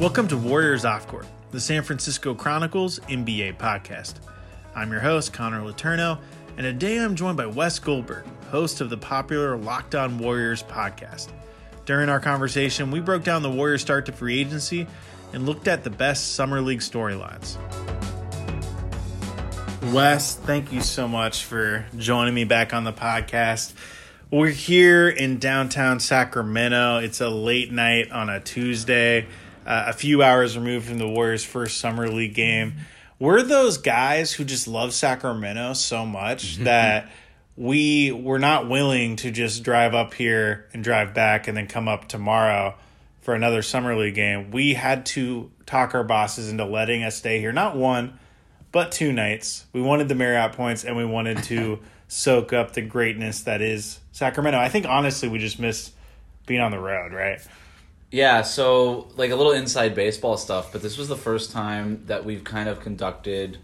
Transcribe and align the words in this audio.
Welcome 0.00 0.28
to 0.28 0.38
Warriors 0.38 0.86
Off 0.86 1.06
Court, 1.06 1.26
the 1.50 1.60
San 1.60 1.82
Francisco 1.82 2.34
Chronicle's 2.34 3.00
NBA 3.00 3.58
podcast. 3.58 4.14
I'm 4.74 4.90
your 4.90 5.02
host, 5.02 5.34
Connor 5.34 5.60
Letourneau, 5.60 6.18
and 6.56 6.64
today 6.64 6.98
I'm 6.98 7.14
joined 7.14 7.36
by 7.36 7.44
Wes 7.44 7.78
Goldberg, 7.78 8.24
host 8.50 8.80
of 8.80 8.88
the 8.88 8.96
popular 8.96 9.58
Locked 9.58 9.94
On 9.94 10.18
Warriors 10.18 10.62
podcast. 10.62 11.28
During 11.84 12.08
our 12.08 12.18
conversation, 12.18 12.90
we 12.90 13.00
broke 13.00 13.24
down 13.24 13.42
the 13.42 13.50
Warriors' 13.50 13.82
start 13.82 14.06
to 14.06 14.12
free 14.12 14.40
agency 14.40 14.86
and 15.34 15.44
looked 15.44 15.68
at 15.68 15.84
the 15.84 15.90
best 15.90 16.32
Summer 16.32 16.62
League 16.62 16.80
storylines. 16.80 17.58
Wes, 19.92 20.34
thank 20.34 20.72
you 20.72 20.80
so 20.80 21.08
much 21.08 21.44
for 21.44 21.84
joining 21.98 22.32
me 22.32 22.44
back 22.44 22.72
on 22.72 22.84
the 22.84 22.92
podcast. 22.94 23.74
We're 24.30 24.48
here 24.48 25.10
in 25.10 25.40
downtown 25.40 26.00
Sacramento. 26.00 27.00
It's 27.00 27.20
a 27.20 27.28
late 27.28 27.70
night 27.70 28.10
on 28.10 28.30
a 28.30 28.40
Tuesday 28.40 29.26
uh, 29.70 29.84
a 29.88 29.92
few 29.92 30.22
hours 30.22 30.56
removed 30.58 30.86
from 30.88 30.98
the 30.98 31.08
Warriors' 31.08 31.44
first 31.44 31.78
summer 31.78 32.08
league 32.08 32.34
game. 32.34 32.74
We're 33.18 33.42
those 33.42 33.78
guys 33.78 34.32
who 34.32 34.44
just 34.44 34.66
love 34.66 34.92
Sacramento 34.92 35.74
so 35.74 36.04
much 36.04 36.54
Mm-hmm. 36.54 36.64
that 36.64 37.10
we 37.56 38.10
were 38.10 38.38
not 38.38 38.68
willing 38.68 39.16
to 39.16 39.30
just 39.30 39.62
drive 39.62 39.94
up 39.94 40.14
here 40.14 40.66
and 40.72 40.82
drive 40.82 41.12
back 41.12 41.46
and 41.46 41.56
then 41.56 41.66
come 41.66 41.88
up 41.88 42.08
tomorrow 42.08 42.74
for 43.20 43.34
another 43.34 43.60
summer 43.60 43.94
league 43.94 44.14
game. 44.14 44.50
We 44.50 44.72
had 44.74 45.04
to 45.06 45.50
talk 45.66 45.94
our 45.94 46.04
bosses 46.04 46.48
into 46.50 46.64
letting 46.64 47.02
us 47.04 47.16
stay 47.16 47.38
here, 47.38 47.52
not 47.52 47.76
one, 47.76 48.18
but 48.72 48.90
two 48.92 49.12
nights. 49.12 49.66
We 49.74 49.82
wanted 49.82 50.08
the 50.08 50.14
Marriott 50.14 50.52
points 50.52 50.84
and 50.84 50.96
we 50.96 51.04
wanted 51.04 51.42
to 51.44 51.80
soak 52.08 52.52
up 52.54 52.72
the 52.72 52.80
greatness 52.82 53.42
that 53.42 53.60
is 53.60 54.00
Sacramento. 54.12 54.58
I 54.58 54.70
think 54.70 54.86
honestly 54.86 55.28
we 55.28 55.38
just 55.38 55.58
miss 55.60 55.92
being 56.46 56.60
on 56.60 56.70
the 56.70 56.78
road, 56.78 57.12
right? 57.12 57.40
Yeah, 58.10 58.42
so 58.42 59.08
like 59.16 59.30
a 59.30 59.36
little 59.36 59.52
inside 59.52 59.94
baseball 59.94 60.36
stuff, 60.36 60.72
but 60.72 60.82
this 60.82 60.98
was 60.98 61.08
the 61.08 61.16
first 61.16 61.52
time 61.52 62.02
that 62.06 62.24
we've 62.24 62.42
kind 62.42 62.68
of 62.68 62.80
conducted 62.80 63.58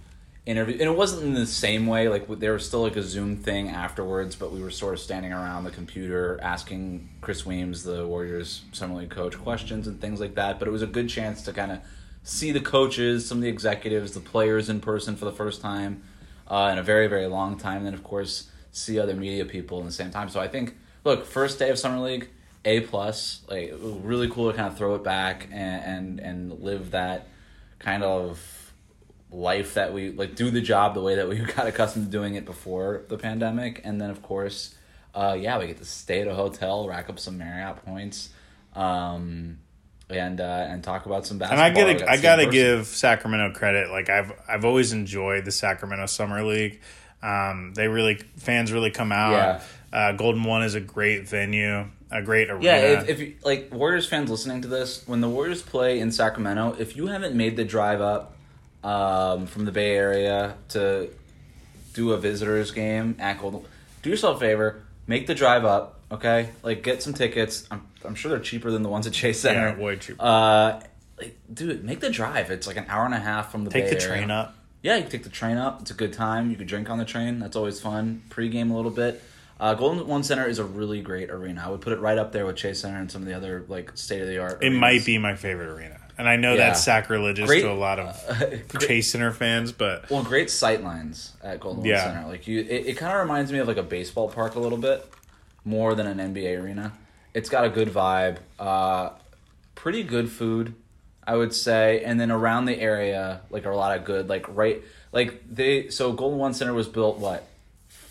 interview, 0.47 0.75
and 0.75 0.83
it 0.83 0.97
wasn't 0.97 1.25
in 1.25 1.34
the 1.34 1.47
same 1.47 1.88
way. 1.88 2.08
Like 2.08 2.28
there 2.38 2.53
was 2.53 2.64
still 2.64 2.83
like 2.83 2.94
a 2.94 3.03
Zoom 3.03 3.36
thing 3.36 3.69
afterwards, 3.69 4.36
but 4.36 4.53
we 4.53 4.61
were 4.61 4.70
sort 4.70 4.94
of 4.94 5.00
standing 5.00 5.33
around 5.33 5.64
the 5.64 5.72
computer 5.72 6.38
asking 6.41 7.08
Kris 7.20 7.44
Weems, 7.44 7.83
the 7.83 8.06
Warriors 8.06 8.62
summer 8.70 8.94
league 9.00 9.11
coach, 9.11 9.36
questions 9.36 9.88
and 9.88 10.00
things 10.00 10.20
like 10.20 10.36
that. 10.36 10.60
But 10.60 10.69
it 10.69 10.70
was 10.70 10.83
a 10.83 10.86
good 10.86 11.08
chance 11.08 11.42
to 11.42 11.53
kind 11.53 11.72
of 11.72 11.81
see 12.22 12.53
the 12.53 12.60
coaches, 12.60 13.27
some 13.27 13.38
of 13.38 13.42
the 13.42 13.48
executives, 13.48 14.12
the 14.12 14.20
players 14.20 14.69
in 14.69 14.81
person 14.81 15.16
for 15.16 15.25
the 15.25 15.33
first 15.33 15.60
time 15.60 16.05
uh, 16.47 16.69
in 16.70 16.78
a 16.78 16.84
very 16.84 17.08
very 17.08 17.27
long 17.27 17.58
time. 17.58 17.78
And 17.78 17.86
then 17.86 17.94
of 17.94 18.05
course 18.05 18.48
see 18.70 19.00
other 19.00 19.14
media 19.14 19.44
people 19.44 19.81
in 19.81 19.86
the 19.86 19.92
same 19.92 20.12
time. 20.12 20.28
So 20.28 20.38
I 20.38 20.47
think 20.47 20.77
look, 21.03 21.27
first 21.27 21.58
day 21.58 21.70
of 21.70 21.81
summer 21.81 21.98
league. 21.98 22.28
A 22.67 22.81
plus, 22.81 23.41
like 23.48 23.72
really 23.81 24.28
cool 24.28 24.50
to 24.50 24.56
kind 24.56 24.69
of 24.69 24.77
throw 24.77 24.95
it 24.97 25.05
back 25.05 25.49
and, 25.53 26.19
and 26.19 26.21
and 26.21 26.60
live 26.60 26.91
that 26.91 27.28
kind 27.78 28.03
of 28.03 28.72
life 29.31 29.75
that 29.75 29.93
we 29.93 30.10
like 30.10 30.34
do 30.34 30.50
the 30.50 30.60
job 30.60 30.94
the 30.94 31.00
way 31.00 31.15
that 31.16 31.28
we 31.28 31.37
got 31.56 31.66
accustomed 31.66 32.06
to 32.06 32.10
doing 32.10 32.34
it 32.34 32.44
before 32.44 33.03
the 33.09 33.16
pandemic, 33.16 33.81
and 33.84 34.00
then 34.00 34.10
of 34.10 34.22
course, 34.22 34.75
uh, 35.15 35.37
yeah, 35.38 35.59
we 35.59 35.66
get 35.69 35.78
to 35.78 35.84
stay 35.84 36.21
at 36.21 36.28
a 36.28 36.34
hotel, 36.34 36.87
rack 36.88 37.09
up 37.09 37.19
some 37.19 37.38
Marriott 37.38 37.84
points, 37.84 38.31
um, 38.75 39.59
and 40.10 40.41
uh, 40.41 40.66
and 40.69 40.82
talk 40.82 41.06
about 41.06 41.26
some 41.26 41.41
And 41.41 41.50
basketball. 41.50 41.65
I 41.65 41.71
gotta, 41.71 41.91
I 41.91 41.93
to 41.94 41.99
see 41.99 42.16
in 42.16 42.22
gotta 42.22 42.44
person. 42.47 42.53
give 42.53 42.87
Sacramento 42.87 43.59
credit. 43.59 43.91
Like 43.91 44.10
I've, 44.10 44.32
I've 44.49 44.65
always 44.65 44.93
enjoyed 44.93 45.44
the 45.44 45.53
Sacramento 45.53 46.06
Summer 46.06 46.43
League. 46.43 46.81
Um, 47.22 47.72
they 47.75 47.88
really, 47.88 48.16
fans 48.37 48.72
really 48.72 48.91
come 48.91 49.12
out. 49.12 49.32
Yeah. 49.32 49.60
Uh, 49.93 50.12
Golden 50.12 50.44
One 50.44 50.62
is 50.62 50.75
a 50.75 50.81
great 50.81 51.26
venue, 51.28 51.87
a 52.11 52.22
great 52.22 52.50
arena. 52.50 52.65
Yeah, 52.65 53.03
if, 53.03 53.21
if 53.21 53.44
like 53.44 53.72
Warriors 53.72 54.06
fans 54.06 54.31
listening 54.31 54.62
to 54.62 54.69
this, 54.69 55.06
when 55.06 55.21
the 55.21 55.28
Warriors 55.28 55.62
play 55.62 55.99
in 56.00 56.12
Sacramento, 56.12 56.77
if 56.78 56.97
you 56.97 57.09
haven't 57.09 57.34
made 57.34 57.56
the 57.56 57.65
drive 57.65 58.00
up 58.00 58.37
um, 58.84 59.47
from 59.47 59.65
the 59.65 59.72
Bay 59.72 59.97
Area 59.97 60.56
to 60.71 61.11
do 61.94 62.12
a 62.12 62.19
visitors 62.19 62.71
game 62.71 63.17
at 63.19 63.41
Golden, 63.41 63.65
do 64.03 64.11
yourself 64.11 64.37
a 64.37 64.41
favor, 64.41 64.83
make 65.06 65.27
the 65.27 65.34
drive 65.34 65.65
up. 65.65 66.00
Okay, 66.12 66.50
like 66.62 66.83
get 66.84 67.03
some 67.03 67.15
tickets. 67.15 67.67
I'm 67.71 67.87
I'm 68.05 68.15
sure 68.15 68.31
they're 68.31 68.38
cheaper 68.38 68.71
than 68.71 68.83
the 68.83 68.88
ones 68.88 69.06
at 69.06 69.12
Chase 69.12 69.41
Center. 69.41 69.77
Yeah, 69.77 69.84
way 69.84 69.97
cheaper. 69.97 70.23
Uh, 70.23 70.81
like, 71.19 71.37
dude, 71.53 71.83
make 71.84 71.99
the 72.00 72.11
drive. 72.11 72.50
It's 72.50 72.67
like 72.67 72.77
an 72.77 72.87
hour 72.88 73.05
and 73.05 73.15
a 73.15 73.19
half 73.19 73.50
from 73.50 73.65
the 73.65 73.71
take 73.71 73.84
Bay 73.84 73.91
the 73.91 74.03
Area. 74.03 74.17
train 74.19 74.31
up. 74.31 74.55
Yeah, 74.83 74.97
you 74.97 75.03
can 75.03 75.11
take 75.11 75.25
the 75.25 75.31
train 75.31 75.56
up. 75.56 75.81
It's 75.81 75.91
a 75.91 75.94
good 75.94 76.12
time. 76.12 76.50
You 76.50 76.56
could 76.56 76.69
drink 76.69 76.88
on 76.88 76.99
the 76.99 77.05
train. 77.05 77.41
That's 77.41 77.56
always 77.56 77.81
fun. 77.81 78.23
Pre-game 78.28 78.71
a 78.71 78.77
little 78.77 78.93
bit. 78.93 79.21
Uh, 79.59 79.75
Golden 79.75 80.06
One 80.06 80.22
Center 80.22 80.47
is 80.47 80.59
a 80.59 80.65
really 80.65 81.00
great 81.00 81.31
arena. 81.31 81.62
I 81.67 81.71
would 81.71 81.81
put 81.81 81.93
it 81.94 82.00
right 82.00 82.19
up 82.19 82.33
there 82.33 82.44
with 82.44 82.56
Chase 82.56 82.81
Center 82.81 82.99
and 82.99 83.11
some 83.11 83.22
of 83.22 83.28
the 83.28 83.34
other 83.34 83.65
like 83.69 83.93
state 83.97 84.21
of 84.21 84.28
the 84.28 84.39
art. 84.39 84.62
It 84.62 84.71
might 84.71 85.05
be 85.06 85.17
my 85.17 85.34
favorite 85.34 85.69
arena, 85.69 85.99
and 86.19 86.28
I 86.28 86.37
know 86.37 86.53
Yeah. 86.53 86.59
that's 86.69 86.84
sacrilegious 86.84 87.47
Great- 87.47 87.62
to 87.62 87.71
a 87.71 87.72
lot 87.72 87.99
of 87.99 88.78
Chase 88.81 89.11
Center 89.11 89.33
fans, 89.33 89.72
but 89.72 90.11
well, 90.11 90.22
great 90.22 90.50
sight 90.50 90.83
lines 90.84 91.33
at 91.43 91.61
Golden 91.61 91.83
One 91.89 91.99
Center. 91.99 92.28
Like 92.28 92.47
you, 92.47 92.61
it, 92.61 92.87
it 92.87 92.94
kind 92.99 93.12
of 93.15 93.19
reminds 93.21 93.50
me 93.50 93.59
of 93.59 93.67
like 93.69 93.78
a 93.78 93.83
baseball 93.83 94.28
park 94.28 94.56
a 94.56 94.61
little 94.61 94.78
bit 94.78 95.11
more 95.65 95.94
than 95.94 96.06
an 96.06 96.34
NBA 96.34 96.62
arena. 96.62 96.93
It's 97.33 97.49
got 97.49 97.65
a 97.65 97.71
good 97.71 97.88
vibe. 97.88 98.37
Uh, 98.59 99.11
pretty 99.75 100.03
good 100.03 100.31
food, 100.31 100.75
I 101.27 101.34
would 101.37 101.55
say, 101.55 102.03
and 102.05 102.21
then 102.21 102.31
around 102.31 102.67
the 102.67 102.78
area, 102.78 103.41
like 103.50 103.65
are 103.65 103.71
a 103.73 103.77
lot 103.77 103.97
of 103.97 104.05
good, 104.05 104.28
like 104.28 104.44
right, 104.55 104.83
like 105.12 105.43
they. 105.50 105.88
So 105.88 106.12
Golden 106.12 106.38
One 106.38 106.53
Center 106.53 106.75
was 106.75 106.88
built 106.88 107.19
what 107.19 107.47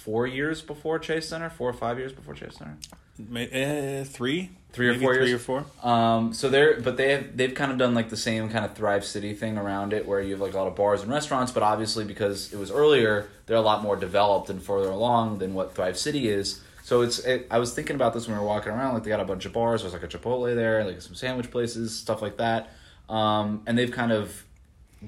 four 0.05 0.27
years 0.27 0.61
before 0.61 0.99
Chase 0.99 1.27
Center, 1.27 1.49
four 1.49 1.67
or 1.69 1.73
five 1.73 1.97
years 1.97 2.13
before 2.13 2.35
Chase 2.35 2.55
Center. 2.57 2.77
uh, 3.19 4.03
three, 4.05 4.51
Three 4.71 4.89
or 4.89 4.99
four 4.99 5.15
three 5.15 5.29
years? 5.29 5.41
or 5.41 5.43
four. 5.43 5.65
Um, 5.83 6.33
so 6.33 6.49
they're 6.49 6.79
but 6.81 6.95
they 6.97 7.11
have 7.13 7.35
they've 7.35 7.53
kind 7.55 7.71
of 7.71 7.77
done 7.77 7.93
like 7.95 8.09
the 8.09 8.17
same 8.17 8.49
kind 8.49 8.65
of 8.65 8.73
Thrive 8.75 9.03
City 9.05 9.33
thing 9.33 9.57
around 9.57 9.93
it, 9.93 10.05
where 10.05 10.21
you 10.21 10.31
have 10.31 10.41
like 10.41 10.53
a 10.53 10.57
lot 10.57 10.67
of 10.67 10.75
bars 10.75 11.01
and 11.01 11.09
restaurants. 11.11 11.51
But 11.51 11.63
obviously, 11.63 12.03
because 12.05 12.53
it 12.53 12.59
was 12.59 12.71
earlier, 12.71 13.27
they're 13.45 13.57
a 13.57 13.61
lot 13.61 13.81
more 13.81 13.95
developed 13.95 14.49
and 14.49 14.61
further 14.61 14.89
along 14.89 15.39
than 15.39 15.53
what 15.53 15.73
Thrive 15.75 15.97
City 15.97 16.27
is. 16.27 16.61
So 16.83 17.01
it's 17.01 17.19
it, 17.19 17.47
I 17.49 17.57
was 17.59 17.73
thinking 17.73 17.95
about 17.95 18.13
this 18.13 18.27
when 18.27 18.35
we 18.35 18.41
were 18.41 18.47
walking 18.47 18.71
around. 18.73 18.93
Like 18.93 19.03
they 19.03 19.09
got 19.09 19.21
a 19.21 19.25
bunch 19.25 19.45
of 19.45 19.53
bars. 19.53 19.81
There's 19.81 19.93
like 19.93 20.03
a 20.03 20.07
Chipotle 20.09 20.53
there, 20.53 20.83
like 20.83 21.01
some 21.01 21.15
sandwich 21.15 21.49
places, 21.49 21.97
stuff 21.97 22.21
like 22.21 22.37
that. 22.37 22.69
Um, 23.09 23.63
and 23.65 23.77
they've 23.77 23.91
kind 23.91 24.11
of 24.11 24.43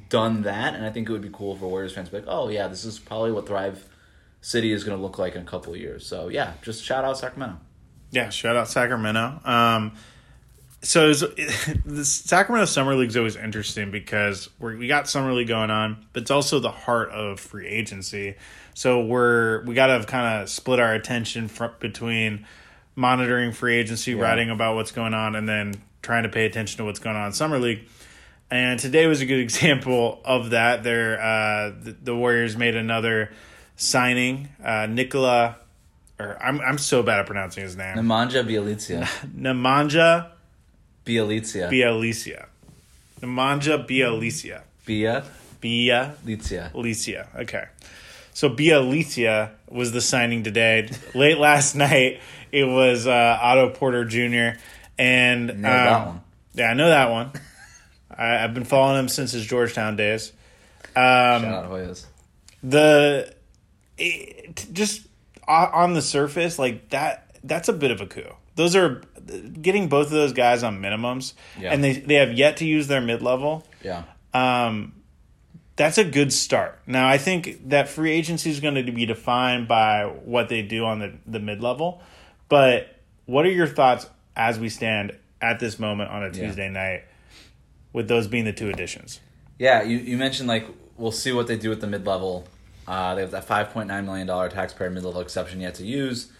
done 0.09 0.43
that, 0.43 0.75
and 0.75 0.85
I 0.85 0.91
think 0.91 1.09
it 1.09 1.11
would 1.11 1.21
be 1.21 1.29
cool 1.31 1.55
for 1.55 1.67
Warriors 1.67 1.93
fans 1.93 2.07
to 2.09 2.13
be 2.15 2.19
like, 2.21 2.27
oh 2.29 2.47
yeah, 2.49 2.67
this 2.69 2.85
is 2.85 2.99
probably 2.99 3.31
what 3.33 3.47
Thrive 3.47 3.83
City 4.47 4.71
is 4.71 4.85
going 4.85 4.97
to 4.97 5.03
look 5.03 5.19
like 5.19 5.35
in 5.35 5.41
a 5.41 5.45
couple 5.45 5.73
of 5.73 5.79
years. 5.79 6.05
So 6.05 6.29
yeah, 6.29 6.53
just 6.61 6.81
shout 6.81 7.03
out 7.03 7.17
Sacramento. 7.17 7.57
Yeah, 8.11 8.29
shout 8.29 8.55
out 8.55 8.69
Sacramento. 8.69 9.41
Um, 9.43 9.91
so 10.81 11.09
it's, 11.09 11.19
the 11.85 12.05
Sacramento 12.05 12.63
Summer 12.63 12.95
League 12.95 13.09
is 13.09 13.17
always 13.17 13.35
interesting 13.35 13.91
because 13.91 14.49
we're, 14.57 14.77
we 14.77 14.87
got 14.87 15.09
Summer 15.09 15.33
League 15.33 15.49
going 15.49 15.69
on, 15.69 16.05
but 16.13 16.21
it's 16.21 16.31
also 16.31 16.61
the 16.61 16.71
heart 16.71 17.09
of 17.09 17.41
free 17.41 17.67
agency. 17.67 18.35
So 18.73 19.03
we're 19.03 19.65
we 19.65 19.75
got 19.75 19.87
to 19.87 20.05
kind 20.05 20.41
of 20.41 20.49
split 20.49 20.79
our 20.79 20.93
attention 20.93 21.49
fr- 21.49 21.65
between 21.81 22.47
monitoring 22.95 23.51
free 23.51 23.75
agency, 23.75 24.15
writing 24.15 24.49
about 24.49 24.75
what's 24.75 24.93
going 24.93 25.13
on, 25.13 25.35
and 25.35 25.49
then 25.49 25.73
trying 26.01 26.23
to 26.23 26.29
pay 26.29 26.45
attention 26.45 26.77
to 26.77 26.85
what's 26.85 26.99
going 26.99 27.17
on 27.17 27.27
in 27.27 27.33
Summer 27.33 27.59
League. 27.59 27.85
And 28.49 28.79
today 28.79 29.07
was 29.07 29.19
a 29.19 29.25
good 29.25 29.39
example 29.41 30.21
of 30.23 30.51
that. 30.51 30.83
There, 30.83 31.21
uh, 31.21 31.73
the, 31.77 31.97
the 32.01 32.15
Warriors 32.15 32.55
made 32.55 32.77
another 32.77 33.31
signing, 33.77 34.49
uh, 34.63 34.87
Nicola. 34.87 35.57
Or 36.19 36.37
I'm 36.43 36.59
I'm 36.59 36.77
so 36.77 37.03
bad 37.03 37.19
at 37.19 37.25
pronouncing 37.27 37.63
his 37.63 37.77
name. 37.77 37.95
Nemanja 37.95 38.43
Bjelica. 38.43 39.03
Nemanja 39.33 40.31
Bjelica. 41.05 41.69
Bielicia. 41.69 42.47
Nemanja 43.21 43.87
Bielicia. 43.87 44.61
Bia 44.85 45.23
Bielicia. 45.61 46.71
Licia. 46.73 47.27
Okay. 47.41 47.65
So 48.33 48.49
Bielicia 48.49 49.51
was 49.69 49.91
the 49.91 50.01
signing 50.01 50.43
today. 50.43 50.89
Late 51.15 51.37
last 51.37 51.75
night, 51.75 52.19
it 52.51 52.65
was 52.65 53.07
uh, 53.07 53.39
Otto 53.41 53.69
Porter 53.71 54.05
Jr. 54.05 54.59
And 54.97 55.47
Know 55.47 55.69
that 55.69 55.87
um, 55.93 56.05
one. 56.07 56.21
Yeah, 56.53 56.65
I 56.69 56.73
know 56.73 56.89
that 56.89 57.11
one. 57.11 57.31
I, 58.17 58.43
I've 58.43 58.53
been 58.53 58.63
following 58.63 58.99
him 58.99 59.07
since 59.09 59.31
his 59.31 59.45
Georgetown 59.45 59.95
days. 59.95 60.31
Um, 60.95 61.43
Shout 61.43 61.45
out 61.45 61.69
Hoyas. 61.69 62.05
the 62.63 63.33
it, 63.97 64.67
just 64.73 65.07
on 65.47 65.93
the 65.93 66.01
surface, 66.01 66.59
like 66.59 66.89
that, 66.89 67.37
that's 67.43 67.69
a 67.69 67.73
bit 67.73 67.91
of 67.91 68.01
a 68.01 68.05
coup. 68.05 68.33
Those 68.55 68.75
are 68.75 69.01
getting 69.61 69.87
both 69.87 70.07
of 70.07 70.11
those 70.13 70.33
guys 70.33 70.63
on 70.63 70.81
minimums, 70.81 71.33
Yeah. 71.59 71.71
and 71.73 71.83
they 71.83 71.93
they 71.93 72.15
have 72.15 72.33
yet 72.33 72.57
to 72.57 72.65
use 72.65 72.87
their 72.87 73.01
mid 73.01 73.21
level. 73.21 73.65
Yeah. 73.83 74.03
Um, 74.33 74.93
that's 75.75 75.97
a 75.99 76.03
good 76.03 76.33
start. 76.33 76.79
Now, 76.87 77.07
I 77.07 77.17
think 77.19 77.69
that 77.69 77.87
free 77.87 78.11
agency 78.11 78.49
is 78.49 78.59
going 78.59 78.75
to 78.83 78.91
be 78.91 79.05
defined 79.05 79.67
by 79.67 80.05
what 80.05 80.49
they 80.49 80.63
do 80.63 80.85
on 80.85 80.99
the, 80.99 81.13
the 81.27 81.39
mid 81.39 81.61
level. 81.61 82.01
But 82.49 82.95
what 83.25 83.45
are 83.45 83.51
your 83.51 83.67
thoughts 83.67 84.07
as 84.35 84.57
we 84.59 84.69
stand 84.69 85.15
at 85.39 85.59
this 85.59 85.77
moment 85.77 86.09
on 86.09 86.23
a 86.23 86.31
Tuesday 86.31 86.67
night 86.69 87.03
with 87.93 88.07
those 88.07 88.27
being 88.27 88.45
the 88.45 88.53
two 88.53 88.69
additions? 88.69 89.19
Yeah, 89.59 89.83
you, 89.83 89.97
you 89.97 90.17
mentioned 90.17 90.47
like 90.47 90.67
we'll 90.97 91.11
see 91.11 91.31
what 91.31 91.45
they 91.47 91.57
do 91.57 91.69
with 91.69 91.81
the 91.81 91.87
mid 91.87 92.07
level. 92.07 92.47
Uh, 92.87 93.15
they 93.15 93.21
have 93.21 93.31
that 93.31 93.43
five 93.45 93.71
point 93.71 93.87
nine 93.87 94.05
million 94.05 94.25
dollar 94.25 94.49
taxpayer 94.49 94.89
mid 94.89 95.03
level 95.03 95.19
exception 95.21 95.59
yet 95.59 95.75
to 95.75 95.85
use, 95.85 96.31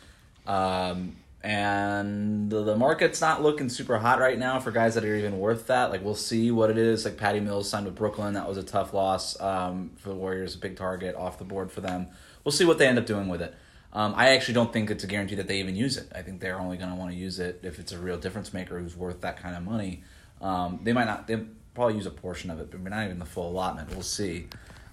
um, 0.46 1.18
and 1.44 2.50
the, 2.50 2.64
the 2.64 2.76
market's 2.76 3.20
not 3.20 3.44
looking 3.44 3.70
super 3.70 3.98
hot 3.98 4.20
right 4.20 4.40
now 4.40 4.60
for 4.60 4.72
guys 4.72 4.96
that 4.96 5.04
are 5.04 5.16
even 5.16 5.40
worth 5.40 5.68
that. 5.68 5.92
Like 5.92 6.04
we'll 6.04 6.16
see 6.16 6.52
what 6.52 6.70
it 6.70 6.78
is. 6.78 7.06
Like 7.06 7.18
Patty 7.18 7.40
Mills 7.42 7.70
signed 7.70 7.86
with 7.86 7.96
Brooklyn, 7.96 8.34
that 8.36 8.48
was 8.48 8.58
a 8.58 8.64
tough 8.64 8.94
loss 8.94 9.40
um, 9.42 9.92
for 9.98 10.10
the 10.10 10.16
Warriors, 10.16 10.56
a 10.56 10.58
big 10.58 10.78
target 10.78 11.16
off 11.16 11.38
the 11.38 11.44
board 11.44 11.72
for 11.72 11.82
them. 11.82 12.08
We'll 12.44 12.54
see 12.54 12.66
what 12.66 12.78
they 12.78 12.88
end 12.88 12.98
up 12.98 13.06
doing 13.06 13.28
with 13.28 13.42
it. 13.42 13.54
Um, 13.94 14.14
I 14.16 14.30
actually 14.30 14.54
don't 14.54 14.72
think 14.72 14.92
it's 14.92 15.04
a 15.04 15.08
guarantee 15.08 15.36
that 15.36 15.48
they 15.48 15.60
even 15.60 15.76
use 15.76 15.98
it. 15.98 16.12
I 16.14 16.22
think 16.22 16.40
they're 16.40 16.60
only 16.60 16.78
going 16.78 16.92
to 16.92 16.96
want 16.96 17.12
to 17.12 17.18
use 17.18 17.40
it 17.40 17.62
if 17.64 17.80
it's 17.80 17.92
a 17.92 17.98
real 17.98 18.18
difference 18.18 18.54
maker 18.54 18.80
who's 18.80 18.96
worth 18.96 19.22
that 19.22 19.38
kind 19.38 19.56
of 19.56 19.64
money. 19.64 20.04
Um, 20.42 20.80
they 20.84 20.94
might 20.94 21.06
not. 21.06 21.28
They 21.28 21.38
probably 21.74 21.96
use 21.96 22.06
a 22.06 22.12
portion 22.12 22.50
of 22.52 22.60
it, 22.60 22.70
but 22.72 22.82
not 22.82 23.06
even 23.06 23.20
the 23.20 23.26
full 23.26 23.50
allotment. 23.50 23.90
We'll 23.90 24.04
see. 24.04 24.48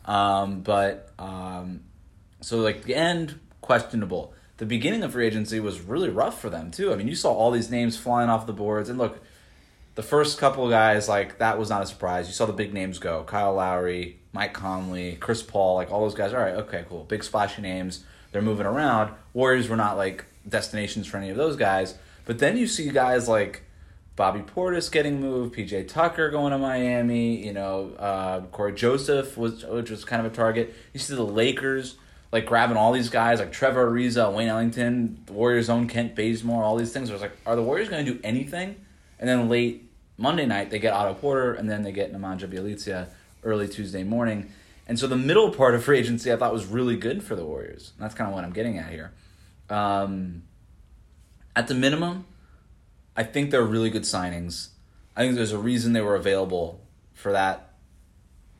Um, 0.04 0.60
but 0.60 1.10
um, 1.18 1.80
so 2.40 2.58
like 2.58 2.82
the 2.82 2.94
end 2.94 3.40
questionable. 3.60 4.34
The 4.56 4.66
beginning 4.66 5.02
of 5.02 5.12
free 5.12 5.26
agency 5.26 5.58
was 5.58 5.80
really 5.80 6.10
rough 6.10 6.40
for 6.40 6.48
them 6.48 6.70
too. 6.70 6.92
I 6.92 6.96
mean, 6.96 7.08
you 7.08 7.16
saw 7.16 7.32
all 7.32 7.50
these 7.50 7.70
names 7.70 7.96
flying 7.96 8.30
off 8.30 8.46
the 8.46 8.52
boards, 8.52 8.88
and 8.88 8.98
look, 8.98 9.20
the 9.96 10.02
first 10.02 10.38
couple 10.38 10.64
of 10.64 10.70
guys 10.70 11.08
like 11.08 11.38
that 11.38 11.58
was 11.58 11.70
not 11.70 11.82
a 11.82 11.86
surprise. 11.86 12.28
You 12.28 12.34
saw 12.34 12.46
the 12.46 12.52
big 12.52 12.72
names 12.72 12.98
go: 12.98 13.24
Kyle 13.24 13.54
Lowry, 13.54 14.20
Mike 14.32 14.52
Conley, 14.52 15.16
Chris 15.16 15.42
Paul, 15.42 15.76
like 15.76 15.90
all 15.90 16.02
those 16.02 16.14
guys. 16.14 16.32
All 16.32 16.40
right, 16.40 16.54
okay, 16.54 16.84
cool, 16.88 17.04
big 17.04 17.24
splashy 17.24 17.62
names. 17.62 18.04
They're 18.32 18.42
moving 18.42 18.66
around. 18.66 19.14
Warriors 19.32 19.68
were 19.68 19.76
not 19.76 19.96
like 19.96 20.24
destinations 20.48 21.06
for 21.06 21.16
any 21.16 21.30
of 21.30 21.36
those 21.36 21.56
guys. 21.56 21.96
But 22.24 22.38
then 22.38 22.56
you 22.56 22.66
see 22.66 22.88
guys 22.90 23.28
like 23.28 23.62
Bobby 24.16 24.40
Portis 24.40 24.90
getting 24.92 25.20
moved, 25.20 25.56
PJ 25.56 25.88
Tucker 25.88 26.30
going 26.30 26.52
to 26.52 26.58
Miami. 26.58 27.44
You 27.44 27.52
know, 27.52 27.92
uh, 27.98 28.40
Cory 28.52 28.72
Joseph 28.72 29.36
was 29.36 29.64
which 29.64 29.90
was 29.90 30.04
kind 30.04 30.24
of 30.24 30.32
a 30.32 30.34
target. 30.34 30.74
You 30.92 31.00
see 31.00 31.14
the 31.14 31.24
Lakers 31.24 31.96
like 32.34 32.46
grabbing 32.46 32.76
all 32.76 32.90
these 32.92 33.10
guys 33.10 33.38
like 33.38 33.52
Trevor 33.52 33.88
Ariza, 33.88 34.32
Wayne 34.32 34.48
Ellington, 34.48 35.22
the 35.26 35.32
Warriors' 35.32 35.70
own 35.70 35.86
Kent 35.86 36.16
Bazemore, 36.16 36.64
all 36.64 36.76
these 36.76 36.92
things. 36.92 37.08
I 37.08 37.12
was 37.12 37.22
like, 37.22 37.36
are 37.46 37.54
the 37.54 37.62
Warriors 37.62 37.88
going 37.88 38.04
to 38.04 38.12
do 38.12 38.20
anything? 38.24 38.74
And 39.20 39.28
then 39.28 39.48
late 39.48 39.88
Monday 40.16 40.44
night 40.44 40.70
they 40.70 40.80
get 40.80 40.92
Otto 40.92 41.14
Porter, 41.14 41.54
and 41.54 41.70
then 41.70 41.82
they 41.82 41.92
get 41.92 42.12
Nemanja 42.12 42.48
Bjelica 42.48 43.06
early 43.44 43.68
Tuesday 43.68 44.02
morning. 44.02 44.50
And 44.88 44.98
so 44.98 45.06
the 45.06 45.16
middle 45.16 45.50
part 45.50 45.76
of 45.76 45.84
free 45.84 45.98
agency 45.98 46.32
I 46.32 46.36
thought 46.36 46.52
was 46.52 46.66
really 46.66 46.96
good 46.96 47.22
for 47.22 47.36
the 47.36 47.44
Warriors. 47.44 47.92
And 47.96 48.04
that's 48.04 48.16
kind 48.16 48.28
of 48.28 48.34
what 48.34 48.44
I'm 48.44 48.52
getting 48.52 48.78
at 48.78 48.90
here. 48.90 49.12
Um, 49.70 50.42
at 51.54 51.68
the 51.68 51.74
minimum, 51.74 52.26
I 53.16 53.22
think 53.22 53.50
they're 53.50 53.64
really 53.64 53.90
good 53.90 54.02
signings. 54.02 54.68
I 55.16 55.22
think 55.22 55.36
there's 55.36 55.52
a 55.52 55.58
reason 55.58 55.92
they 55.92 56.00
were 56.00 56.16
available 56.16 56.80
for 57.14 57.32
that 57.32 57.70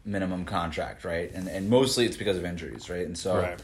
minimum 0.04 0.44
contract, 0.44 1.04
right? 1.04 1.32
And 1.34 1.48
and 1.48 1.68
mostly 1.68 2.06
it's 2.06 2.16
because 2.16 2.36
of 2.36 2.44
injuries, 2.44 2.88
right? 2.90 3.06
And 3.06 3.16
so 3.18 3.38
Right. 3.38 3.58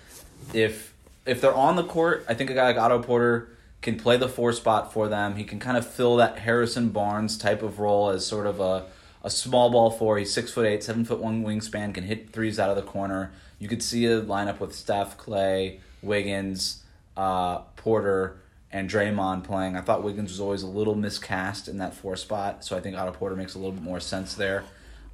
if 0.55 0.93
if 1.27 1.41
they're 1.41 1.55
on 1.55 1.77
the 1.77 1.85
court, 1.85 2.25
I 2.29 2.35
think 2.35 2.51
a 2.51 2.55
guy 2.55 2.65
like 2.67 2.79
Otto 2.79 3.01
Porter 3.03 3.49
can 3.83 3.99
play 3.99 4.17
the 4.17 4.29
four 4.29 4.53
spot 4.53 4.93
for 4.93 5.09
them. 5.09 5.37
He 5.37 5.45
can 5.45 5.59
kind 5.59 5.77
of 5.77 5.87
fill 5.87 6.17
that 6.17 6.39
Harrison 6.41 6.89
Barnes 6.91 7.39
type 7.39 7.63
of 7.63 7.79
role 7.79 8.11
as 8.11 8.27
sort 8.27 8.47
of 8.47 8.61
a 8.61 8.87
a 9.23 9.31
small 9.31 9.71
ball 9.71 9.91
four. 9.91 10.19
He's 10.19 10.33
six 10.33 10.51
foot 10.51 10.67
eight, 10.67 10.83
seven 10.83 11.05
foot 11.05 11.21
one 11.21 11.45
wingspan, 11.45 11.93
can 11.95 12.05
hit 12.05 12.33
threes 12.33 12.59
out 12.59 12.71
of 12.71 12.77
the 12.77 12.83
corner. 12.83 13.33
You 13.59 13.69
could 13.69 13.83
see 13.83 14.07
a 14.07 14.23
lineup 14.23 14.61
with 14.61 14.75
Steph, 14.75 15.19
Klay, 15.19 15.79
Wiggins, 16.01 16.83
uh, 17.19 17.59
Porter, 17.77 18.40
and 18.73 18.89
Draymond 18.89 19.45
playing. 19.45 19.77
I 19.77 19.81
thought 19.81 20.03
Wiggins 20.03 20.31
was 20.31 20.41
always 20.41 20.63
a 20.63 20.69
little 20.69 20.95
miscast 20.95 21.69
in 21.69 21.79
that 21.79 21.95
four 21.95 22.17
spot, 22.17 22.65
so 22.65 22.77
I 22.77 22.81
think 22.81 22.97
Otto 22.97 23.13
Porter 23.13 23.37
makes 23.37 23.55
a 23.55 23.59
little 23.59 23.73
bit 23.73 23.83
more 23.83 24.01
sense 24.01 24.35
there. 24.35 24.65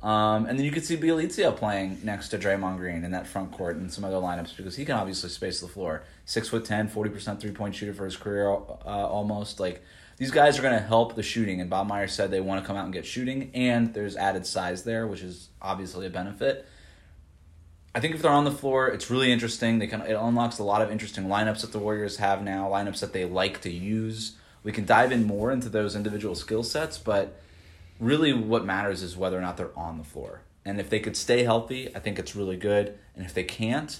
Um, 0.03 0.47
and 0.47 0.58
then 0.58 0.64
you 0.64 0.70
could 0.70 0.85
see 0.85 0.97
Bjelica 0.97 1.56
playing 1.56 2.00
next 2.05 2.29
to 2.29 2.38
Draymond 2.38 2.76
Green 2.76 3.03
in 3.03 3.12
that 3.12 3.26
front 3.26 3.50
court 3.53 3.76
and 3.76 3.91
some 3.93 4.05
other 4.05 4.17
lineups 4.17 4.56
because 4.56 4.76
he 4.76 4.85
can 4.85 4.94
obviously 4.94 5.31
space 5.31 5.61
the 5.61 5.69
floor. 5.69 6.05
Six 6.26 6.49
foot 6.49 6.64
10, 6.64 6.91
40% 6.91 7.41
three 7.41 7.50
point 7.50 7.75
shooter 7.75 7.94
for 7.94 8.05
his 8.05 8.17
career 8.17 8.50
uh, 8.50 8.85
almost. 8.85 9.59
Like 9.59 9.82
these 10.19 10.31
guys 10.31 10.59
are 10.59 10.62
going 10.62 10.79
to 10.79 10.85
help 10.85 11.14
the 11.14 11.23
shooting. 11.23 11.61
And 11.61 11.70
Bob 11.70 11.88
Myers 11.88 12.12
said 12.12 12.31
they 12.31 12.41
want 12.41 12.62
to 12.62 12.67
come 12.67 12.76
out 12.76 12.85
and 12.85 12.93
get 12.93 13.06
shooting, 13.06 13.50
and 13.55 13.93
there's 13.94 14.17
added 14.17 14.47
size 14.47 14.85
there, 14.85 15.06
which 15.06 15.23
is 15.23 15.49
obviously 15.62 16.06
a 16.06 16.11
benefit. 16.11 16.67
I 17.97 18.01
think 18.01 18.15
if 18.15 18.21
they're 18.21 18.31
on 18.31 18.45
the 18.45 18.51
floor, 18.53 18.89
it's 18.89 19.09
really 19.09 19.33
interesting. 19.33 19.79
They 19.79 19.87
can 19.87 20.03
it 20.03 20.13
unlocks 20.13 20.59
a 20.59 20.63
lot 20.63 20.83
of 20.83 20.91
interesting 20.91 21.29
lineups 21.29 21.63
that 21.63 21.73
the 21.73 21.79
Warriors 21.79 22.19
have 22.19 22.43
now, 22.43 22.69
lineups 22.69 23.01
that 23.01 23.15
they 23.15 23.25
like 23.25 23.63
to 23.63 23.71
use. 23.71 24.37
We 24.63 24.71
can 24.71 24.85
dive 24.85 25.13
in 25.13 25.25
more 25.25 25.51
into 25.51 25.71
those 25.71 25.97
individual 25.97 26.35
skill 26.35 26.63
sets, 26.63 26.99
but 26.99 27.41
really 27.99 28.35
what 28.35 28.67
matters 28.67 29.03
is 29.03 29.17
whether 29.17 29.39
or 29.39 29.41
not 29.41 29.57
they're 29.57 29.77
on 29.79 29.97
the 29.97 30.05
floor. 30.05 30.43
And 30.63 30.79
if 30.79 30.91
they 30.91 31.01
could 31.01 31.17
stay 31.17 31.45
healthy, 31.45 31.89
I 31.97 32.01
think 32.01 32.19
it's 32.19 32.37
really 32.37 32.59
good. 32.59 32.99
And 33.15 33.25
if 33.25 33.33
they 33.33 33.45
can't, 33.45 33.99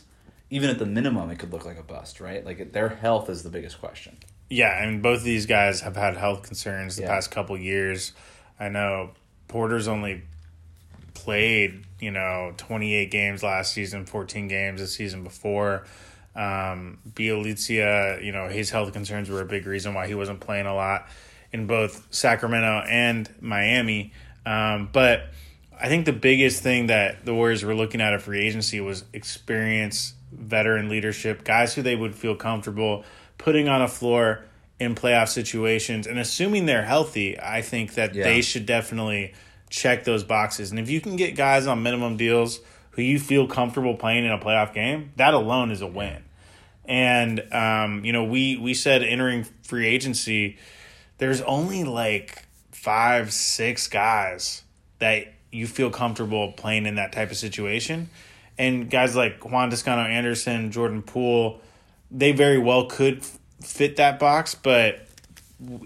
even 0.51 0.69
at 0.69 0.79
the 0.79 0.85
minimum, 0.85 1.31
it 1.31 1.39
could 1.39 1.51
look 1.51 1.65
like 1.65 1.79
a 1.79 1.83
bust, 1.83 2.21
right? 2.21 2.45
Like 2.45 2.73
their 2.75 2.91
health 2.91 3.31
is 3.31 3.45
the 3.45 3.49
biggest 3.51 3.81
question. 3.81 4.19
Yeah, 4.51 4.69
I 4.79 4.85
and 4.85 5.03
both 5.03 5.21
of 5.21 5.25
these 5.25 5.47
guys 5.47 5.81
have 5.81 5.97
had 5.97 6.19
health 6.19 6.43
concerns 6.43 6.97
the 6.97 7.03
Yeah. 7.05 7.09
past 7.09 7.31
couple 7.31 7.57
years. 7.57 8.13
I 8.61 8.69
know 8.69 9.13
Porter's 9.49 9.89
only 9.89 10.25
played, 11.27 11.83
you 11.99 12.13
know, 12.13 12.55
28 12.57 13.11
games 13.11 13.43
last 13.43 13.73
season, 13.73 14.07
14 14.07 14.47
games 14.47 14.81
the 14.81 14.87
season 14.87 15.25
before. 15.25 15.85
Um, 16.37 16.99
Bjelica, 17.15 18.23
you 18.25 18.31
know, 18.31 18.49
his 18.49 18.71
health 18.71 18.93
concerns 18.93 19.29
were 19.29 19.41
a 19.41 19.45
big 19.45 19.67
reason 19.67 19.93
why 19.93 20.07
he 20.07 20.15
wasn't 20.15 20.39
playing 20.39 20.67
a 20.67 20.75
lot 20.75 21.09
in 21.53 21.67
both 21.67 22.07
Sacramento 22.15 22.85
and 22.89 23.29
Miami. 23.41 24.13
Um, 24.45 24.89
but 24.93 25.31
I 25.81 25.89
think 25.89 26.07
the 26.07 26.13
biggest 26.13 26.63
thing 26.63 26.87
that 26.87 27.25
the 27.25 27.35
Warriors 27.35 27.65
were 27.65 27.75
looking 27.75 28.01
at 28.01 28.13
at 28.13 28.23
free 28.23 28.47
agency 28.47 28.81
was 28.81 29.03
experience, 29.13 30.15
veteran 30.31 30.89
leadership, 30.89 31.43
guys 31.43 31.75
who 31.75 31.83
they 31.83 31.97
would 31.97 32.15
feel 32.15 32.37
comfortable 32.37 33.05
putting 33.37 33.69
on 33.69 33.83
a 33.83 33.89
floor 33.89 34.45
in 34.79 34.95
playoff 34.95 35.27
situations. 35.29 36.07
And 36.07 36.21
assuming 36.21 36.67
they're 36.67 36.85
healthy, 36.85 37.37
I 37.41 37.63
think 37.63 37.95
that 37.95 38.15
Yeah. 38.15 38.23
they 38.23 38.43
should 38.43 38.65
definitely 38.65 39.33
check 39.71 40.05
those 40.05 40.25
boxes. 40.25 40.71
And 40.71 40.79
if 40.81 40.89
you 40.91 41.01
can 41.01 41.17
get 41.17 41.37
guys 41.37 41.67
on 41.67 41.83
minimum 41.83 42.17
deals 42.17 42.61
who 42.93 43.03
you 43.03 43.19
feel 43.19 43.47
comfortable 43.47 43.95
playing 43.95 44.25
in 44.25 44.31
a 44.33 44.39
playoff 44.39 44.73
game, 44.73 45.13
that 45.17 45.35
alone 45.35 45.71
is 45.71 45.83
a 45.83 45.87
win. 45.87 46.23
And 46.85 47.53
um, 47.53 48.05
you 48.05 48.13
know, 48.13 48.25
we 48.25 48.57
we 48.57 48.75
said 48.75 49.03
entering 49.03 49.45
free 49.63 49.87
agency, 49.87 50.59
there's 51.19 51.41
only 51.43 51.85
like 51.85 52.45
five, 52.71 53.33
six 53.33 53.89
guys 53.89 54.63
that 55.01 55.27
you 55.51 55.67
feel 55.67 55.91
comfortable 55.91 56.53
playing 56.53 56.87
in 56.87 56.95
that 56.97 57.13
type 57.13 57.31
of 57.31 57.37
situation. 57.37 58.09
And 58.59 58.89
guys 58.89 59.15
like 59.17 59.45
Juan 59.45 59.69
Toscano 59.71 60.03
Anderson, 60.03 60.71
Jordan 60.71 61.03
Poole, 61.03 61.61
they 62.11 62.33
very 62.33 62.59
well 62.59 62.87
could 62.87 63.25
fit 63.61 63.97
that 63.97 64.19
box, 64.19 64.55
but 64.55 65.07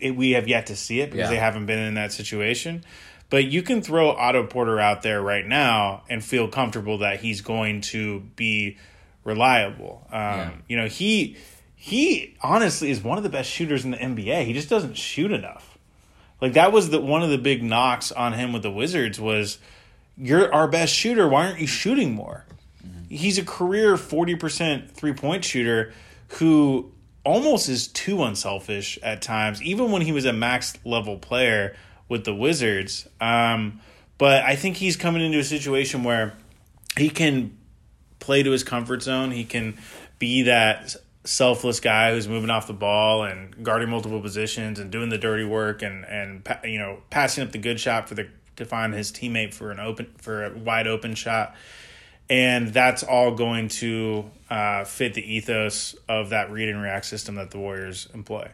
it, 0.00 0.14
we 0.14 0.32
have 0.32 0.46
yet 0.48 0.66
to 0.66 0.76
see 0.76 1.00
it 1.00 1.10
because 1.10 1.24
Yeah. 1.24 1.30
they 1.30 1.36
haven't 1.40 1.66
been 1.66 1.78
in 1.78 1.94
that 1.94 2.12
situation. 2.12 2.84
But 3.30 3.44
you 3.46 3.62
can 3.62 3.80
throw 3.80 4.10
Otto 4.10 4.44
Porter 4.46 4.80
out 4.80 5.02
there 5.02 5.22
right 5.22 5.46
now 5.46 6.02
and 6.10 6.22
feel 6.22 6.48
comfortable 6.48 6.98
that 6.98 7.20
he's 7.20 7.40
going 7.40 7.80
to 7.82 8.20
be 8.36 8.76
reliable. 9.24 10.06
Um, 10.10 10.20
Yeah. 10.20 10.50
You 10.68 10.76
know, 10.76 10.86
he 10.88 11.36
he 11.74 12.36
honestly 12.42 12.90
is 12.90 13.02
one 13.02 13.16
of 13.16 13.24
the 13.24 13.30
best 13.30 13.48
shooters 13.48 13.84
in 13.84 13.92
the 13.92 13.96
NBA. 13.96 14.44
He 14.44 14.52
just 14.52 14.68
doesn't 14.68 14.96
shoot 14.96 15.32
enough. 15.32 15.78
Like 16.40 16.54
that 16.54 16.72
was 16.72 16.90
the 16.90 17.00
one 17.00 17.22
of 17.22 17.30
the 17.30 17.38
big 17.38 17.62
knocks 17.62 18.10
on 18.12 18.32
him 18.32 18.52
with 18.52 18.62
the 18.62 18.70
Wizards 18.70 19.20
was 19.20 19.58
you're 20.18 20.52
our 20.52 20.68
best 20.68 20.92
shooter. 20.92 21.28
Why 21.28 21.46
aren't 21.46 21.60
you 21.60 21.66
shooting 21.66 22.12
more? 22.14 22.44
He's 23.08 23.38
a 23.38 23.44
career 23.44 23.96
forty 23.96 24.34
percent 24.34 24.90
three 24.90 25.12
point 25.12 25.44
shooter 25.44 25.92
who 26.38 26.92
almost 27.24 27.68
is 27.68 27.88
too 27.88 28.22
unselfish 28.24 28.98
at 29.02 29.20
times, 29.22 29.62
even 29.62 29.90
when 29.90 30.02
he 30.02 30.12
was 30.12 30.24
a 30.24 30.32
max 30.32 30.74
level 30.84 31.18
player 31.18 31.76
with 32.10 32.24
the 32.24 32.34
Wizards. 32.34 33.08
Um, 33.22 33.80
but 34.18 34.42
I 34.42 34.56
think 34.56 34.76
he's 34.76 34.96
coming 34.96 35.22
into 35.22 35.38
a 35.38 35.44
situation 35.44 36.04
where 36.04 36.34
he 36.98 37.08
can 37.08 37.56
play 38.18 38.42
to 38.42 38.50
his 38.50 38.62
comfort 38.62 39.02
zone. 39.02 39.30
He 39.30 39.44
can 39.44 39.78
be 40.18 40.42
that 40.42 40.94
selfless 41.24 41.80
guy 41.80 42.12
who's 42.12 42.28
moving 42.28 42.50
off 42.50 42.66
the 42.66 42.74
ball 42.74 43.24
and 43.24 43.64
guarding 43.64 43.88
multiple 43.88 44.20
positions 44.20 44.78
and 44.78 44.90
doing 44.90 45.08
the 45.08 45.18
dirty 45.18 45.44
work 45.44 45.82
and 45.82 46.04
and 46.06 46.46
you 46.64 46.78
know 46.78 46.98
passing 47.10 47.44
up 47.44 47.52
the 47.52 47.58
good 47.58 47.78
shot 47.78 48.08
for 48.08 48.14
the 48.14 48.26
to 48.56 48.64
find 48.64 48.92
his 48.92 49.12
teammate 49.12 49.54
for 49.54 49.70
an 49.70 49.78
open 49.80 50.12
for 50.18 50.44
a 50.46 50.58
wide 50.58 50.86
open 50.86 51.14
shot. 51.14 51.54
and 52.28 52.68
that's 52.68 53.02
all 53.02 53.32
going 53.32 53.68
to 53.68 54.30
uh, 54.50 54.84
fit 54.84 55.14
the 55.14 55.34
ethos 55.34 55.94
of 56.08 56.30
that 56.30 56.50
read 56.50 56.68
and 56.68 56.82
react 56.82 57.04
system 57.06 57.36
that 57.36 57.50
the 57.50 57.58
Warriors 57.58 58.08
employ. 58.14 58.50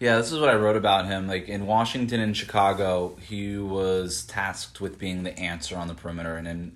Yeah, 0.00 0.16
this 0.16 0.32
is 0.32 0.40
what 0.40 0.48
I 0.48 0.54
wrote 0.54 0.76
about 0.76 1.06
him. 1.06 1.28
Like 1.28 1.48
in 1.48 1.66
Washington 1.66 2.20
and 2.20 2.34
Chicago, 2.34 3.16
he 3.20 3.58
was 3.58 4.24
tasked 4.24 4.80
with 4.80 4.98
being 4.98 5.22
the 5.22 5.38
answer 5.38 5.76
on 5.76 5.88
the 5.88 5.94
perimeter, 5.94 6.36
and 6.36 6.48
in 6.48 6.72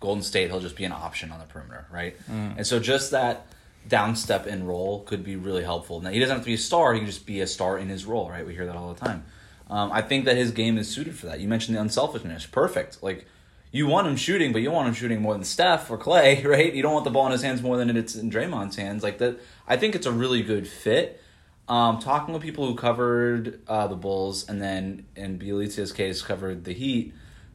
Golden 0.00 0.22
State, 0.22 0.48
he'll 0.48 0.60
just 0.60 0.74
be 0.74 0.84
an 0.84 0.92
option 0.92 1.30
on 1.30 1.38
the 1.38 1.44
perimeter, 1.44 1.86
right? 1.92 2.16
Mm. 2.30 2.56
And 2.56 2.66
so 2.66 2.80
just 2.80 3.10
that 3.10 3.46
downstep 3.86 4.46
in 4.46 4.66
role 4.66 5.00
could 5.00 5.22
be 5.22 5.36
really 5.36 5.62
helpful. 5.62 6.00
Now 6.00 6.10
he 6.10 6.18
doesn't 6.18 6.34
have 6.34 6.44
to 6.44 6.46
be 6.46 6.54
a 6.54 6.58
star; 6.58 6.94
he 6.94 7.00
can 7.00 7.06
just 7.06 7.26
be 7.26 7.42
a 7.42 7.46
star 7.46 7.78
in 7.78 7.90
his 7.90 8.06
role, 8.06 8.30
right? 8.30 8.46
We 8.46 8.54
hear 8.54 8.64
that 8.64 8.74
all 8.74 8.92
the 8.92 9.04
time. 9.04 9.24
Um, 9.68 9.92
I 9.92 10.00
think 10.00 10.24
that 10.24 10.36
his 10.36 10.50
game 10.50 10.78
is 10.78 10.88
suited 10.88 11.14
for 11.14 11.26
that. 11.26 11.40
You 11.40 11.48
mentioned 11.48 11.76
the 11.76 11.82
unselfishness, 11.82 12.46
perfect. 12.46 13.02
Like 13.02 13.26
you 13.70 13.86
want 13.86 14.06
him 14.06 14.16
shooting, 14.16 14.54
but 14.54 14.62
you 14.62 14.70
want 14.70 14.88
him 14.88 14.94
shooting 14.94 15.20
more 15.20 15.34
than 15.34 15.44
Steph 15.44 15.90
or 15.90 15.98
Klay, 15.98 16.42
right? 16.48 16.72
You 16.72 16.82
don't 16.82 16.94
want 16.94 17.04
the 17.04 17.10
ball 17.10 17.26
in 17.26 17.32
his 17.32 17.42
hands 17.42 17.62
more 17.62 17.76
than 17.76 17.94
it's 17.94 18.14
in 18.16 18.30
Draymond's 18.30 18.76
hands. 18.76 19.02
Like 19.02 19.18
that, 19.18 19.38
I 19.68 19.76
think 19.76 19.94
it's 19.94 20.06
a 20.06 20.12
really 20.12 20.42
good 20.42 20.66
fit. 20.66 21.20
Um, 21.68 21.98
talking 21.98 22.32
with 22.32 22.42
people 22.42 22.66
who 22.66 22.76
covered 22.76 23.60
uh, 23.66 23.88
the 23.88 23.96
Bulls 23.96 24.48
and 24.48 24.62
then 24.62 25.04
in 25.16 25.38
Bjelica's 25.38 25.92
case 25.92 26.22
covered 26.22 26.64
the 26.64 26.72
Heat, 26.72 27.12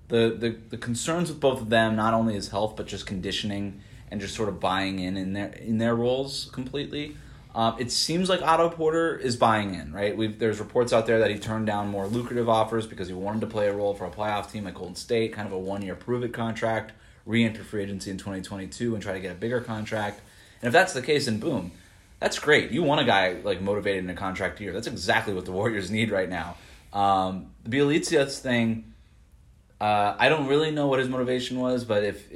the, 0.09 0.35
the 0.37 0.57
the 0.69 0.77
concerns 0.77 1.29
with 1.29 1.39
both 1.39 1.61
of 1.61 1.69
them 1.69 1.95
not 1.95 2.13
only 2.13 2.33
his 2.33 2.49
health 2.49 2.75
but 2.75 2.85
just 2.85 3.05
conditioning 3.05 3.79
and 4.11 4.19
just 4.19 4.35
sort 4.35 4.49
of 4.49 4.59
buying 4.59 4.99
in 4.99 5.15
in 5.15 5.31
their 5.31 5.47
in 5.53 5.77
their 5.77 5.95
roles 5.95 6.49
completely. 6.51 7.15
Um, 7.55 7.75
it 7.79 7.91
seems 7.91 8.29
like 8.29 8.41
Otto 8.41 8.69
Porter 8.69 9.17
is 9.17 9.35
buying 9.35 9.75
in, 9.75 9.91
right? 9.91 10.15
We've, 10.15 10.39
there's 10.39 10.59
reports 10.59 10.93
out 10.93 11.05
there 11.05 11.19
that 11.19 11.31
he 11.31 11.37
turned 11.37 11.67
down 11.67 11.89
more 11.89 12.07
lucrative 12.07 12.47
offers 12.47 12.87
because 12.87 13.09
he 13.09 13.13
wanted 13.13 13.41
to 13.41 13.47
play 13.47 13.67
a 13.67 13.73
role 13.73 13.93
for 13.93 14.05
a 14.05 14.09
playoff 14.09 14.49
team 14.49 14.63
like 14.63 14.75
Golden 14.75 14.95
State, 14.95 15.33
kind 15.33 15.47
of 15.47 15.53
a 15.53 15.59
one 15.59 15.81
year 15.81 15.95
prove 15.95 16.23
it 16.23 16.31
contract, 16.31 16.93
re 17.25 17.43
enter 17.43 17.63
free 17.63 17.83
agency 17.83 18.09
in 18.09 18.17
2022 18.17 18.93
and 18.93 19.03
try 19.03 19.13
to 19.13 19.19
get 19.19 19.31
a 19.31 19.35
bigger 19.35 19.59
contract. 19.59 20.21
And 20.61 20.67
if 20.67 20.73
that's 20.73 20.93
the 20.93 21.01
case, 21.01 21.25
then 21.25 21.39
boom, 21.39 21.71
that's 22.21 22.37
great. 22.37 22.71
You 22.71 22.83
want 22.83 23.01
a 23.01 23.03
guy 23.03 23.37
like 23.43 23.61
motivated 23.61 24.03
in 24.03 24.09
a 24.09 24.15
contract 24.15 24.61
year. 24.61 24.71
That's 24.71 24.87
exactly 24.87 25.33
what 25.33 25.43
the 25.43 25.51
Warriors 25.59 25.91
need 25.91 26.11
right 26.11 26.29
now. 26.29 26.55
Um, 26.93 27.51
the 27.63 27.69
Bjelica's 27.69 28.39
thing, 28.39 28.93
uh, 29.81 30.15
I 30.17 30.29
don't 30.29 30.47
really 30.47 30.71
know 30.71 30.87
what 30.87 30.99
his 30.99 31.09
motivation 31.09 31.59
was, 31.59 31.83
but 31.83 32.03
if 32.03 32.31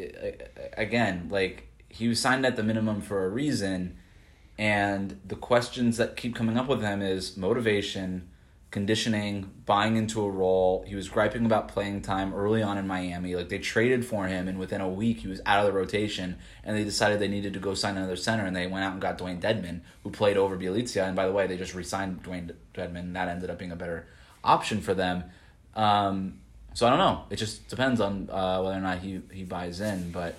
again, 0.76 1.28
like 1.30 1.68
he 1.88 2.08
was 2.08 2.20
signed 2.20 2.46
at 2.46 2.56
the 2.56 2.64
minimum 2.64 3.02
for 3.02 3.26
a 3.26 3.30
reason 3.30 3.98
and 4.58 5.20
the 5.26 5.36
questions 5.36 5.98
that 5.98 6.16
keep 6.16 6.34
coming 6.34 6.58
up 6.58 6.68
with 6.68 6.82
him 6.82 7.02
is 7.02 7.38
motivation, 7.38 8.30
conditioning, 8.76 9.50
buying 9.66 9.96
into 9.96 10.22
a 10.22 10.30
role. 10.30 10.84
He 10.86 10.96
was 10.96 11.08
griping 11.08 11.46
about 11.46 11.70
playing 11.70 12.02
time 12.02 12.34
early 12.34 12.62
on 12.62 12.78
in 12.78 12.86
Miami. 12.86 13.34
Like 13.34 13.48
they 13.48 13.58
traded 13.58 14.06
for 14.06 14.28
him, 14.28 14.50
and 14.50 14.60
within 14.60 14.82
a 14.82 14.90
week 14.90 15.20
he 15.20 15.30
was 15.30 15.40
out 15.46 15.62
of 15.62 15.66
the 15.66 15.72
rotation. 15.72 16.36
And 16.62 16.76
they 16.76 16.84
decided 16.84 17.22
they 17.22 17.30
needed 17.30 17.54
to 17.54 17.60
go 17.60 17.74
sign 17.74 17.96
another 17.96 18.18
center, 18.18 18.46
and 18.46 18.54
they 18.54 18.68
went 18.68 18.84
out 18.84 18.92
and 18.92 19.02
got 19.02 19.18
Dewayne 19.18 19.40
Dedmon, 19.40 19.80
who 20.04 20.12
played 20.12 20.36
over 20.36 20.58
Bjelica. 20.58 21.08
And 21.08 21.16
by 21.16 21.26
the 21.26 21.32
way, 21.32 21.48
they 21.48 21.56
just 21.56 21.74
re-signed 21.74 22.22
Dewayne 22.22 22.54
Dedmon. 22.74 23.00
And 23.00 23.16
that 23.16 23.30
ended 23.30 23.50
up 23.50 23.58
being 23.58 23.72
a 23.72 23.78
better 23.78 24.08
option 24.44 24.82
for 24.82 24.94
them. 24.94 25.24
Um, 25.74 26.42
so 26.74 26.86
I 26.86 26.90
don't 26.90 27.00
know. 27.00 27.24
It 27.30 27.38
just 27.38 27.70
depends 27.70 28.02
on 28.02 28.30
uh, 28.30 28.62
whether 28.62 28.76
or 28.76 28.82
not 28.82 29.00
he 29.00 29.22
he 29.32 29.46
buys 29.46 29.80
in. 29.80 30.12
But 30.12 30.36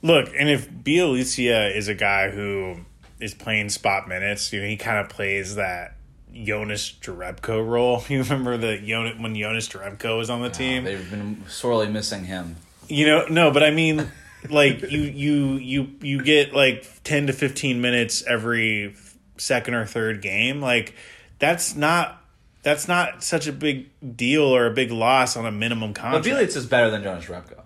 look, 0.00 0.30
and 0.38 0.48
if 0.48 0.70
Bjelica 0.70 1.76
is 1.76 1.88
a 1.88 1.94
guy 1.94 2.30
who 2.30 2.84
is 3.20 3.34
playing 3.34 3.68
spot 3.68 4.08
minutes. 4.08 4.52
You 4.52 4.60
know, 4.60 4.66
he 4.66 4.76
kind 4.76 4.98
of 4.98 5.08
plays 5.08 5.54
that 5.56 5.96
Jonas 6.32 6.92
Jerebko 7.00 7.66
role. 7.66 8.04
You 8.08 8.22
remember 8.22 8.56
the 8.56 8.78
Jonas 8.78 9.18
when 9.18 9.34
Jonas 9.34 9.68
Jerebko 9.68 10.18
was 10.18 10.30
on 10.30 10.42
the 10.42 10.50
team? 10.50 10.84
They've 10.84 11.10
been 11.10 11.44
sorely 11.48 11.88
missing 11.88 12.24
him. 12.24 12.56
You 12.88 13.06
know, 13.06 13.26
no, 13.28 13.50
but 13.50 13.62
I 13.62 13.70
mean, 13.70 14.10
like 14.48 14.82
you 14.82 15.00
you 15.00 15.54
you 15.54 15.90
you 16.00 16.22
get 16.22 16.52
like 16.52 16.86
ten 17.04 17.26
to 17.28 17.32
fifteen 17.32 17.80
minutes 17.80 18.24
every 18.26 18.94
second 19.36 19.74
or 19.74 19.86
third 19.86 20.22
game. 20.22 20.60
Like 20.60 20.94
that's 21.38 21.74
not. 21.74 22.16
That's 22.62 22.86
not 22.86 23.24
such 23.24 23.46
a 23.46 23.52
big 23.52 23.88
deal 24.18 24.42
or 24.42 24.66
a 24.66 24.70
big 24.70 24.90
loss 24.90 25.34
on 25.34 25.46
a 25.46 25.50
minimum 25.50 25.94
contract. 25.94 26.24
But 26.24 26.30
Bjelica 26.30 26.54
is 26.54 26.66
better 26.66 26.90
than 26.90 27.02
Jonas 27.02 27.24
Jerebko. 27.24 27.62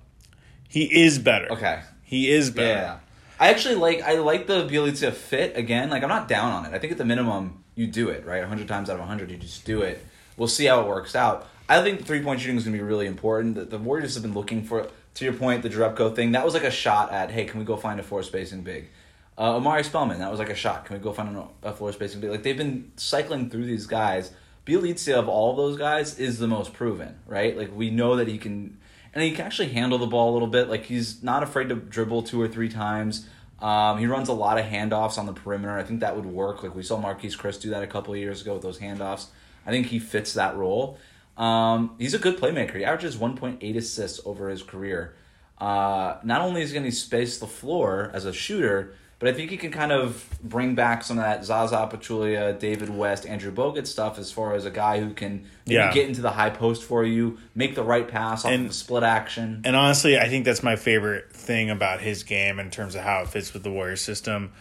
He 0.68 0.85
is 1.02 1.18
better. 1.18 1.50
Okay. 1.50 1.80
He 2.04 2.30
is 2.30 2.52
better. 2.52 2.68
Yeah. 2.68 2.99
I 3.40 3.49
actually 3.49 3.75
like 3.75 4.02
I 4.02 4.18
like 4.18 4.47
the 4.47 4.68
Bjelica 4.68 5.12
fit 5.12 5.56
again. 5.56 5.90
Like 5.90 6.04
I'm 6.04 6.09
not 6.09 6.28
down 6.28 6.52
on 6.52 6.66
it. 6.66 6.75
I 6.75 6.78
think 6.78 6.92
at 6.92 6.99
the 6.99 7.04
minimum 7.04 7.63
you 7.75 7.87
do 7.87 8.09
it 8.09 8.25
right. 8.25 8.40
100 8.40 8.69
times 8.69 8.90
out 8.90 8.95
of 8.95 9.00
100 9.00 9.31
you 9.31 9.37
just 9.37 9.64
do 9.64 9.83
it. 9.83 10.04
We'll 10.37 10.49
see 10.49 10.66
how 10.66 10.81
it 10.81 10.87
works 10.87 11.14
out. 11.14 11.49
I 11.69 11.83
think 11.83 11.99
the 11.99 12.04
three 12.04 12.23
point 12.23 12.40
shooting 12.40 12.57
is 12.57 12.64
going 12.64 12.76
to 12.76 12.83
be 12.83 12.87
really 12.87 13.07
important. 13.07 13.54
The, 13.54 13.64
the, 13.64 13.78
Warriors 13.78 14.14
have 14.14 14.23
been 14.23 14.35
looking 14.35 14.64
for, 14.64 14.88
to 15.14 15.25
your 15.25 15.35
point, 15.35 15.62
the 15.62 15.71
Jerebko 15.71 16.14
thing. 16.14 16.33
That 16.33 16.45
was 16.45 16.54
like 16.54 16.64
a 16.64 16.71
shot 16.71 17.12
at, 17.12 17.31
hey, 17.31 17.45
can 17.45 17.59
we 17.59 17.64
go 17.64 17.76
find 17.76 17.99
a 17.99 18.02
floor 18.02 18.23
spacing 18.23 18.62
big? 18.62 18.88
Uh, 19.37 19.57
Omari 19.57 19.83
Spellman, 19.83 20.19
that 20.21 20.31
was 20.31 20.38
like 20.38 20.50
a 20.50 20.54
shot. 20.54 20.85
Can 20.85 20.97
we 20.97 21.02
go 21.02 21.12
find 21.12 21.37
a, 21.37 21.69
a 21.69 21.73
floor 21.73 21.93
spacing 21.93 22.21
big? 22.21 22.31
Like 22.31 22.43
they've 22.43 22.57
been 22.57 22.93
cycling 22.97 23.50
through 23.50 23.66
these 23.66 23.87
guys. 23.87 24.31
Bjelica 24.66 25.14
of 25.14 25.28
all 25.28 25.54
those 25.57 25.76
guys 25.76 26.19
is 26.19 26.38
the 26.38 26.47
most 26.47 26.73
proven, 26.73 27.19
right? 27.26 27.57
Like 27.57 27.75
we 27.75 27.90
know 27.90 28.16
that 28.16 28.28
he 28.28 28.38
can, 28.38 28.78
and 29.12 29.23
he 29.23 29.33
can 29.33 29.45
actually 29.45 29.69
handle 29.69 29.99
the 29.99 30.07
ball 30.07 30.31
a 30.31 30.35
little 30.35 30.49
bit. 30.49 30.69
Like 30.69 30.85
he's 30.85 31.23
not 31.23 31.43
afraid 31.43 31.69
to 31.71 31.75
dribble 31.75 32.25
two 32.25 32.40
or 32.40 32.49
three 32.49 32.69
times. 32.69 33.26
Um, 33.61 33.99
he 33.99 34.06
runs 34.06 34.28
a 34.28 34.32
lot 34.32 34.58
of 34.58 34.66
handoffs 34.66 35.18
on 35.18 35.26
the 35.26 35.32
perimeter. 35.32 35.78
I 35.78 35.84
think 35.84 36.00
that 36.00 36.16
would 36.16 36.26
work. 36.26 36.62
Like 36.62 36.75
we 36.75 36.82
saw 36.82 37.00
Marquese 37.00 37.38
Chriss 37.38 37.61
do 37.61 37.70
that 37.70 37.82
a 37.82 37.87
couple 37.87 38.12
of 38.12 38.20
years 38.20 38.42
ago 38.42 38.54
with 38.54 38.62
those 38.62 38.78
handoffs. 38.78 39.26
I 39.66 39.70
think 39.70 39.87
he 39.87 39.99
fits 39.99 40.34
that 40.34 40.56
role. 40.56 40.99
Um, 41.37 41.96
he's 41.99 42.14
a 42.14 42.18
good 42.18 42.38
playmaker. 42.38 42.76
He 42.76 42.84
averages 42.84 43.16
1.8 43.16 43.76
assists 43.76 44.20
over 44.25 44.49
his 44.49 44.62
career. 44.62 45.14
Uh, 45.58 46.18
not 46.25 46.42
only 46.42 46.62
is 46.62 46.70
he 46.70 46.75
going 46.75 46.90
to 46.90 46.94
space 46.94 47.38
the 47.38 47.46
floor 47.46 48.11
as 48.12 48.25
a 48.25 48.32
shooter, 48.32 48.94
but 49.25 49.33
I 49.33 49.37
think 49.38 49.50
he 49.50 49.57
can 49.57 49.73
kind 49.73 49.90
of 49.90 50.23
bring 50.43 50.75
back 50.75 51.02
some 51.02 51.16
of 51.16 51.25
that 51.25 51.47
Zaza 51.47 51.88
Pachulia, 51.90 52.59
David 52.59 52.90
West, 52.90 53.25
Andrew 53.25 53.50
Bogut 53.50 53.87
stuff 53.87 54.19
as 54.19 54.31
far 54.31 54.52
as 54.52 54.66
a 54.66 54.71
guy 54.71 55.00
who 55.00 55.14
can 55.14 55.47
yeah. 55.64 55.90
get 55.95 56.07
into 56.07 56.21
the 56.21 56.31
high 56.31 56.50
post 56.50 56.85
for 56.85 57.07
you, 57.07 57.38
make 57.54 57.75
the 57.75 57.83
right 57.83 58.07
pass 58.07 58.45
off 58.45 58.50
and, 58.50 58.64
of 58.64 58.69
the 58.69 58.75
split 58.75 59.02
action. 59.02 59.62
And 59.64 59.75
honestly, 59.75 60.19
I 60.19 60.28
think 60.28 60.45
that's 60.45 60.62
my 60.62 60.76
favorite 60.76 61.33
thing 61.33 61.71
about 61.71 62.02
his 62.02 62.23
game 62.23 62.59
in 62.59 62.71
terms 62.71 62.95
of 62.97 63.00
how 63.00 63.23
it 63.23 63.28
fits 63.28 63.54
with 63.54 63.62
the 63.62 63.71
Warriors 63.71 64.02
system. 64.02 64.52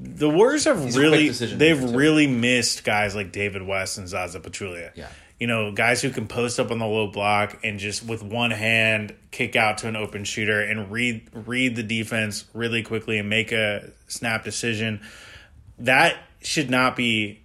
The 0.00 0.28
Warriors 0.28 0.64
have 0.64 0.82
He's 0.82 0.98
really 0.98 1.28
they've 1.28 1.80
really 1.80 2.26
missed 2.26 2.82
guys 2.82 3.14
like 3.14 3.30
David 3.30 3.62
West 3.62 3.98
and 3.98 4.08
Zaza 4.08 4.40
Pachulia. 4.40 4.90
Yeah 4.96 5.06
you 5.38 5.46
know, 5.46 5.70
guys 5.70 6.02
who 6.02 6.10
can 6.10 6.26
post 6.26 6.58
up 6.58 6.70
on 6.70 6.78
the 6.78 6.86
low 6.86 7.06
block 7.06 7.58
and 7.62 7.78
just 7.78 8.04
with 8.04 8.22
one 8.22 8.50
hand 8.50 9.14
kick 9.30 9.54
out 9.54 9.78
to 9.78 9.88
an 9.88 9.94
open 9.94 10.24
shooter 10.24 10.60
and 10.60 10.90
read 10.90 11.28
read 11.32 11.76
the 11.76 11.82
defense 11.82 12.44
really 12.54 12.82
quickly 12.82 13.18
and 13.18 13.28
make 13.28 13.52
a 13.52 13.92
snap 14.08 14.44
decision. 14.44 15.00
That 15.78 16.16
should 16.40 16.70
not 16.70 16.96
be 16.96 17.40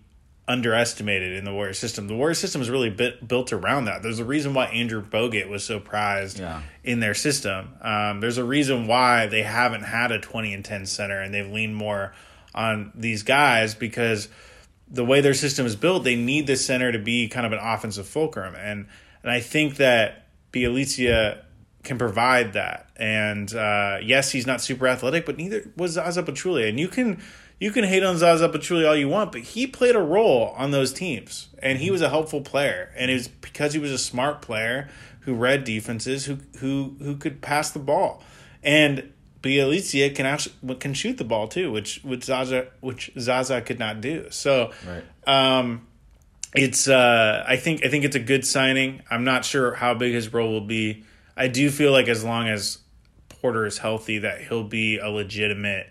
underestimated 0.48 1.34
in 1.34 1.46
the 1.46 1.54
Warrior 1.54 1.74
system. 1.74 2.08
The 2.08 2.16
Warrior 2.16 2.34
system 2.34 2.62
is 2.62 2.70
really 2.70 2.90
bit, 2.90 3.26
built 3.26 3.54
around 3.54 3.86
that. 3.86 4.04
There's 4.04 4.20
a 4.20 4.26
reason 4.26 4.54
why 4.54 4.66
Andrew 4.66 5.02
Bogut 5.02 5.48
was 5.48 5.64
so 5.64 5.80
prized 5.80 6.40
yeah. 6.40 6.64
in 6.84 7.00
their 7.00 7.14
system. 7.14 7.70
Um, 7.80 8.20
there's 8.20 8.38
a 8.38 8.44
reason 8.44 8.88
why 8.88 9.28
they 9.28 9.44
haven't 9.44 9.84
had 9.84 10.12
a 10.12 10.20
20 10.20 10.54
and 10.54 10.66
10 10.66 10.86
center 10.88 11.22
and 11.22 11.34
they've 11.34 11.50
leaned 11.50 11.76
more 11.76 12.14
on 12.56 12.92
these 12.96 13.22
guys 13.22 13.76
because– 13.76 14.28
the 14.94 15.04
way 15.04 15.20
their 15.20 15.34
system 15.34 15.66
is 15.66 15.76
built, 15.76 16.04
they 16.04 16.16
need 16.16 16.48
the 16.48 16.56
center 16.56 16.92
to 16.92 17.00
be 17.00 17.28
kind 17.28 17.46
of 17.46 17.52
an 17.52 17.60
offensive 17.60 18.08
fulcrum, 18.08 18.56
and 18.56 18.88
and 19.24 19.32
I 19.32 19.40
think 19.40 19.78
that 19.78 20.28
Bjelica 20.52 21.40
can 21.84 21.98
provide 21.98 22.54
that. 22.54 22.90
And 22.96 23.54
uh, 23.54 23.98
yes, 24.02 24.32
he's 24.32 24.48
not 24.48 24.62
super 24.62 24.88
athletic, 24.88 25.26
but 25.26 25.38
neither 25.38 25.70
was 25.76 25.94
Zaza 25.94 26.24
Pachulia. 26.24 26.70
And 26.70 26.80
you 26.80 26.88
can 26.88 27.22
you 27.60 27.72
can 27.72 27.84
hate 27.84 28.04
on 28.04 28.18
Zaza 28.18 28.50
Pachulia 28.50 28.90
all 28.90 28.96
you 28.96 29.10
want, 29.10 29.32
but 29.32 29.42
he 29.42 29.68
played 29.68 29.96
a 29.96 30.02
role 30.02 30.54
on 30.58 30.72
those 30.72 30.94
teams, 30.94 31.50
and 31.60 31.80
he 31.80 31.92
was 31.92 32.02
a 32.02 32.10
helpful 32.10 32.42
player. 32.42 32.92
And 32.96 33.10
it 33.10 33.16
was 33.16 33.28
because 33.28 33.74
he 33.74 33.80
was 33.80 33.92
a 33.92 33.98
smart 33.98 34.42
player 34.42 34.90
who 35.22 35.34
read 35.34 35.64
defenses, 35.64 36.26
who 36.26 36.38
who 36.60 36.96
who 37.00 37.16
could 37.16 37.42
pass 37.42 37.72
the 37.72 37.80
ball, 37.80 38.24
and 38.62 39.13
Bjelica 39.44 40.16
can 40.16 40.26
actually 40.26 40.76
can 40.76 40.94
shoot 40.94 41.18
the 41.18 41.26
ball 41.26 41.48
too, 41.48 41.72
which 41.72 42.00
which 42.04 42.24
Zaza 42.24 42.68
which 42.80 43.12
Zaza 43.20 43.62
could 43.62 43.78
not 43.78 44.02
do. 44.02 44.28
So, 44.32 44.72
right. 44.88 45.04
um, 45.28 45.86
it's 46.56 46.88
uh, 46.88 47.44
I 47.46 47.58
think 47.58 47.86
I 47.86 47.90
think 47.90 48.06
it's 48.06 48.16
a 48.16 48.22
good 48.22 48.48
signing. 48.48 49.04
I'm 49.12 49.26
not 49.26 49.44
sure 49.44 49.74
how 49.74 49.94
big 49.94 50.14
his 50.14 50.34
role 50.34 50.50
will 50.50 50.62
be. 50.62 51.04
I 51.36 51.50
do 51.50 51.70
feel 51.70 51.92
like 51.92 52.08
as 52.08 52.24
long 52.24 52.48
as 52.48 52.80
Porter 53.28 53.66
is 53.66 53.78
healthy, 53.78 54.20
that 54.20 54.42
he'll 54.42 54.64
be 54.64 54.98
a 54.98 55.10
legitimate 55.10 55.90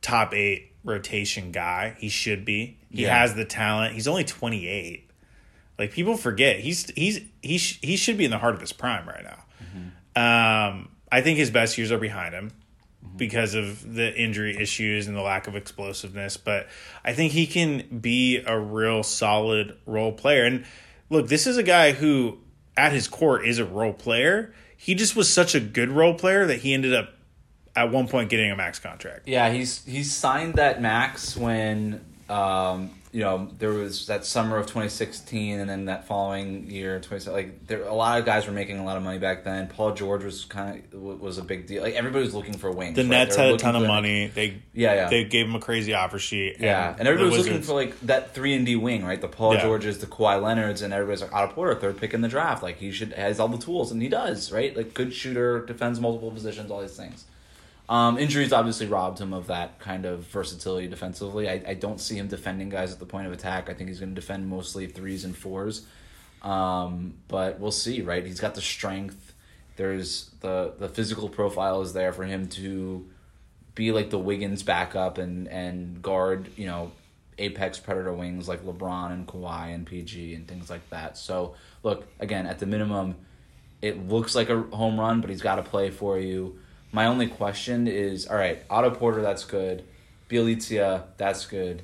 top 0.00 0.32
eight 0.32 0.72
rotation 0.82 1.52
guy. 1.52 1.94
He 1.98 2.08
should 2.08 2.46
be. 2.46 2.78
He 2.90 3.02
yeah. 3.02 3.18
has 3.18 3.34
the 3.34 3.44
talent. 3.44 3.92
He's 3.92 4.08
only 4.08 4.24
28. 4.24 5.10
Like 5.78 5.92
people 5.92 6.16
forget 6.16 6.60
he's 6.60 6.88
he's 6.92 7.20
he 7.42 7.58
sh- 7.58 7.80
he 7.82 7.96
should 7.96 8.16
be 8.16 8.24
in 8.24 8.30
the 8.30 8.38
heart 8.38 8.54
of 8.54 8.62
his 8.62 8.72
prime 8.72 9.06
right 9.06 9.24
now. 9.24 9.44
Mm-hmm. 10.16 10.78
Um, 10.78 10.88
I 11.10 11.20
think 11.20 11.38
his 11.38 11.50
best 11.50 11.78
years 11.78 11.92
are 11.92 11.98
behind 11.98 12.34
him 12.34 12.52
because 13.16 13.54
of 13.54 13.94
the 13.94 14.14
injury 14.14 14.56
issues 14.56 15.06
and 15.06 15.16
the 15.16 15.22
lack 15.22 15.46
of 15.46 15.54
explosiveness. 15.54 16.36
But 16.36 16.66
I 17.04 17.12
think 17.12 17.32
he 17.32 17.46
can 17.46 18.00
be 18.00 18.42
a 18.44 18.58
real 18.58 19.02
solid 19.02 19.76
role 19.86 20.12
player. 20.12 20.44
And 20.44 20.64
look, 21.08 21.28
this 21.28 21.46
is 21.46 21.56
a 21.56 21.62
guy 21.62 21.92
who, 21.92 22.38
at 22.76 22.92
his 22.92 23.08
core, 23.08 23.42
is 23.42 23.58
a 23.58 23.64
role 23.64 23.92
player. 23.92 24.52
He 24.76 24.94
just 24.94 25.16
was 25.16 25.32
such 25.32 25.54
a 25.54 25.60
good 25.60 25.90
role 25.90 26.14
player 26.14 26.46
that 26.46 26.60
he 26.60 26.74
ended 26.74 26.94
up 26.94 27.10
at 27.74 27.90
one 27.90 28.08
point 28.08 28.30
getting 28.30 28.50
a 28.50 28.56
max 28.56 28.78
contract. 28.78 29.28
Yeah, 29.28 29.50
he's 29.50 29.84
he's 29.84 30.14
signed 30.14 30.54
that 30.54 30.80
max 30.80 31.36
when 31.36 32.04
um, 32.28 32.90
you 33.16 33.22
know 33.22 33.48
there 33.58 33.70
was 33.70 34.08
that 34.08 34.26
summer 34.26 34.58
of 34.58 34.66
2016, 34.66 35.58
and 35.58 35.70
then 35.70 35.86
that 35.86 36.06
following 36.06 36.70
year 36.70 37.00
20 37.00 37.30
like 37.30 37.66
there 37.66 37.82
a 37.84 37.94
lot 37.94 38.18
of 38.18 38.26
guys 38.26 38.46
were 38.46 38.52
making 38.52 38.78
a 38.78 38.84
lot 38.84 38.98
of 38.98 39.02
money 39.02 39.18
back 39.18 39.42
then. 39.42 39.68
Paul 39.68 39.94
George 39.94 40.22
was 40.22 40.44
kind 40.44 40.82
of 40.92 41.00
was 41.00 41.38
a 41.38 41.42
big 41.42 41.66
deal. 41.66 41.82
Like 41.82 41.94
everybody 41.94 42.24
was 42.26 42.34
looking 42.34 42.58
for 42.58 42.70
wings. 42.70 42.94
The 42.94 43.04
right? 43.04 43.08
Nets 43.08 43.36
had 43.36 43.54
a 43.54 43.56
ton 43.56 43.74
of 43.74 43.82
for- 43.82 43.88
money. 43.88 44.26
They 44.26 44.60
Yeah, 44.74 44.92
yeah. 44.92 45.08
they 45.08 45.24
gave 45.24 45.46
him 45.46 45.54
a 45.54 45.60
crazy 45.60 45.94
offer 45.94 46.18
sheet. 46.18 46.56
Yeah, 46.60 46.94
and 46.98 47.08
everybody 47.08 47.34
was 47.34 47.46
looking 47.46 47.62
for 47.62 47.72
like 47.72 47.98
that 48.02 48.34
three 48.34 48.52
and 48.52 48.66
D 48.66 48.76
wing, 48.76 49.02
right? 49.02 49.18
The 49.20 49.28
Paul 49.28 49.54
Yeah. 49.54 49.62
Georges, 49.62 49.96
the 49.96 50.06
Kawhi 50.06 50.42
Leonards, 50.42 50.82
and 50.82 50.92
everybody's 50.92 51.22
like 51.22 51.32
Otto 51.32 51.54
Porter, 51.54 51.74
third 51.74 51.96
pick 51.96 52.12
in 52.12 52.20
the 52.20 52.28
draft. 52.28 52.62
Like 52.62 52.76
he 52.80 52.92
should 52.92 53.14
has 53.14 53.40
all 53.40 53.48
the 53.48 53.56
tools, 53.56 53.90
and 53.92 54.02
he 54.02 54.08
does, 54.10 54.52
right? 54.52 54.76
Like 54.76 54.92
good 54.92 55.14
shooter, 55.14 55.64
defends 55.64 56.00
multiple 56.00 56.30
positions, 56.30 56.70
all 56.70 56.82
these 56.82 56.98
things. 56.98 57.24
Um, 57.88 58.18
injuries 58.18 58.52
obviously 58.52 58.86
robbed 58.86 59.20
him 59.20 59.32
of 59.32 59.46
that 59.46 59.78
kind 59.78 60.06
of 60.06 60.20
versatility 60.26 60.88
defensively. 60.88 61.48
I, 61.48 61.62
I 61.68 61.74
don't 61.74 62.00
see 62.00 62.16
him 62.16 62.26
defending 62.26 62.68
guys 62.68 62.92
at 62.92 62.98
the 62.98 63.06
point 63.06 63.28
of 63.28 63.32
attack. 63.32 63.70
I 63.70 63.74
think 63.74 63.88
he's 63.88 64.00
going 64.00 64.14
to 64.14 64.20
defend 64.20 64.48
mostly 64.48 64.86
threes 64.86 65.24
and 65.24 65.36
fours. 65.36 65.86
Um, 66.42 67.14
but 67.28 67.60
we'll 67.60 67.70
see, 67.70 68.02
right? 68.02 68.24
He's 68.26 68.40
got 68.40 68.54
the 68.54 68.60
strength. 68.60 69.34
There's 69.76 70.30
the 70.40 70.74
the 70.78 70.88
physical 70.88 71.28
profile 71.28 71.82
is 71.82 71.92
there 71.92 72.12
for 72.12 72.24
him 72.24 72.48
to 72.50 73.06
be 73.74 73.92
like 73.92 74.10
the 74.10 74.18
Wiggins 74.18 74.62
backup 74.62 75.18
and 75.18 75.48
and 75.48 76.02
guard, 76.02 76.50
you 76.56 76.66
know, 76.66 76.92
apex 77.38 77.78
predator 77.78 78.12
wings 78.12 78.48
like 78.48 78.64
LeBron 78.64 79.12
and 79.12 79.26
Kawhi 79.28 79.74
and 79.74 79.86
PG 79.86 80.34
and 80.34 80.48
things 80.48 80.70
like 80.70 80.88
that. 80.90 81.18
So 81.18 81.54
look, 81.82 82.06
again, 82.20 82.46
at 82.46 82.58
the 82.58 82.66
minimum, 82.66 83.16
it 83.82 84.08
looks 84.08 84.34
like 84.34 84.48
a 84.48 84.62
home 84.62 84.98
run, 84.98 85.20
but 85.20 85.30
he's 85.30 85.42
got 85.42 85.56
to 85.56 85.62
play 85.62 85.90
for 85.90 86.18
you. 86.18 86.58
My 86.92 87.06
only 87.06 87.26
question 87.26 87.88
is, 87.88 88.26
all 88.26 88.36
right, 88.36 88.62
Otto 88.70 88.90
Porter, 88.90 89.22
that's 89.22 89.44
good. 89.44 89.84
Bjelica, 90.28 91.04
that's 91.16 91.46
good, 91.46 91.82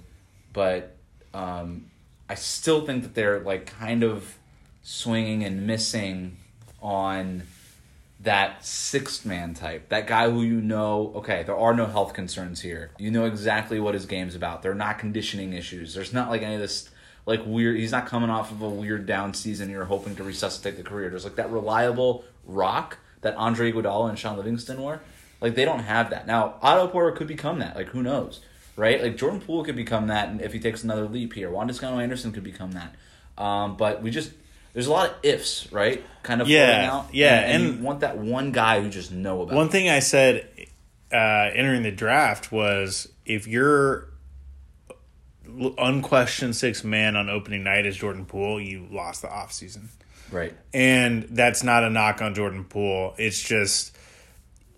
but 0.52 0.97
um, 1.32 1.87
I 2.28 2.35
still 2.35 2.85
think 2.85 3.02
that 3.02 3.14
they're 3.14 3.40
like 3.40 3.66
kind 3.66 4.02
of 4.02 4.37
swinging 4.82 5.44
and 5.44 5.66
missing 5.66 6.38
on 6.80 7.42
that 8.21 8.64
sixth 8.64 9.26
man 9.26 9.54
type, 9.54 9.88
that 9.88 10.06
guy 10.06 10.30
who 10.30 10.42
you 10.42 10.61
know, 10.61 11.12
okay, 11.16 11.42
there 11.42 11.56
are 11.56 11.75
no 11.75 11.87
health 11.87 12.14
concerns 12.14 12.61
here. 12.61 12.90
You 12.99 13.11
know 13.11 13.25
exactly 13.25 13.80
what 13.80 13.94
his 13.94 14.06
game's 14.06 14.35
about. 14.35 14.62
There 14.62 14.73
are 14.73 14.76
not 14.76 14.99
conditioning 14.99 15.52
issues. 15.52 15.94
There's 15.94 16.12
not 16.12 16.30
like 16.30 16.42
any 16.42 16.54
of 16.54 16.61
this 16.61 16.88
like 17.26 17.42
weird. 17.44 17.76
He's 17.76 17.92
not 17.92 18.06
coming 18.06 18.30
off 18.30 18.50
of 18.50 18.62
a 18.62 18.68
weird 18.68 19.06
down 19.06 19.35
season. 19.35 19.71
You're 19.71 19.85
hoping 19.85 20.16
to 20.16 20.25
resuscitate 20.25 20.76
the 20.76 20.82
career. 20.82 21.11
There's 21.11 21.25
like 21.25 21.37
that 21.37 21.50
reliable 21.50 22.25
rock 22.47 22.99
that 23.22 23.34
Andre 23.36 23.72
Iguodala 23.72 24.10
and 24.10 24.18
Shaun 24.18 24.36
Livingston 24.36 24.82
were. 24.82 25.00
Like 25.40 25.54
they 25.56 25.64
don't 25.64 25.80
have 25.80 26.10
that 26.10 26.26
now. 26.28 26.54
Otto 26.62 26.86
Porter 26.88 27.16
could 27.16 27.26
become 27.26 27.58
that. 27.58 27.74
Like 27.74 27.88
who 27.88 28.02
knows, 28.02 28.40
right? 28.76 29.02
Like 29.02 29.16
Jordan 29.16 29.40
Poole 29.40 29.64
could 29.64 29.74
become 29.74 30.06
that, 30.06 30.28
and 30.28 30.40
if 30.40 30.52
he 30.52 30.60
takes 30.60 30.84
another 30.84 31.06
leap 31.08 31.32
here, 31.32 31.50
Juan 31.50 31.66
Toscano 31.66 31.98
Anderson 31.98 32.30
could 32.32 32.44
become 32.44 32.72
that. 32.72 32.94
Um, 33.42 33.76
but 33.76 34.02
we 34.02 34.10
just 34.12 34.30
there's 34.72 34.86
a 34.86 34.92
lot 34.92 35.10
of 35.10 35.16
ifs, 35.24 35.70
right? 35.72 36.04
Kind 36.22 36.40
of 36.42 36.48
Yeah, 36.48 36.90
out. 36.92 37.08
yeah, 37.12 37.40
and, 37.40 37.52
and 37.52 37.64
and- 37.64 37.78
you 37.78 37.84
want 37.84 38.00
that 38.00 38.18
one 38.18 38.52
guy 38.52 38.80
who 38.80 38.88
just 38.88 39.10
know 39.10 39.42
about. 39.42 39.56
One 39.56 39.68
thing 39.68 39.88
I 39.88 39.98
said 39.98 40.46
uh, 41.12 41.16
entering 41.16 41.82
the 41.82 41.90
draft 41.90 42.52
was 42.52 43.08
if 43.26 43.46
you're 43.48 44.08
unquestioned 45.78 46.56
six 46.56 46.84
man 46.84 47.16
on 47.16 47.28
opening 47.28 47.64
night 47.64 47.86
as 47.86 47.96
Jordan 47.96 48.24
Poole, 48.26 48.60
you 48.60 48.86
lost 48.90 49.22
the 49.22 49.28
offseason. 49.28 49.88
Right? 50.32 50.54
And 50.72 51.24
that's 51.30 51.62
not 51.62 51.84
a 51.84 51.90
knock 51.90 52.22
on 52.22 52.34
Jordan 52.34 52.64
Poole. 52.64 53.14
It's 53.18 53.40
just 53.40 53.96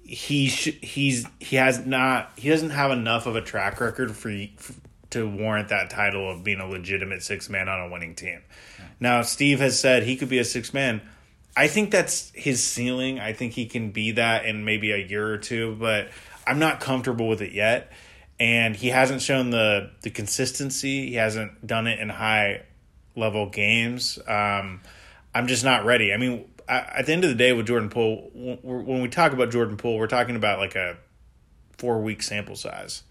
he 0.03 0.49
sh- 0.49 0.79
he's 0.83 1.27
he 1.41 1.57
has 1.57 1.85
not 1.87 2.33
he 2.37 2.49
doesn't 2.51 2.71
have 2.71 2.91
enough 2.91 3.27
of 3.27 3.37
a 3.37 3.41
track 3.41 3.81
record 3.81 4.15
for, 4.15 4.31
f 4.31 4.79
to 5.11 5.29
warrant 5.29 5.69
that 5.69 5.91
title 5.91 6.31
of 6.31 6.43
being 6.43 6.61
a 6.61 6.67
legitimate 6.67 7.23
six 7.23 7.49
man 7.49 7.69
on 7.69 7.81
a 7.81 7.89
winning 7.91 8.15
team. 8.15 8.43
Now 9.01 9.23
Steve 9.23 9.61
has 9.61 9.79
said 9.79 10.03
he 10.03 10.17
could 10.17 10.29
be 10.29 10.39
a 10.39 10.45
six 10.45 10.75
man. 10.75 11.01
I 11.57 11.69
think 11.69 11.91
that's 11.91 12.33
his 12.35 12.63
ceiling. 12.63 13.21
I 13.21 13.33
think 13.33 13.53
he 13.53 13.67
can 13.67 13.93
be 13.93 14.13
that 14.13 14.45
in 14.45 14.65
maybe 14.65 14.91
a 14.91 14.97
year 14.97 15.29
or 15.29 15.39
two, 15.39 15.77
but 15.79 16.09
I'm 16.47 16.59
not 16.59 16.81
comfortable 16.81 17.29
with 17.29 17.43
it 17.43 17.53
yet. 17.53 17.93
And 18.41 18.75
he 18.75 18.89
hasn't 18.89 19.23
shown 19.23 19.51
the 19.51 19.93
the 20.03 20.11
consistency. 20.11 21.11
He 21.11 21.15
hasn't 21.15 21.65
done 21.67 21.87
it 21.87 22.01
in 22.01 22.09
high 22.09 22.63
level 23.15 23.49
games. 23.49 24.19
Um, 24.27 24.81
I'm 25.35 25.47
just 25.47 25.65
not 25.65 25.85
ready. 25.85 26.13
I 26.13 26.17
mean, 26.17 26.45
I, 26.69 26.79
at 26.79 27.07
the 27.07 27.13
end 27.13 27.25
of 27.25 27.31
the 27.31 27.37
day, 27.37 27.53
with 27.53 27.67
Jordan 27.67 27.89
Poole, 27.91 28.31
when 28.35 29.03
we 29.03 29.09
talk 29.09 29.33
about 29.33 29.51
Jordan 29.51 29.77
Poole, 29.77 29.99
we're 29.99 30.07
talking 30.07 30.37
about 30.37 30.59
like 30.59 30.75
a 30.77 30.97
four 31.77 32.01
week 32.01 32.23
sample 32.23 32.57
size. 32.57 33.03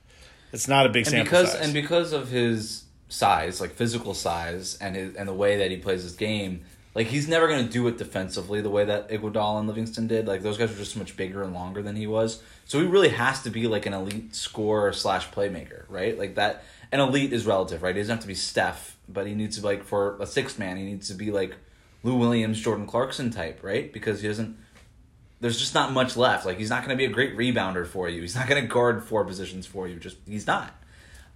It's 0.51 0.67
not 0.67 0.85
a 0.85 0.89
big 0.89 1.05
And 1.05 1.11
sample 1.11 1.25
because 1.25 1.51
size. 1.51 1.61
and 1.61 1.73
because 1.73 2.13
of 2.13 2.29
his 2.29 2.85
size, 3.09 3.59
like 3.59 3.71
physical 3.71 4.13
size, 4.13 4.77
and 4.79 4.95
his, 4.95 5.15
and 5.15 5.27
the 5.27 5.33
way 5.33 5.57
that 5.57 5.69
he 5.71 5.77
plays 5.77 6.03
his 6.03 6.13
game, 6.15 6.63
like 6.95 7.07
he's 7.07 7.27
never 7.27 7.47
going 7.47 7.65
to 7.65 7.71
do 7.71 7.87
it 7.87 7.97
defensively 7.97 8.61
the 8.61 8.69
way 8.69 8.85
that 8.85 9.09
Iguodala 9.09 9.59
and 9.59 9.67
Livingston 9.67 10.07
did. 10.07 10.27
Like 10.27 10.41
those 10.41 10.57
guys 10.57 10.69
were 10.69 10.77
just 10.77 10.93
so 10.93 10.99
much 10.99 11.17
bigger 11.17 11.43
and 11.43 11.53
longer 11.53 11.81
than 11.81 11.95
he 11.95 12.07
was. 12.07 12.41
So 12.65 12.79
he 12.79 12.85
really 12.85 13.09
has 13.09 13.41
to 13.43 13.49
be 13.49 13.67
like 13.67 13.85
an 13.85 13.93
elite 13.93 14.33
scorer 14.35 14.93
slash 14.93 15.29
playmaker, 15.29 15.83
right? 15.89 16.17
Like 16.17 16.35
that. 16.35 16.63
An 16.91 16.99
elite 16.99 17.33
is 17.33 17.47
relative, 17.47 17.81
right? 17.81 17.95
He 17.95 18.01
doesn't 18.01 18.17
have 18.17 18.21
to 18.21 18.27
be 18.27 18.35
Steph, 18.35 18.97
but 19.09 19.25
he 19.25 19.33
needs 19.33 19.55
to 19.55 19.63
be 19.63 19.67
like 19.69 19.83
for 19.83 20.15
a 20.21 20.27
sixth 20.27 20.59
man. 20.59 20.77
He 20.77 20.83
needs 20.83 21.07
to 21.07 21.15
be 21.15 21.31
like 21.31 21.55
Lou 22.03 22.15
Williams, 22.15 22.61
Jordan 22.61 22.85
Clarkson 22.85 23.31
type, 23.31 23.59
right? 23.63 23.91
Because 23.91 24.21
he 24.21 24.27
doesn't 24.27 24.57
there's 25.43 25.59
just 25.59 25.73
not 25.73 25.91
much 25.91 26.15
left. 26.15 26.45
Like 26.45 26.57
he's 26.57 26.69
not 26.69 26.85
going 26.85 26.91
to 26.91 26.95
be 26.95 27.03
a 27.03 27.13
great 27.13 27.35
rebounder 27.35 27.85
for 27.85 28.07
you. 28.07 28.21
He's 28.21 28.33
not 28.33 28.47
going 28.47 28.61
to 28.61 28.67
guard 28.67 29.03
four 29.03 29.25
positions 29.25 29.65
for 29.65 29.89
you. 29.89 29.97
Just 29.97 30.15
he's 30.25 30.47
not. 30.47 30.73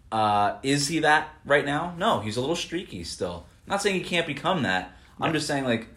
Uh, 0.09 0.55
is 0.63 0.87
he 0.87 0.99
that 0.99 1.29
right 1.43 1.65
now? 1.65 1.93
No, 1.97 2.21
he's 2.21 2.37
a 2.37 2.41
little 2.41 2.55
streaky 2.55 3.03
still. 3.03 3.45
I'm 3.65 3.71
not 3.71 3.81
saying 3.81 3.95
he 3.95 4.01
can't 4.01 4.25
become 4.25 4.63
that. 4.63 4.93
I'm 5.19 5.33
just 5.33 5.45
saying 5.45 5.65
like, 5.65 5.87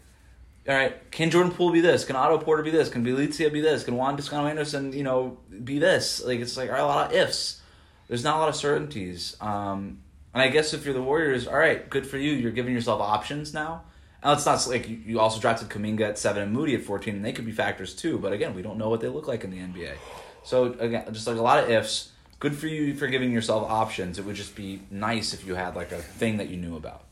all 0.67 0.75
right, 0.75 1.09
can 1.09 1.31
Jordan 1.31 1.53
Poole 1.53 1.71
be 1.71 1.79
this? 1.79 2.03
Can 2.03 2.17
Otto 2.17 2.37
Porter 2.39 2.63
be 2.63 2.69
this? 2.69 2.89
Can 2.89 3.05
Bjelica 3.05 3.51
be 3.51 3.61
this? 3.61 3.85
Can 3.85 3.95
Juan 3.95 4.17
Toscano 4.17 4.45
Anderson, 4.45 4.91
you 4.91 5.03
know, 5.03 5.37
be 5.63 5.79
this? 5.79 6.21
Like 6.21 6.41
it's 6.41 6.57
like 6.57 6.69
all 6.69 6.75
right, 6.75 6.83
a 6.83 6.85
lot 6.85 7.07
of 7.07 7.17
ifs. 7.17 7.61
There's 8.09 8.25
not 8.25 8.35
a 8.35 8.39
lot 8.39 8.49
of 8.49 8.57
certainties. 8.57 9.37
Um, 9.39 10.01
and 10.33 10.43
I 10.43 10.49
guess 10.49 10.73
if 10.73 10.83
you're 10.83 10.93
the 10.93 11.01
Warriors, 11.01 11.47
all 11.47 11.57
right, 11.57 11.89
good 11.89 12.05
for 12.05 12.17
you. 12.17 12.33
You're 12.33 12.51
giving 12.51 12.73
yourself 12.73 12.99
options 12.99 13.53
now. 13.53 13.83
It's 14.23 14.45
not 14.45 14.67
like 14.67 14.87
you, 14.87 14.99
you 15.05 15.19
also 15.19 15.39
drafted 15.39 15.69
Kuminga 15.69 16.01
at 16.01 16.19
seven 16.19 16.43
and 16.43 16.53
Moody 16.53 16.75
at 16.75 16.83
fourteen, 16.83 17.15
and 17.15 17.25
they 17.25 17.33
could 17.33 17.45
be 17.45 17.51
factors 17.51 17.95
too. 17.95 18.19
But 18.19 18.33
again, 18.33 18.53
we 18.53 18.61
don't 18.61 18.77
know 18.77 18.89
what 18.89 19.01
they 19.01 19.07
look 19.07 19.27
like 19.27 19.43
in 19.43 19.51
the 19.51 19.57
NBA. 19.57 19.95
So 20.43 20.73
again, 20.79 21.11
just 21.11 21.27
like 21.27 21.37
a 21.37 21.41
lot 21.41 21.63
of 21.63 21.69
ifs. 21.69 22.11
Good 22.39 22.55
for 22.55 22.67
you 22.67 22.95
for 22.95 23.07
giving 23.07 23.31
yourself 23.31 23.69
options. 23.69 24.17
It 24.17 24.25
would 24.25 24.35
just 24.35 24.55
be 24.55 24.81
nice 24.89 25.33
if 25.33 25.45
you 25.45 25.55
had 25.55 25.75
like 25.75 25.91
a 25.91 26.01
thing 26.01 26.37
that 26.37 26.49
you 26.49 26.57
knew 26.57 26.75
about. 26.75 27.03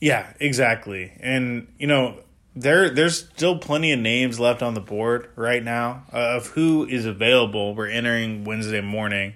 Yeah, 0.00 0.32
exactly. 0.38 1.12
And 1.20 1.66
you 1.78 1.86
know, 1.86 2.20
there 2.54 2.90
there's 2.90 3.28
still 3.28 3.58
plenty 3.58 3.92
of 3.92 4.00
names 4.00 4.38
left 4.38 4.62
on 4.62 4.74
the 4.74 4.80
board 4.80 5.30
right 5.36 5.62
now 5.62 6.04
uh, 6.12 6.36
of 6.36 6.48
who 6.48 6.86
is 6.86 7.06
available. 7.06 7.74
We're 7.74 7.88
entering 7.88 8.44
Wednesday 8.44 8.80
morning. 8.80 9.34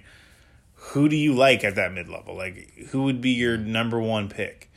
Who 0.75 1.07
do 1.07 1.15
you 1.15 1.33
like 1.33 1.63
at 1.63 1.75
that 1.75 1.93
mid 1.93 2.09
level? 2.09 2.35
Like, 2.35 2.73
who 2.89 3.03
would 3.03 3.21
be 3.21 3.31
your 3.31 3.57
number 3.57 3.99
one 3.99 4.29
pick? 4.29 4.69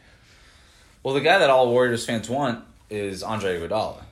Well, 1.07 1.15
the 1.15 1.21
guy 1.21 1.39
that 1.39 1.51
all 1.51 1.71
Warriors 1.71 2.05
fans 2.05 2.29
want 2.29 2.65
is 2.91 3.23
Andre 3.23 3.61
Iguodala. 3.61 4.03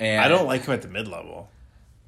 And 0.00 0.20
I 0.20 0.26
don't 0.26 0.46
like 0.48 0.64
him 0.64 0.74
at 0.74 0.82
the 0.82 0.88
mid 0.88 1.06
level. 1.06 1.48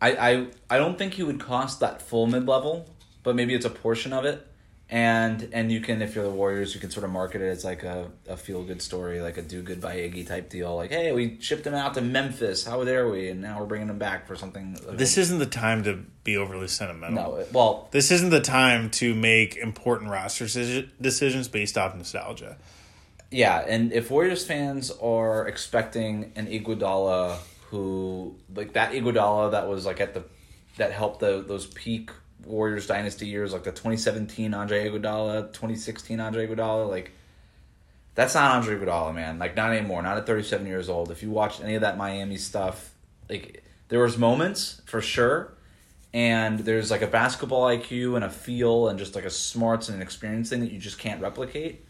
I, 0.03 0.11
I 0.17 0.47
I 0.69 0.79
don't 0.79 0.99
think 0.99 1.15
he 1.15 1.23
would 1.23 1.39
cost 1.39 1.79
that 1.79 2.03
full 2.03 2.27
mid 2.27 2.49
level, 2.49 2.91
but 3.23 3.37
maybe 3.37 3.55
it's 3.55 3.65
a 3.65 3.71
portion 3.71 4.13
of 4.13 4.25
it. 4.25 4.45
And 4.91 5.49
and 5.53 5.71
you 5.71 5.79
can 5.81 6.03
if 6.03 6.17
you're 6.17 6.25
the 6.25 6.31
Warriors, 6.31 6.75
you 6.75 6.81
can 6.81 6.91
sort 6.91 7.05
of 7.05 7.11
market 7.13 7.41
it 7.41 7.47
as 7.47 7.65
like 7.65 7.85
a, 7.85 8.11
a 8.29 8.37
feel 8.37 8.65
good 8.65 8.83
story, 8.83 9.21
like 9.21 9.37
a 9.39 9.43
do 9.43 9.63
good 9.63 9.81
by 9.81 9.95
Iggy 9.95 10.27
type 10.27 10.51
deal. 10.51 10.75
Like, 10.75 10.91
hey, 10.91 11.13
we 11.13 11.39
shipped 11.41 11.65
him 11.65 11.75
out 11.75 11.95
to 11.95 12.01
Memphis. 12.01 12.65
How 12.67 12.83
dare 12.83 13.09
we? 13.09 13.29
And 13.29 13.43
now 13.43 13.61
we're 13.61 13.67
bringing 13.67 13.89
him 13.89 13.99
back 13.99 14.27
for 14.27 14.35
something. 14.35 14.77
This 14.91 15.17
isn't 15.19 15.39
the 15.39 15.47
time 15.47 15.85
to 15.85 16.01
be 16.25 16.37
overly 16.37 16.67
sentimental. 16.67 17.15
no. 17.31 17.37
it- 17.37 17.53
Well, 17.53 17.87
This 17.93 18.11
isn't 18.11 18.31
the 18.31 18.41
time 18.41 18.91
to 18.91 19.15
make 19.15 19.55
important 19.57 20.11
roster 20.11 20.47
deci- 20.47 20.89
decisions 21.01 21.47
based 21.47 21.79
off 21.79 21.95
nostalgia. 21.95 22.57
Yeah, 23.31 23.65
and 23.67 23.93
if 23.93 24.11
Warriors 24.11 24.45
fans 24.45 24.91
are 24.91 25.49
expecting 25.49 26.33
an 26.37 26.47
Iguodala 26.47 27.39
who 27.71 28.37
like 28.55 28.75
that 28.75 28.93
Iguodala 28.93 29.51
that 29.51 29.69
was 29.69 29.85
like 29.85 30.01
at 30.01 30.15
the 30.15 30.25
that 30.77 30.93
helped 30.93 31.21
the 31.21 31.45
those 31.47 31.67
peak 31.67 32.11
Warriors 32.45 32.87
dynasty 32.87 33.27
years 33.27 33.53
like 33.53 33.65
the 33.65 33.73
2017 33.73 34.55
Andre 34.55 34.89
Iguodala, 34.89 35.53
2016 35.53 36.21
Andre 36.21 36.47
Iguodala 36.47 36.89
like 36.89 37.13
that's 38.17 38.35
not 38.35 38.53
Andre 38.53 38.79
Iguodala, 38.79 39.15
man. 39.15 39.39
Like 39.39 39.55
not 39.55 39.73
anymore. 39.73 40.03
Not 40.03 40.17
at 40.17 40.27
37 40.27 40.67
years 40.67 40.89
old. 40.89 41.11
If 41.11 41.23
you 41.23 41.31
watched 41.31 41.63
any 41.63 41.75
of 41.75 41.83
that 41.83 41.97
Miami 41.97 42.39
stuff, 42.39 42.95
like 43.29 43.63
there 43.89 44.01
was 44.01 44.17
moments 44.19 44.81
for 44.87 45.03
sure, 45.03 45.53
and 46.15 46.61
there's 46.61 46.91
like 46.91 47.03
a 47.03 47.07
basketball 47.07 47.67
IQ 47.67 48.17
and 48.17 48.25
a 48.25 48.31
feel 48.31 48.89
and 48.89 48.99
just 48.99 49.15
like 49.15 49.25
a 49.25 49.31
smarts 49.31 49.89
and 49.89 49.97
an 49.97 50.03
experience 50.03 50.49
thing 50.49 50.61
that 50.61 50.73
you 50.73 50.79
just 50.79 50.99
can't 50.99 51.21
replicate 51.21 51.86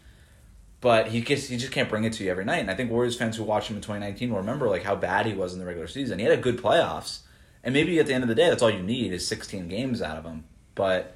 but 0.81 1.07
he 1.07 1.21
gets 1.21 1.47
he 1.47 1.57
just 1.57 1.71
can't 1.71 1.89
bring 1.89 2.03
it 2.03 2.13
to 2.13 2.23
you 2.23 2.31
every 2.31 2.45
night. 2.45 2.59
And 2.59 2.69
I 2.71 2.75
think 2.75 2.91
Warriors 2.91 3.15
fans 3.17 3.35
who 3.37 3.43
watched 3.43 3.69
him 3.69 3.75
in 3.77 3.81
2019 3.81 4.29
will 4.29 4.37
remember 4.37 4.69
like 4.69 4.83
how 4.83 4.95
bad 4.95 5.25
he 5.25 5.33
was 5.33 5.53
in 5.53 5.59
the 5.59 5.65
regular 5.65 5.87
season. 5.87 6.19
He 6.19 6.25
had 6.25 6.37
a 6.37 6.41
good 6.41 6.57
playoffs, 6.57 7.19
And 7.63 7.73
maybe 7.73 7.99
at 7.99 8.05
the 8.07 8.13
end 8.13 8.23
of 8.23 8.27
the 8.27 8.35
day, 8.35 8.49
that's 8.49 8.61
all 8.61 8.69
you 8.69 8.83
need 8.83 9.11
is 9.13 9.27
16 9.27 9.67
games 9.67 10.01
out 10.01 10.17
of 10.17 10.23
him. 10.25 10.43
But 10.75 11.15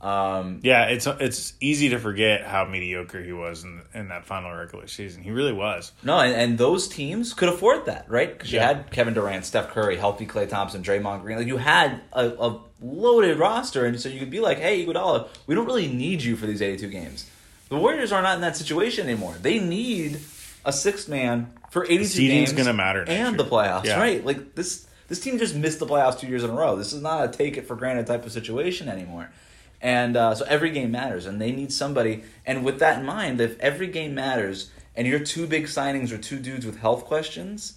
um, 0.00 0.60
Yeah, 0.62 0.84
it's 0.84 1.06
it's 1.08 1.54
easy 1.60 1.88
to 1.88 1.98
forget 1.98 2.44
how 2.44 2.64
mediocre 2.66 3.20
he 3.20 3.32
was 3.32 3.64
in 3.64 3.80
in 3.94 4.08
that 4.08 4.24
final 4.26 4.54
regular 4.54 4.86
season. 4.86 5.22
He 5.24 5.30
really 5.32 5.52
was. 5.52 5.90
no, 6.04 6.20
and, 6.20 6.34
and 6.34 6.58
those 6.58 6.86
teams 6.86 7.34
could 7.34 7.48
afford 7.48 7.86
that, 7.86 8.08
right? 8.08 8.32
Because 8.32 8.52
you 8.52 8.58
Yeah. 8.60 8.68
had 8.68 8.90
Kevin 8.92 9.14
Durant, 9.14 9.44
Steph 9.44 9.70
Curry, 9.70 9.96
healthy 9.96 10.24
Klay 10.26 10.48
Thompson, 10.48 10.82
Draymond 10.84 11.22
Green. 11.22 11.38
Like 11.38 11.48
you 11.48 11.56
had 11.56 12.00
a, 12.12 12.28
a 12.28 12.60
loaded 12.80 13.38
roster, 13.40 13.86
and 13.86 13.98
so 14.00 14.08
you 14.08 14.20
could 14.20 14.30
be 14.30 14.38
like, 14.38 14.58
"Hey, 14.58 14.86
Iguodala, 14.86 15.26
we 15.48 15.56
don't 15.56 15.66
really 15.66 15.88
need 15.88 16.22
you 16.22 16.36
for 16.36 16.46
these 16.46 16.62
82 16.62 16.88
games." 16.90 17.28
The 17.68 17.76
Warriors 17.76 18.12
are 18.12 18.22
not 18.22 18.36
in 18.36 18.40
that 18.42 18.56
situation 18.56 19.06
anymore. 19.08 19.34
They 19.40 19.58
need 19.58 20.20
a 20.64 20.72
sixth 20.72 21.08
man 21.08 21.52
for 21.70 21.84
82 21.84 22.04
Seeding's 22.04 22.52
games. 22.52 22.52
gonna 22.64 22.72
matter 22.76 23.00
next 23.04 23.10
and 23.10 23.36
year. 23.36 23.44
the 23.44 23.50
playoffs, 23.50 23.84
Yeah. 23.84 23.98
right? 23.98 24.24
Like 24.24 24.54
this, 24.54 24.86
this 25.08 25.20
team 25.20 25.38
just 25.38 25.54
missed 25.54 25.78
the 25.78 25.86
playoffs 25.86 26.18
two 26.18 26.26
years 26.26 26.44
in 26.44 26.50
a 26.50 26.54
row. 26.54 26.76
This 26.76 26.92
is 26.92 27.02
not 27.02 27.24
a 27.24 27.28
take 27.36 27.56
it 27.56 27.66
for 27.66 27.76
granted 27.76 28.06
type 28.06 28.24
of 28.24 28.32
situation 28.32 28.88
anymore. 28.88 29.30
And 29.80 30.16
uh, 30.16 30.34
so 30.34 30.44
every 30.46 30.70
game 30.70 30.90
matters, 30.90 31.24
and 31.26 31.40
they 31.40 31.52
need 31.52 31.72
somebody. 31.72 32.24
And 32.44 32.64
with 32.64 32.80
that 32.80 32.98
in 32.98 33.04
mind, 33.06 33.40
if 33.40 33.58
every 33.60 33.86
game 33.86 34.12
matters, 34.14 34.70
and 34.96 35.06
your 35.06 35.20
two 35.20 35.46
big 35.46 35.66
signings 35.66 36.10
are 36.10 36.18
two 36.18 36.40
dudes 36.40 36.66
with 36.66 36.78
health 36.80 37.04
questions, 37.04 37.74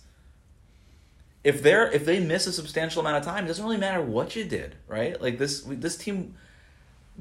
if 1.43 1.61
they're 1.61 1.91
if 1.91 2.05
they 2.05 2.19
miss 2.19 2.47
a 2.47 2.53
substantial 2.53 3.01
amount 3.01 3.17
of 3.17 3.23
time, 3.23 3.45
it 3.45 3.47
doesn't 3.49 3.63
really 3.63 3.77
matter 3.77 4.01
what 4.01 4.35
you 4.35 4.43
did, 4.45 4.75
right? 4.87 5.21
Like 5.21 5.37
this 5.37 5.61
this 5.67 5.95
team 5.97 6.35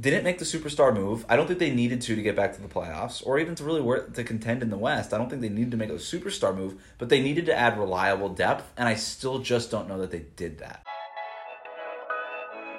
didn't 0.00 0.24
make 0.24 0.38
the 0.38 0.44
superstar 0.44 0.94
move. 0.94 1.26
I 1.28 1.36
don't 1.36 1.46
think 1.46 1.58
they 1.58 1.70
needed 1.70 2.00
to 2.02 2.16
to 2.16 2.22
get 2.22 2.34
back 2.34 2.54
to 2.54 2.62
the 2.62 2.68
playoffs 2.68 3.24
or 3.26 3.38
even 3.38 3.54
to 3.56 3.64
really 3.64 3.80
work 3.80 4.14
to 4.14 4.24
contend 4.24 4.62
in 4.62 4.70
the 4.70 4.78
West. 4.78 5.12
I 5.12 5.18
don't 5.18 5.28
think 5.28 5.42
they 5.42 5.48
needed 5.48 5.72
to 5.72 5.76
make 5.76 5.90
a 5.90 5.94
superstar 5.94 6.56
move, 6.56 6.82
but 6.98 7.08
they 7.08 7.20
needed 7.20 7.46
to 7.46 7.56
add 7.56 7.78
reliable 7.78 8.30
depth, 8.30 8.72
and 8.76 8.88
I 8.88 8.94
still 8.94 9.40
just 9.40 9.70
don't 9.70 9.88
know 9.88 9.98
that 9.98 10.10
they 10.10 10.24
did 10.36 10.58
that. 10.58 10.84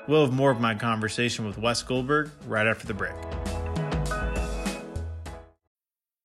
We'll 0.08 0.26
have 0.26 0.34
more 0.34 0.52
of 0.52 0.60
my 0.60 0.74
conversation 0.74 1.46
with 1.46 1.58
Wes 1.58 1.84
Goldberg 1.84 2.32
right 2.48 2.66
after 2.66 2.88
the 2.88 2.94
break. 2.94 3.14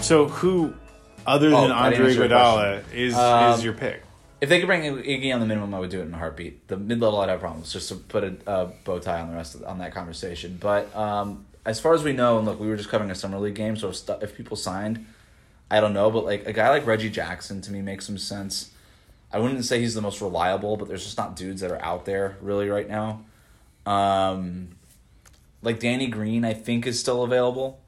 So 0.00 0.28
who, 0.28 0.74
other 1.26 1.48
Oh, 1.52 1.62
than 1.62 1.72
I 1.72 1.90
didn't 1.90 2.02
Andre 2.02 2.06
answer 2.10 2.20
your 2.20 2.28
Iguodala, 2.28 2.92
is 2.92 3.14
Um, 3.14 3.54
is 3.54 3.64
your 3.64 3.72
pick? 3.72 4.02
If 4.40 4.48
they 4.50 4.60
could 4.60 4.66
bring 4.66 4.82
Iggy 4.82 5.32
on 5.32 5.40
the 5.40 5.46
minimum, 5.46 5.74
I 5.74 5.80
would 5.80 5.90
do 5.90 6.00
it 6.00 6.04
in 6.04 6.14
a 6.14 6.18
heartbeat. 6.18 6.68
The 6.68 6.76
mid 6.76 7.00
level, 7.00 7.20
I'd 7.20 7.30
have 7.30 7.40
problems 7.40 7.72
just 7.72 7.88
to 7.88 7.96
put 7.96 8.22
a 8.22 8.36
uh, 8.46 8.70
bow 8.84 8.98
tie 8.98 9.20
on 9.20 9.30
the 9.30 9.34
rest 9.34 9.54
of 9.54 9.64
on 9.64 9.78
that 9.78 9.92
conversation. 9.92 10.58
But 10.60 10.94
um, 10.94 11.46
as 11.64 11.80
far 11.80 11.94
as 11.94 12.04
we 12.04 12.12
know, 12.12 12.38
and 12.38 12.46
look, 12.46 12.60
we 12.60 12.68
were 12.68 12.76
just 12.76 12.90
covering 12.90 13.10
a 13.10 13.14
summer 13.14 13.38
league 13.38 13.54
game, 13.54 13.76
so 13.76 13.88
if, 13.88 13.96
stu- 13.96 14.18
if 14.20 14.36
people 14.36 14.56
signed, 14.56 15.06
I 15.70 15.80
don't 15.80 15.94
know. 15.94 16.10
But 16.10 16.24
like 16.24 16.46
a 16.46 16.52
guy 16.52 16.68
like 16.68 16.86
Reggie 16.86 17.10
Jackson 17.10 17.62
to 17.62 17.72
me 17.72 17.80
makes 17.82 18.06
some 18.06 18.18
sense. 18.18 18.70
I 19.32 19.38
wouldn't 19.38 19.64
say 19.64 19.80
he's 19.80 19.94
the 19.94 20.02
most 20.02 20.20
reliable, 20.20 20.76
but 20.76 20.86
there's 20.86 21.02
just 21.04 21.18
not 21.18 21.34
dudes 21.34 21.62
that 21.62 21.72
are 21.72 21.82
out 21.82 22.04
there 22.04 22.36
really 22.40 22.68
right 22.68 22.88
now. 22.88 23.22
Um, 23.84 24.68
like 25.62 25.80
Danny 25.80 26.06
Green, 26.06 26.44
I 26.44 26.52
think 26.54 26.86
is 26.86 27.00
still 27.00 27.24
available. 27.24 27.80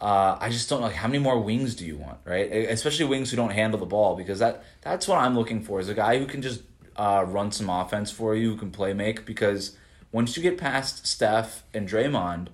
Uh, 0.00 0.38
I 0.40 0.48
just 0.48 0.68
don't 0.70 0.80
know 0.80 0.86
like 0.86 0.96
how 0.96 1.08
many 1.08 1.18
more 1.18 1.38
wings 1.38 1.74
do 1.74 1.84
you 1.84 1.96
want, 1.96 2.18
right? 2.24 2.50
Especially 2.50 3.04
wings 3.04 3.30
who 3.30 3.36
don't 3.36 3.50
handle 3.50 3.78
the 3.78 3.86
ball 3.86 4.16
because 4.16 4.38
that 4.38 4.64
that's 4.80 5.06
what 5.06 5.18
I'm 5.18 5.36
looking 5.36 5.62
for 5.62 5.78
is 5.78 5.88
a 5.88 5.94
guy 5.94 6.18
who 6.18 6.24
can 6.26 6.40
just 6.40 6.62
uh, 6.96 7.24
run 7.28 7.52
some 7.52 7.68
offense 7.68 8.10
for 8.10 8.34
you, 8.34 8.50
who 8.52 8.56
can 8.56 8.70
play 8.70 8.94
make. 8.94 9.26
Because 9.26 9.76
once 10.10 10.36
you 10.36 10.42
get 10.42 10.56
past 10.56 11.06
Steph 11.06 11.64
and 11.74 11.88
Draymond, 11.88 12.48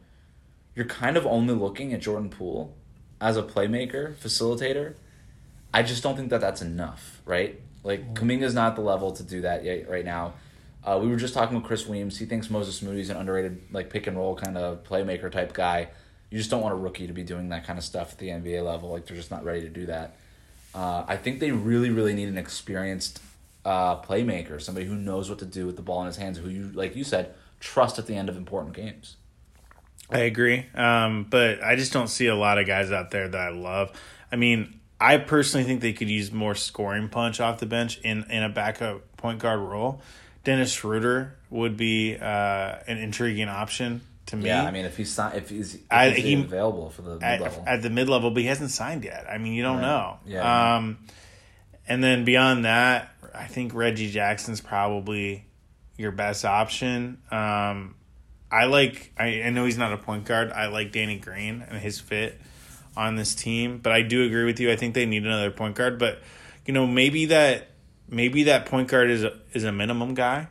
you're 0.75 0.87
kind 0.87 1.17
of 1.17 1.25
only 1.25 1.55
looking 1.55 1.93
at 1.93 2.01
Jordan 2.01 2.31
Poole 2.31 2.75
as 3.21 3.37
a 3.37 3.43
playmaker, 3.43 4.15
facilitator. 4.17 4.95
I 5.73 5.83
just 5.83 6.03
don't 6.03 6.17
think 6.17 6.31
that 6.31 6.41
that's 6.41 6.63
enough, 6.63 7.23
right? 7.25 7.61
Like 7.85 8.15
Kuminga's 8.15 8.55
not 8.55 8.71
at 8.71 8.77
the 8.77 8.83
level 8.83 9.13
to 9.13 9.23
do 9.23 9.43
that 9.43 9.65
yet 9.65 9.89
right 9.89 10.05
now. 10.05 10.35
Uh, 10.85 10.99
we 11.01 11.09
were 11.09 11.17
just 11.17 11.35
talking 11.35 11.57
with 11.57 11.65
Kris 11.65 11.87
Weems. 11.87 12.19
He 12.19 12.27
thinks 12.27 12.51
Moses 12.51 12.83
Moody's 12.83 13.11
an 13.11 13.17
underrated 13.17 13.63
like 13.73 13.91
pick 13.91 14.07
and 14.07 14.17
roll 14.17 14.37
kind 14.37 14.57
of 14.59 14.85
playmaker 14.85 15.31
type 15.31 15.53
guy. 15.53 15.89
You 16.31 16.39
just 16.39 16.51
don't 16.51 16.63
want 16.63 16.75
a 16.75 16.77
rookie 16.77 17.07
to 17.07 17.13
be 17.13 17.23
doing 17.23 17.49
that 17.51 17.67
kind 17.67 17.79
of 17.79 17.85
stuff 17.85 18.13
at 18.13 18.19
the 18.19 18.29
NBA 18.29 18.65
level. 18.65 18.91
Like 18.91 19.07
they're 19.07 19.17
just 19.17 19.31
not 19.31 19.45
ready 19.45 19.61
to 19.63 19.69
do 19.69 19.87
that. 19.87 20.17
Uh, 20.75 21.05
I 21.07 21.17
think 21.17 21.41
they 21.41 21.53
really, 21.53 21.91
really 21.91 22.13
need 22.13 22.29
an 22.29 22.37
experienced 22.37 23.21
uh, 23.65 24.01
playmaker, 24.03 24.61
somebody 24.61 24.87
who 24.87 24.95
knows 24.95 25.31
what 25.31 25.39
to 25.41 25.45
do 25.45 25.67
with 25.67 25.77
the 25.77 25.83
ball 25.83 26.01
in 26.01 26.07
his 26.07 26.17
hands, 26.17 26.39
who 26.39 26.49
you, 26.49 26.71
like 26.75 26.95
you 26.95 27.05
said, 27.05 27.35
trust 27.61 27.99
at 27.99 28.07
the 28.07 28.15
end 28.15 28.29
of 28.29 28.37
important 28.37 28.75
games. 28.75 29.17
I 30.11 30.21
agree, 30.21 30.67
um, 30.75 31.27
but 31.29 31.63
I 31.65 31.75
just 31.75 31.93
don't 31.93 32.09
see 32.09 32.27
a 32.27 32.37
lot 32.37 32.59
of 32.59 32.67
guys 32.67 32.93
out 32.93 33.11
there 33.11 33.27
that 33.27 33.41
I 33.41 33.49
love. 33.49 33.91
I 34.31 34.37
mean, 34.37 34.79
I 35.01 35.19
personally 35.19 35.65
think 35.65 35.81
they 35.81 35.93
could 35.93 36.09
use 36.09 36.31
more 36.31 36.55
scoring 36.55 37.09
punch 37.09 37.41
off 37.41 37.59
the 37.59 37.67
bench 37.67 37.99
in 38.05 38.25
in 38.31 38.43
a 38.43 38.49
backup 38.49 39.17
point 39.17 39.41
guard 39.41 39.61
role. 39.61 40.01
Dennis 40.45 40.73
Schroeder 40.73 41.35
would 41.51 41.77
be 41.77 42.17
uh, 42.17 42.77
an 42.87 42.99
intriguing 42.99 43.49
option 43.49 44.01
to 44.27 44.37
me. 44.37 44.47
Yeah, 44.47 44.65
I 44.65 44.71
mean, 44.71 44.85
if 44.85 44.97
he's 44.97 45.13
si- 45.15 45.23
if 45.37 45.51
he's, 45.51 45.75
if 45.77 45.81
I- 45.91 46.11
he's 46.11 46.25
he- 46.25 46.35
available 46.35 46.91
for 46.91 47.03
the 47.03 47.15
mid 47.15 47.23
at, 47.23 47.41
level, 47.41 47.65
at 47.67 47.83
the 47.83 47.91
mid 47.91 48.09
level, 48.09 48.31
but 48.31 48.43
he 48.43 48.49
hasn't 48.49 48.71
signed 48.71 49.05
yet. 49.05 49.27
I 49.31 49.39
mean, 49.39 49.53
you 49.55 49.63
don't 49.63 49.77
Right. 49.77 49.83
know. 49.83 50.19
Yeah. 50.27 50.77
Um, 50.77 50.99
and 51.89 52.03
then 52.03 52.25
beyond 52.25 52.65
that, 52.65 53.11
I 53.35 53.47
think 53.47 53.75
Reggie 53.75 54.11
Jackson's 54.11 54.61
probably 54.61 55.45
your 55.97 56.11
best 56.13 56.45
option. 56.45 57.19
Um, 57.31 57.95
I 58.51 58.65
like. 58.67 59.13
I, 59.19 59.43
I 59.43 59.51
know 59.51 59.65
he's 59.65 59.79
not 59.79 59.93
a 59.93 59.97
point 59.99 60.25
guard. 60.25 60.53
I 60.53 60.67
like 60.67 60.93
Danny 60.93 61.19
Green 61.19 61.65
and 61.69 61.79
his 61.79 61.99
fit 62.01 62.41
on 62.97 63.17
this 63.17 63.35
team, 63.35 63.79
but 63.79 63.93
I 63.93 64.03
do 64.03 64.25
agree 64.25 64.45
with 64.45 64.59
you. 64.61 64.71
I 64.71 64.77
think 64.77 64.95
they 64.95 65.05
need 65.07 65.25
another 65.27 65.51
point 65.51 65.75
guard. 65.77 65.99
But 65.99 66.23
you 66.65 66.73
know, 66.73 66.87
maybe 66.87 67.27
that 67.27 67.69
maybe 68.09 68.45
that 68.45 68.67
point 68.67 68.89
guard 68.89 69.11
is 69.11 69.25
a, 69.25 69.37
is 69.53 69.65
a 69.65 69.73
minimum 69.73 70.15
guy. 70.15 70.47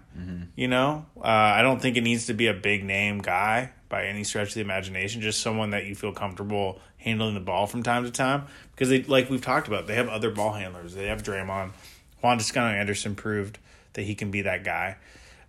You 0.56 0.68
know, 0.70 1.06
uh, 1.18 1.22
I 1.28 1.62
don't 1.62 1.82
think 1.82 1.98
it 1.98 2.02
needs 2.02 2.28
to 2.28 2.34
be 2.34 2.48
a 2.48 2.54
big 2.54 2.84
name 2.86 3.20
guy 3.20 3.72
by 3.90 4.06
any 4.06 4.24
stretch 4.24 4.50
of 4.50 4.54
the 4.54 4.62
imagination. 4.62 5.22
Just 5.22 5.42
someone 5.42 5.72
that 5.72 5.86
you 5.86 5.96
feel 5.96 6.14
comfortable 6.14 6.80
handling 6.98 7.34
the 7.34 7.42
ball 7.42 7.68
from 7.68 7.84
time 7.84 8.06
to 8.06 8.12
time 8.12 8.46
because 8.72 8.90
they 8.90 9.04
like 9.04 9.30
we've 9.30 9.42
talked 9.42 9.68
about. 9.68 9.88
They 9.88 9.96
have 9.96 10.08
other 10.08 10.32
ball 10.32 10.54
handlers. 10.54 10.96
They 10.96 11.08
have 11.08 11.24
Draymond. 11.24 11.72
Juan 12.22 12.38
Toscano 12.38 12.74
Anderson 12.74 13.16
proved 13.16 13.60
that 13.94 14.04
he 14.04 14.16
can 14.16 14.32
be 14.32 14.44
that 14.44 14.64
guy. 14.64 14.98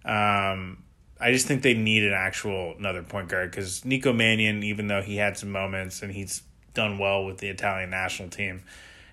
Um, 0.04 0.82
I 1.20 1.32
just 1.32 1.46
think 1.46 1.62
they 1.62 1.74
need 1.74 2.04
an 2.04 2.12
actual 2.12 2.74
another 2.78 3.02
point 3.02 3.28
guard 3.28 3.50
because 3.50 3.84
Nico 3.84 4.12
Mannion, 4.12 4.62
even 4.62 4.88
though 4.88 5.02
he 5.02 5.16
had 5.16 5.38
some 5.38 5.50
moments 5.50 6.02
and 6.02 6.12
he's 6.12 6.42
done 6.74 6.98
well 6.98 7.24
with 7.24 7.38
the 7.38 7.48
Italian 7.48 7.90
national 7.90 8.28
team, 8.28 8.62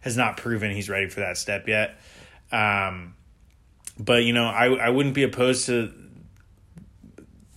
has 0.02 0.18
not 0.18 0.38
proven 0.38 0.72
he's 0.72 0.90
ready 0.90 1.08
for 1.08 1.22
that 1.22 1.38
step 1.38 1.68
yet. 1.68 2.00
Um, 2.52 3.16
but 4.00 4.24
you 4.24 4.34
know, 4.34 4.46
I 4.46 4.66
I 4.74 4.90
wouldn't 4.90 5.16
be 5.16 5.24
opposed 5.24 5.66
to 5.68 5.92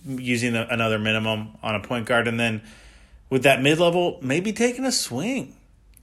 using 0.05 0.55
a, 0.55 0.67
another 0.69 0.99
minimum 0.99 1.57
on 1.61 1.75
a 1.75 1.79
point 1.79 2.05
guard, 2.05 2.27
and 2.27 2.39
then 2.39 2.61
with 3.29 3.43
that 3.43 3.61
mid 3.61 3.79
level, 3.79 4.19
maybe 4.21 4.53
taking 4.53 4.85
a 4.85 4.91
swing. 4.91 5.55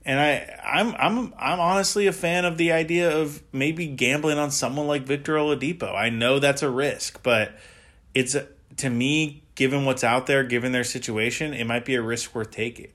And 0.07 0.19
I, 0.19 0.59
I'm, 0.63 0.93
I'm, 0.99 1.33
I'm 1.35 1.59
honestly 1.59 2.05
a 2.05 2.11
fan 2.11 2.45
of 2.45 2.59
the 2.59 2.71
idea 2.71 3.17
of 3.17 3.41
maybe 3.51 3.87
gambling 3.87 4.37
on 4.37 4.51
someone 4.51 4.85
like 4.85 5.01
Victor 5.01 5.33
Oladipo. 5.33 5.95
I 5.95 6.09
know 6.09 6.37
that's 6.37 6.61
a 6.61 6.69
risk, 6.69 7.23
but 7.23 7.57
it's 8.13 8.35
to 8.77 8.89
me, 8.89 9.41
given 9.55 9.85
what's 9.85 10.03
out 10.03 10.27
there, 10.27 10.43
given 10.43 10.73
their 10.73 10.83
situation, 10.83 11.55
it 11.55 11.65
might 11.65 11.85
be 11.85 11.95
a 11.95 12.03
risk 12.03 12.35
worth 12.35 12.51
taking. 12.51 12.89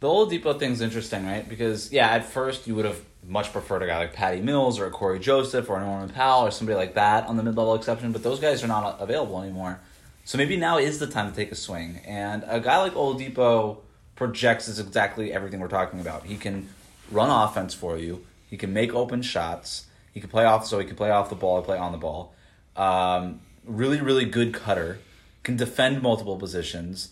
The 0.00 0.06
Oladipo 0.06 0.58
thing's 0.58 0.82
interesting, 0.82 1.26
right? 1.26 1.48
Because 1.48 1.90
yeah, 1.92 2.08
at 2.08 2.26
first 2.26 2.66
you 2.66 2.74
would 2.74 2.84
have 2.84 3.00
much 3.26 3.52
preferred 3.52 3.82
a 3.82 3.86
guy 3.86 3.98
like 3.98 4.12
Patty 4.12 4.40
Mills 4.40 4.78
or 4.78 4.86
a 4.86 4.90
Cory 4.90 5.18
Joseph 5.18 5.68
or 5.68 5.78
Norman 5.80 6.08
Powell 6.08 6.46
or 6.46 6.50
somebody 6.50 6.76
like 6.76 6.94
that 6.94 7.26
on 7.26 7.36
the 7.36 7.42
mid 7.42 7.56
level 7.56 7.74
exception, 7.74 8.12
but 8.12 8.22
those 8.22 8.40
guys 8.40 8.64
are 8.64 8.68
not 8.68 9.00
available 9.00 9.42
anymore. 9.42 9.80
So 10.24 10.38
maybe 10.38 10.56
now 10.56 10.78
is 10.78 10.98
the 10.98 11.06
time 11.06 11.30
to 11.30 11.36
take 11.36 11.50
a 11.50 11.54
swing. 11.54 12.00
And 12.06 12.44
a 12.46 12.60
guy 12.60 12.78
like 12.78 12.94
Oladipo 12.94 13.78
projects 14.14 14.68
is 14.68 14.78
exactly 14.78 15.32
everything 15.32 15.60
we're 15.60 15.68
talking 15.68 16.00
about. 16.00 16.24
He 16.24 16.36
can 16.36 16.68
run 17.10 17.30
offense 17.30 17.72
for 17.74 17.96
you. 17.96 18.24
He 18.48 18.56
can 18.56 18.72
make 18.72 18.94
open 18.94 19.22
shots. 19.22 19.86
He 20.12 20.20
can 20.20 20.28
play 20.28 20.44
off, 20.44 20.66
so 20.66 20.78
he 20.78 20.84
can 20.84 20.96
play 20.96 21.10
off 21.10 21.30
the 21.30 21.36
ball, 21.36 21.62
play 21.62 21.78
on 21.78 21.92
the 21.92 21.98
ball. 21.98 22.34
Um, 22.76 23.40
really, 23.64 24.00
really 24.00 24.24
good 24.24 24.52
cutter. 24.52 24.98
Can 25.42 25.56
defend 25.56 26.02
multiple 26.02 26.36
positions. 26.36 27.10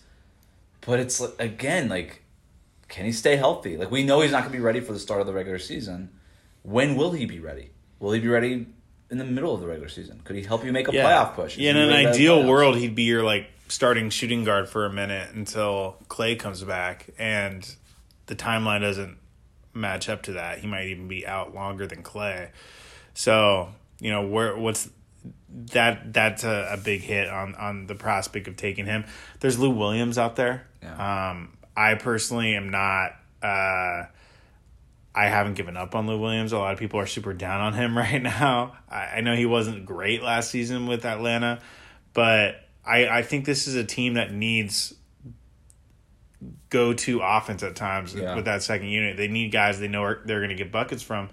But 0.81 1.01
it's 1.01 1.21
again 1.39 1.89
like 1.89 2.23
can 2.89 3.05
he 3.05 3.13
stay 3.13 3.37
healthy? 3.37 3.77
Like 3.77 3.91
we 3.91 4.05
know 4.05 4.21
he's 4.21 4.33
not 4.33 4.41
going 4.43 4.53
to 4.53 4.59
be 4.59 4.63
ready 4.63 4.81
for 4.81 4.93
the 4.93 4.99
start 4.99 5.21
of 5.21 5.27
the 5.27 5.33
regular 5.33 5.59
season. 5.59 6.11
When 6.63 6.97
will 6.97 7.13
he 7.13 7.27
be 7.27 7.39
ready? 7.41 7.71
Will 8.01 8.13
he 8.13 8.21
be 8.21 8.29
ready 8.29 8.67
in 9.11 9.19
the 9.19 9.25
middle 9.25 9.55
of 9.55 9.61
the 9.61 9.67
regular 9.67 9.89
season? 9.89 10.21
Could 10.25 10.37
he 10.37 10.43
help 10.43 10.65
you 10.65 10.73
make 10.73 10.89
a 10.89 10.93
Yeah. 10.93 11.05
playoff 11.05 11.35
push? 11.35 11.57
Yeah, 11.57 11.71
in 11.71 11.77
an 11.77 11.93
ideal 11.93 12.47
world, 12.47 12.77
he'd 12.77 12.95
be 12.95 13.05
your 13.05 13.23
like 13.23 13.49
starting 13.69 14.11
shooting 14.11 14.45
guard 14.45 14.69
for 14.69 14.85
a 14.85 14.93
minute 14.93 15.31
until 15.35 15.97
Klay 16.09 16.39
comes 16.39 16.63
back, 16.63 17.07
and 17.19 17.69
the 18.27 18.35
timeline 18.37 18.81
doesn't 18.81 19.19
match 19.75 20.09
up 20.09 20.23
to 20.23 20.33
that. 20.33 20.59
He 20.59 20.67
might 20.67 20.87
even 20.87 21.09
be 21.09 21.27
out 21.27 21.55
longer 21.55 21.87
than 21.87 22.03
Klay. 22.03 22.49
So 23.15 23.69
you 24.01 24.11
know 24.11 24.27
where 24.27 24.57
what's 24.57 24.89
that? 25.73 26.13
That's 26.13 26.45
a, 26.45 26.71
a 26.73 26.77
big 26.77 27.01
hit 27.03 27.29
on 27.29 27.55
on 27.55 27.87
the 27.87 27.95
prospect 27.95 28.49
of 28.49 28.57
taking 28.57 28.87
him. 28.87 29.05
There's 29.41 29.59
Lou 29.59 29.71
Williams 29.71 30.19
out 30.19 30.37
there. 30.37 30.67
Yeah. 30.83 31.31
Um, 31.31 31.56
I 31.77 31.95
personally 31.95 32.55
am 32.57 32.71
not. 32.71 33.13
Uh, 33.43 34.05
I 35.15 35.29
haven't 35.29 35.55
given 35.55 35.77
up 35.77 35.95
on 35.95 36.07
Lou 36.07 36.19
Williams. 36.19 36.53
A 36.53 36.59
lot 36.59 36.73
of 36.73 36.79
people 36.79 37.01
are 37.01 37.07
super 37.07 37.33
down 37.33 37.61
on 37.61 37.73
him 37.75 37.97
right 37.99 38.23
now. 38.23 38.77
I, 38.89 39.17
I 39.17 39.21
know 39.21 39.35
he 39.35 39.47
wasn't 39.47 39.87
great 39.87 40.23
last 40.23 40.51
season 40.51 40.87
with 40.87 41.05
Atlanta, 41.05 41.61
but 42.13 42.57
I, 42.85 43.09
I 43.09 43.23
think 43.23 43.45
this 43.45 43.67
is 43.67 43.75
a 43.77 43.85
team 43.85 44.15
that 44.15 44.33
needs 44.33 44.95
go 46.69 46.93
to 46.93 47.21
offense 47.23 47.63
at 47.63 47.77
times 47.77 48.15
Yeah. 48.15 48.35
with 48.35 48.45
that 48.45 48.63
second 48.63 48.89
unit. 48.89 49.17
They 49.17 49.29
need 49.29 49.53
guys 49.53 49.79
they 49.81 49.89
know 49.89 50.03
are, 50.03 50.23
they're 50.25 50.41
going 50.41 50.51
to 50.51 50.57
get 50.57 50.71
buckets 50.73 51.03
from. 51.03 51.31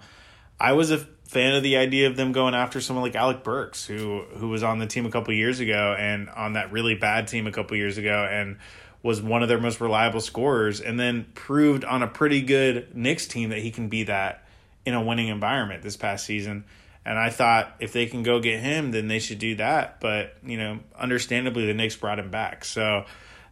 I 0.58 0.72
was 0.72 0.90
a 0.90 0.98
fan 1.28 1.54
of 1.54 1.62
the 1.62 1.76
idea 1.76 2.06
of 2.06 2.16
them 2.16 2.32
going 2.32 2.54
after 2.54 2.80
someone 2.80 3.02
like 3.04 3.16
Alec 3.16 3.42
Burks, 3.42 3.84
who 3.86 4.22
who 4.36 4.48
was 4.48 4.62
on 4.62 4.78
the 4.78 4.86
team 4.86 5.04
a 5.04 5.10
couple 5.10 5.34
years 5.34 5.60
ago 5.60 5.94
and 5.98 6.28
on 6.30 6.52
that 6.54 6.70
really 6.72 6.94
bad 6.94 7.28
team 7.28 7.46
a 7.46 7.52
couple 7.52 7.76
years 7.76 7.98
ago, 7.98 8.26
and 8.30 8.58
was 9.04 9.22
one 9.22 9.42
of 9.42 9.48
their 9.48 9.60
most 9.60 9.80
reliable 9.80 10.20
scorers, 10.20 10.80
and 10.80 10.98
then 10.98 11.26
proved 11.34 11.84
on 11.84 12.02
a 12.02 12.08
pretty 12.08 12.40
good 12.40 12.96
Knicks 12.96 13.28
team 13.28 13.50
that 13.50 13.58
he 13.60 13.70
can 13.70 13.88
be 13.88 14.02
that 14.04 14.44
in 14.84 14.94
a 14.94 15.00
winning 15.02 15.28
environment 15.28 15.82
this 15.82 15.96
past 15.96 16.24
season. 16.26 16.64
And 17.04 17.18
I 17.18 17.28
thought 17.28 17.76
if 17.80 17.92
they 17.92 18.06
can 18.06 18.22
go 18.22 18.40
get 18.40 18.60
him, 18.60 18.90
then 18.90 19.08
they 19.08 19.18
should 19.18 19.38
do 19.38 19.56
that. 19.56 20.00
But 20.00 20.34
you 20.42 20.56
know, 20.56 20.80
understandably, 20.98 21.66
the 21.66 21.74
Knicks 21.74 21.94
brought 21.94 22.18
him 22.18 22.30
back, 22.30 22.64
so. 22.64 23.04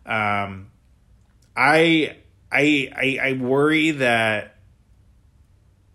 Um, 0.04 0.70
I 1.56 2.16
I 2.50 2.90
I, 2.96 3.18
I 3.22 3.32
worry 3.34 3.92
that 3.92 4.56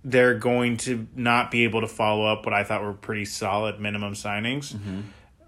they're 0.03 0.35
going 0.35 0.77
to 0.77 1.07
not 1.15 1.51
be 1.51 1.63
able 1.65 1.81
to 1.81 1.87
follow 1.87 2.25
up 2.25 2.45
what 2.45 2.53
I 2.53 2.63
thought 2.63 2.83
were 2.83 2.93
pretty 2.93 3.25
solid 3.25 3.79
minimum 3.79 4.13
signings. 4.13 4.73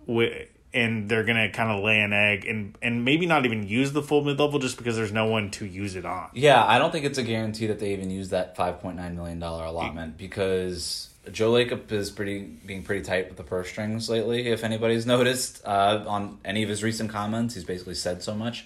Wi- 0.08 0.48
and 0.74 1.10
they're 1.10 1.24
gonna 1.24 1.50
kind 1.50 1.72
of 1.72 1.84
lay 1.84 2.00
an 2.00 2.14
egg 2.14 2.46
and 2.46 2.78
and 2.82 3.04
maybe 3.04 3.26
not 3.26 3.46
even 3.46 3.68
use 3.68 3.92
the 3.92 4.04
full 4.04 4.24
mid 4.24 4.40
level 4.40 4.60
just 4.60 4.78
because 4.78 4.96
there's 4.96 5.12
no 5.12 5.26
one 5.26 5.50
to 5.52 5.66
use 5.66 5.96
it 5.96 6.06
on. 6.06 6.30
Yeah, 6.34 6.64
I 6.64 6.78
don't 6.78 6.92
think 6.92 7.06
it's 7.06 7.18
a 7.18 7.24
guarantee 7.24 7.68
that 7.68 7.80
they 7.80 7.94
even 7.94 8.10
use 8.10 8.30
that 8.30 8.56
five 8.56 8.80
point 8.80 8.98
nine 8.98 9.16
million 9.16 9.40
dollar 9.40 9.66
allotment 9.66 10.18
because 10.18 11.10
Joe 11.32 11.52
Lacob 11.52 11.92
is 11.92 12.10
pretty 12.12 12.42
being 12.42 12.84
pretty 12.84 13.04
tight 13.04 13.28
with 13.28 13.38
the 13.38 13.44
purse 13.44 13.70
strings 13.70 14.10
lately. 14.10 14.48
If 14.48 14.64
anybody's 14.64 15.06
noticed 15.16 15.62
uh, 15.66 16.04
on 16.08 16.38
any 16.46 16.64
of 16.64 16.70
his 16.70 16.84
recent 16.84 17.10
comments, 17.10 17.56
he's 17.56 17.64
basically 17.64 17.96
said 17.96 18.22
so 18.24 18.36
much. 18.36 18.66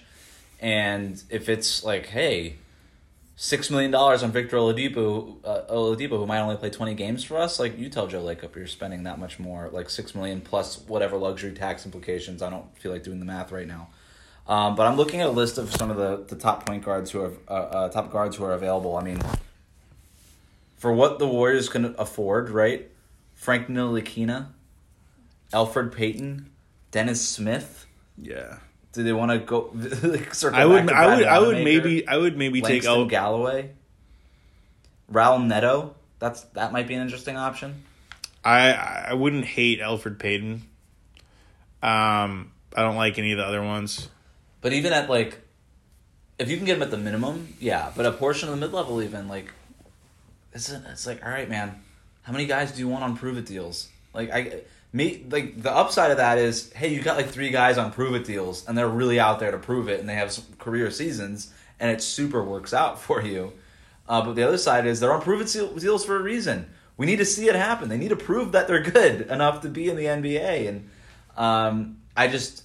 And 0.60 1.22
if 1.30 1.48
it's 1.48 1.84
like, 1.84 2.06
hey, 2.06 2.56
six 3.36 3.70
million 3.70 3.90
dollars 3.90 4.22
on 4.22 4.30
Victor 4.30 4.56
Oladipo, 4.56 5.36
uh, 5.44 5.62
Oladipo, 5.70 6.10
who 6.10 6.26
might 6.26 6.40
only 6.40 6.56
play 6.56 6.70
twenty 6.70 6.94
games 6.94 7.24
for 7.24 7.36
us, 7.36 7.58
like 7.58 7.78
you 7.78 7.88
tell 7.88 8.06
Joe 8.06 8.22
Lacob, 8.22 8.54
you're 8.54 8.66
spending 8.66 9.02
that 9.04 9.18
much 9.18 9.38
more, 9.38 9.68
like 9.72 9.90
six 9.90 10.14
million 10.14 10.40
plus 10.40 10.80
whatever 10.86 11.16
luxury 11.16 11.52
tax 11.52 11.84
implications. 11.84 12.42
I 12.42 12.50
don't 12.50 12.76
feel 12.78 12.92
like 12.92 13.02
doing 13.02 13.18
the 13.18 13.26
math 13.26 13.52
right 13.52 13.66
now. 13.66 13.88
Um, 14.46 14.76
but 14.76 14.86
I'm 14.86 14.96
looking 14.96 15.20
at 15.22 15.28
a 15.28 15.32
list 15.32 15.56
of 15.56 15.72
some 15.74 15.90
of 15.90 15.96
the, 15.96 16.22
the 16.28 16.36
top 16.36 16.66
point 16.66 16.84
guards 16.84 17.10
who 17.10 17.22
are 17.22 17.32
uh, 17.48 17.52
uh, 17.52 17.88
top 17.88 18.12
guards 18.12 18.36
who 18.36 18.44
are 18.44 18.52
available. 18.52 18.94
I 18.96 19.02
mean, 19.02 19.20
for 20.76 20.92
what 20.92 21.18
the 21.18 21.26
Warriors 21.26 21.68
can 21.70 21.94
afford, 21.98 22.50
right? 22.50 22.90
Frank 23.34 23.68
Ntilikina, 23.68 24.48
Elfrid 25.50 25.92
Payton, 25.92 26.50
Dennis 26.90 27.26
Smith. 27.26 27.86
Yeah, 28.18 28.58
Do 28.94 29.02
they 29.02 29.12
want 29.12 29.32
to 29.32 29.38
go? 29.38 29.72
I 30.52 30.64
would 30.64 30.90
I 30.90 31.16
would 31.16 31.26
I 31.26 31.38
would 31.40 31.64
maybe 31.64 32.06
I 32.06 32.16
would 32.16 32.38
maybe 32.38 32.60
take 32.60 32.84
Langston 32.84 32.92
El 32.92 33.06
Galloway, 33.06 33.70
Raul 35.12 35.44
Neto. 35.44 35.96
That's 36.20 36.42
that 36.52 36.72
might 36.72 36.86
be 36.86 36.94
an 36.94 37.02
interesting 37.02 37.36
option. 37.36 37.82
I 38.44 38.72
I 38.72 39.14
wouldn't 39.14 39.46
hate 39.46 39.80
Elfrid 39.80 40.20
Payton. 40.20 40.62
Um, 41.82 42.52
I 42.74 42.82
don't 42.82 42.96
like 42.96 43.18
any 43.18 43.32
of 43.32 43.38
the 43.38 43.44
other 43.44 43.62
ones. 43.62 44.08
But 44.60 44.72
even 44.72 44.92
at 44.92 45.10
like, 45.10 45.40
if 46.38 46.48
you 46.48 46.56
can 46.56 46.64
get 46.64 46.76
him 46.76 46.82
at 46.82 46.90
the 46.90 46.96
minimum, 46.96 47.54
yeah. 47.58 47.90
But 47.96 48.06
a 48.06 48.12
portion 48.12 48.48
of 48.48 48.54
the 48.54 48.60
mid 48.60 48.72
level, 48.72 49.02
even 49.02 49.28
like, 49.28 49.52
it's 50.52 50.70
it's 50.70 51.06
like 51.06 51.24
all 51.24 51.32
right, 51.32 51.48
man. 51.48 51.82
How 52.22 52.32
many 52.32 52.46
guys 52.46 52.72
do 52.72 52.78
you 52.78 52.88
want 52.88 53.02
on 53.02 53.16
prove 53.16 53.36
it 53.36 53.46
deals? 53.46 53.88
Like 54.14 54.30
I, 54.30 54.62
me 54.94 55.26
like 55.28 55.60
the 55.60 55.74
upside 55.74 56.12
of 56.12 56.18
that 56.18 56.38
is, 56.38 56.72
hey, 56.72 56.94
you 56.94 57.02
got 57.02 57.16
like 57.16 57.28
three 57.28 57.50
guys 57.50 57.76
on 57.78 57.92
prove 57.92 58.14
it 58.14 58.24
deals, 58.24 58.66
and 58.66 58.78
they're 58.78 58.88
really 58.88 59.18
out 59.18 59.40
there 59.40 59.50
to 59.50 59.58
prove 59.58 59.88
it, 59.88 59.98
and 59.98 60.08
they 60.08 60.14
have 60.14 60.30
some 60.30 60.44
career 60.58 60.88
seasons, 60.90 61.52
and 61.80 61.90
it 61.90 62.00
super 62.00 62.42
works 62.42 62.72
out 62.72 63.00
for 63.00 63.20
you. 63.20 63.52
Uh, 64.08 64.24
but 64.24 64.34
the 64.34 64.44
other 64.44 64.58
side 64.58 64.86
is 64.86 65.00
they're 65.00 65.12
on 65.12 65.20
prove 65.20 65.40
it 65.40 65.80
deals 65.80 66.04
for 66.04 66.16
a 66.16 66.22
reason. 66.22 66.66
We 66.96 67.06
need 67.06 67.16
to 67.16 67.24
see 67.24 67.48
it 67.48 67.56
happen. 67.56 67.88
They 67.88 67.98
need 67.98 68.10
to 68.10 68.16
prove 68.16 68.52
that 68.52 68.68
they're 68.68 68.82
good 68.90 69.22
enough 69.22 69.62
to 69.62 69.68
be 69.68 69.90
in 69.90 69.96
the 69.96 70.04
NBA, 70.04 70.68
and 70.68 70.88
um, 71.36 71.98
I 72.16 72.28
just 72.28 72.62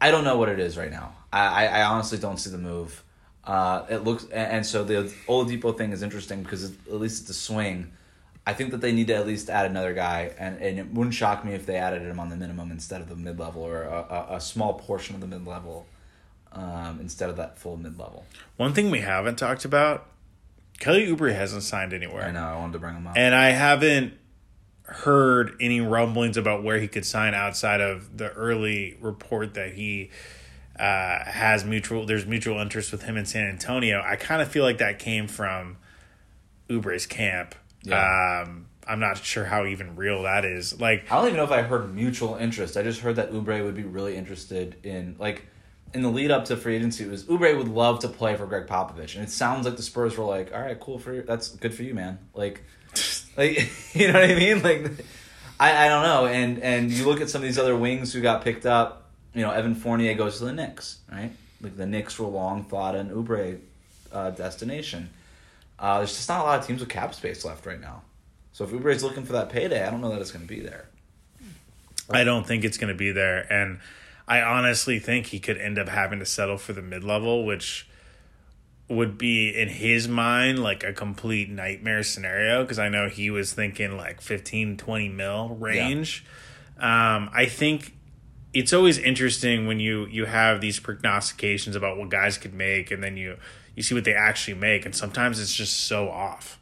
I 0.00 0.10
don't 0.10 0.24
know 0.24 0.36
what 0.36 0.48
it 0.48 0.58
is 0.58 0.76
right 0.76 0.90
now. 0.90 1.14
I, 1.32 1.68
I, 1.68 1.84
honestly 1.84 2.18
don't 2.18 2.36
see 2.36 2.50
the 2.50 2.58
move. 2.58 3.02
Uh, 3.44 3.86
it 3.88 3.98
looks 3.98 4.24
and, 4.26 4.66
so 4.66 4.84
the 4.84 5.10
Oladipo 5.28 5.78
thing 5.78 5.92
is 5.92 6.02
interesting 6.02 6.42
because 6.42 6.64
it, 6.64 6.72
at 6.88 7.00
least 7.00 7.22
it's 7.22 7.30
a 7.30 7.34
swing. 7.34 7.92
I 8.46 8.54
think 8.54 8.72
that 8.72 8.80
they 8.80 8.92
need 8.92 9.06
to 9.06 9.14
at 9.14 9.26
least 9.26 9.48
add 9.48 9.66
another 9.66 9.94
guy, 9.94 10.32
and, 10.36 10.60
and 10.60 10.78
it 10.78 10.92
wouldn't 10.92 11.14
shock 11.14 11.44
me 11.44 11.54
if 11.54 11.64
they 11.64 11.76
added 11.76 12.02
him 12.02 12.18
on 12.18 12.28
the 12.28 12.36
minimum 12.36 12.72
instead 12.72 13.00
of 13.00 13.08
the 13.08 13.14
mid 13.14 13.38
level 13.38 13.62
or 13.62 13.82
a, 13.82 14.26
a, 14.30 14.36
a 14.36 14.40
small 14.40 14.74
portion 14.74 15.14
of 15.14 15.20
the 15.20 15.28
mid 15.28 15.46
level 15.46 15.86
um, 16.52 16.98
instead 17.00 17.30
of 17.30 17.36
that 17.36 17.58
full 17.58 17.76
mid 17.76 17.98
level. 17.98 18.26
One 18.56 18.74
thing 18.74 18.90
we 18.90 19.00
haven't 19.00 19.36
talked 19.36 19.64
about, 19.64 20.06
Kelly 20.80 21.06
Oubre 21.06 21.34
hasn't 21.34 21.62
signed 21.62 21.92
anywhere. 21.92 22.24
I 22.24 22.30
know 22.32 22.44
I 22.44 22.56
wanted 22.56 22.72
to 22.74 22.78
bring 22.80 22.94
him 22.94 23.06
up. 23.06 23.16
And 23.16 23.34
I 23.34 23.50
haven't 23.50 24.14
heard 24.84 25.56
any 25.60 25.80
rumblings 25.80 26.36
about 26.36 26.62
where 26.62 26.78
he 26.80 26.88
could 26.88 27.06
sign 27.06 27.34
outside 27.34 27.80
of 27.80 28.18
the 28.18 28.30
early 28.32 28.96
report 29.00 29.54
that 29.54 29.74
he 29.74 30.10
uh, 30.78 31.24
has 31.24 31.64
mutual. 31.64 32.06
There's 32.06 32.26
mutual 32.26 32.58
interest 32.58 32.92
with 32.92 33.02
him 33.02 33.16
in 33.16 33.24
San 33.24 33.46
Antonio. 33.46 34.02
I 34.04 34.16
kind 34.16 34.42
of 34.42 34.48
feel 34.48 34.64
like 34.64 34.78
that 34.78 34.98
came 34.98 35.28
from 35.28 35.76
Oubre's 36.68 37.06
camp. 37.06 37.54
Yeah. 37.82 38.42
Um, 38.46 38.66
I'm 38.86 39.00
not 39.00 39.18
sure 39.18 39.44
how 39.44 39.66
even 39.66 39.96
real 39.96 40.24
that 40.24 40.44
is. 40.44 40.78
Like, 40.80 41.10
I 41.10 41.16
don't 41.16 41.26
even 41.26 41.36
know 41.36 41.44
if 41.44 41.52
I 41.52 41.62
heard 41.62 41.94
mutual 41.94 42.34
interest. 42.36 42.76
I 42.76 42.82
just 42.82 43.00
heard 43.00 43.16
that 43.16 43.32
Oubre 43.32 43.64
would 43.64 43.76
be 43.76 43.84
really 43.84 44.16
interested 44.16 44.76
in 44.82 45.16
like 45.18 45.46
in 45.94 46.02
the 46.02 46.08
lead 46.08 46.30
up 46.30 46.46
to 46.46 46.56
free 46.56 46.76
agency. 46.76 47.04
It 47.04 47.10
was 47.10 47.24
Oubre 47.24 47.56
would 47.56 47.68
love 47.68 48.00
to 48.00 48.08
play 48.08 48.34
for 48.36 48.46
Gregg 48.46 48.66
Popovich, 48.66 49.14
and 49.14 49.24
it 49.24 49.30
sounds 49.30 49.66
like 49.66 49.76
the 49.76 49.82
Spurs 49.82 50.16
were 50.16 50.24
like, 50.24 50.52
"All 50.52 50.60
right, 50.60 50.78
cool 50.78 50.98
for 50.98 51.12
you. 51.12 51.22
That's 51.22 51.48
good 51.48 51.74
for 51.74 51.82
you, 51.82 51.94
man." 51.94 52.18
Like, 52.34 52.62
like 53.36 53.70
you 53.94 54.08
know 54.08 54.20
what 54.20 54.30
I 54.30 54.34
mean? 54.34 54.62
Like, 54.62 55.04
I 55.60 55.86
I 55.86 55.88
don't 55.88 56.02
know. 56.02 56.26
And 56.26 56.58
and 56.62 56.90
you 56.90 57.06
look 57.06 57.20
at 57.20 57.30
some 57.30 57.42
of 57.42 57.46
these 57.46 57.58
other 57.58 57.76
wings 57.76 58.12
who 58.12 58.20
got 58.20 58.42
picked 58.42 58.66
up. 58.66 59.10
You 59.34 59.42
know, 59.42 59.50
Evan 59.50 59.74
Fournier 59.74 60.14
goes 60.14 60.38
to 60.38 60.44
the 60.44 60.52
Knicks, 60.52 60.98
right? 61.10 61.32
Like 61.62 61.76
the 61.76 61.86
Knicks 61.86 62.18
were 62.18 62.26
long 62.26 62.64
thought 62.64 62.94
an 62.94 63.10
Oubre 63.10 63.60
uh, 64.12 64.30
destination. 64.30 65.08
Uh, 65.82 65.98
there's 65.98 66.14
just 66.14 66.28
not 66.28 66.40
a 66.40 66.44
lot 66.44 66.60
of 66.60 66.66
teams 66.66 66.80
with 66.80 66.88
cap 66.88 67.12
space 67.12 67.44
left 67.44 67.66
right 67.66 67.80
now. 67.80 68.02
So 68.52 68.64
if 68.64 68.72
Oubre's 68.72 69.02
looking 69.02 69.24
for 69.24 69.32
that 69.32 69.50
payday, 69.50 69.84
I 69.84 69.90
don't 69.90 70.00
know 70.00 70.10
that 70.10 70.20
it's 70.20 70.30
going 70.30 70.46
to 70.46 70.48
be 70.48 70.60
there. 70.60 70.88
I 72.08 72.22
don't 72.22 72.46
think 72.46 72.64
it's 72.64 72.78
going 72.78 72.92
to 72.92 72.96
be 72.96 73.10
there. 73.10 73.52
And 73.52 73.80
I 74.28 74.42
honestly 74.42 75.00
think 75.00 75.26
he 75.26 75.40
could 75.40 75.58
end 75.58 75.78
up 75.78 75.88
having 75.88 76.20
to 76.20 76.26
settle 76.26 76.56
for 76.56 76.72
the 76.72 76.82
mid 76.82 77.02
level, 77.02 77.44
which 77.44 77.88
would 78.88 79.18
be 79.18 79.48
in 79.48 79.68
his 79.68 80.06
mind 80.06 80.62
like 80.62 80.84
a 80.84 80.92
complete 80.92 81.48
nightmare 81.48 82.02
scenario 82.02 82.62
because 82.62 82.78
I 82.78 82.88
know 82.88 83.08
he 83.08 83.30
was 83.30 83.52
thinking 83.52 83.96
like 83.96 84.20
15, 84.20 84.76
20 84.76 85.08
mil 85.08 85.56
range. 85.58 86.24
Um, 86.78 87.30
I 87.32 87.46
think 87.46 87.96
it's 88.52 88.72
always 88.72 88.98
interesting 88.98 89.66
when 89.66 89.80
you 89.80 90.06
you 90.06 90.26
have 90.26 90.60
these 90.60 90.78
prognostications 90.78 91.74
about 91.74 91.96
what 91.96 92.10
guys 92.10 92.36
could 92.36 92.52
make 92.52 92.90
and 92.90 93.02
then 93.02 93.16
you 93.16 93.38
you 93.74 93.82
see 93.82 93.94
what 93.94 94.04
they 94.04 94.14
actually 94.14 94.54
make 94.54 94.84
and 94.84 94.94
sometimes 94.94 95.40
it's 95.40 95.54
just 95.54 95.86
so 95.86 96.08
off. 96.10 96.58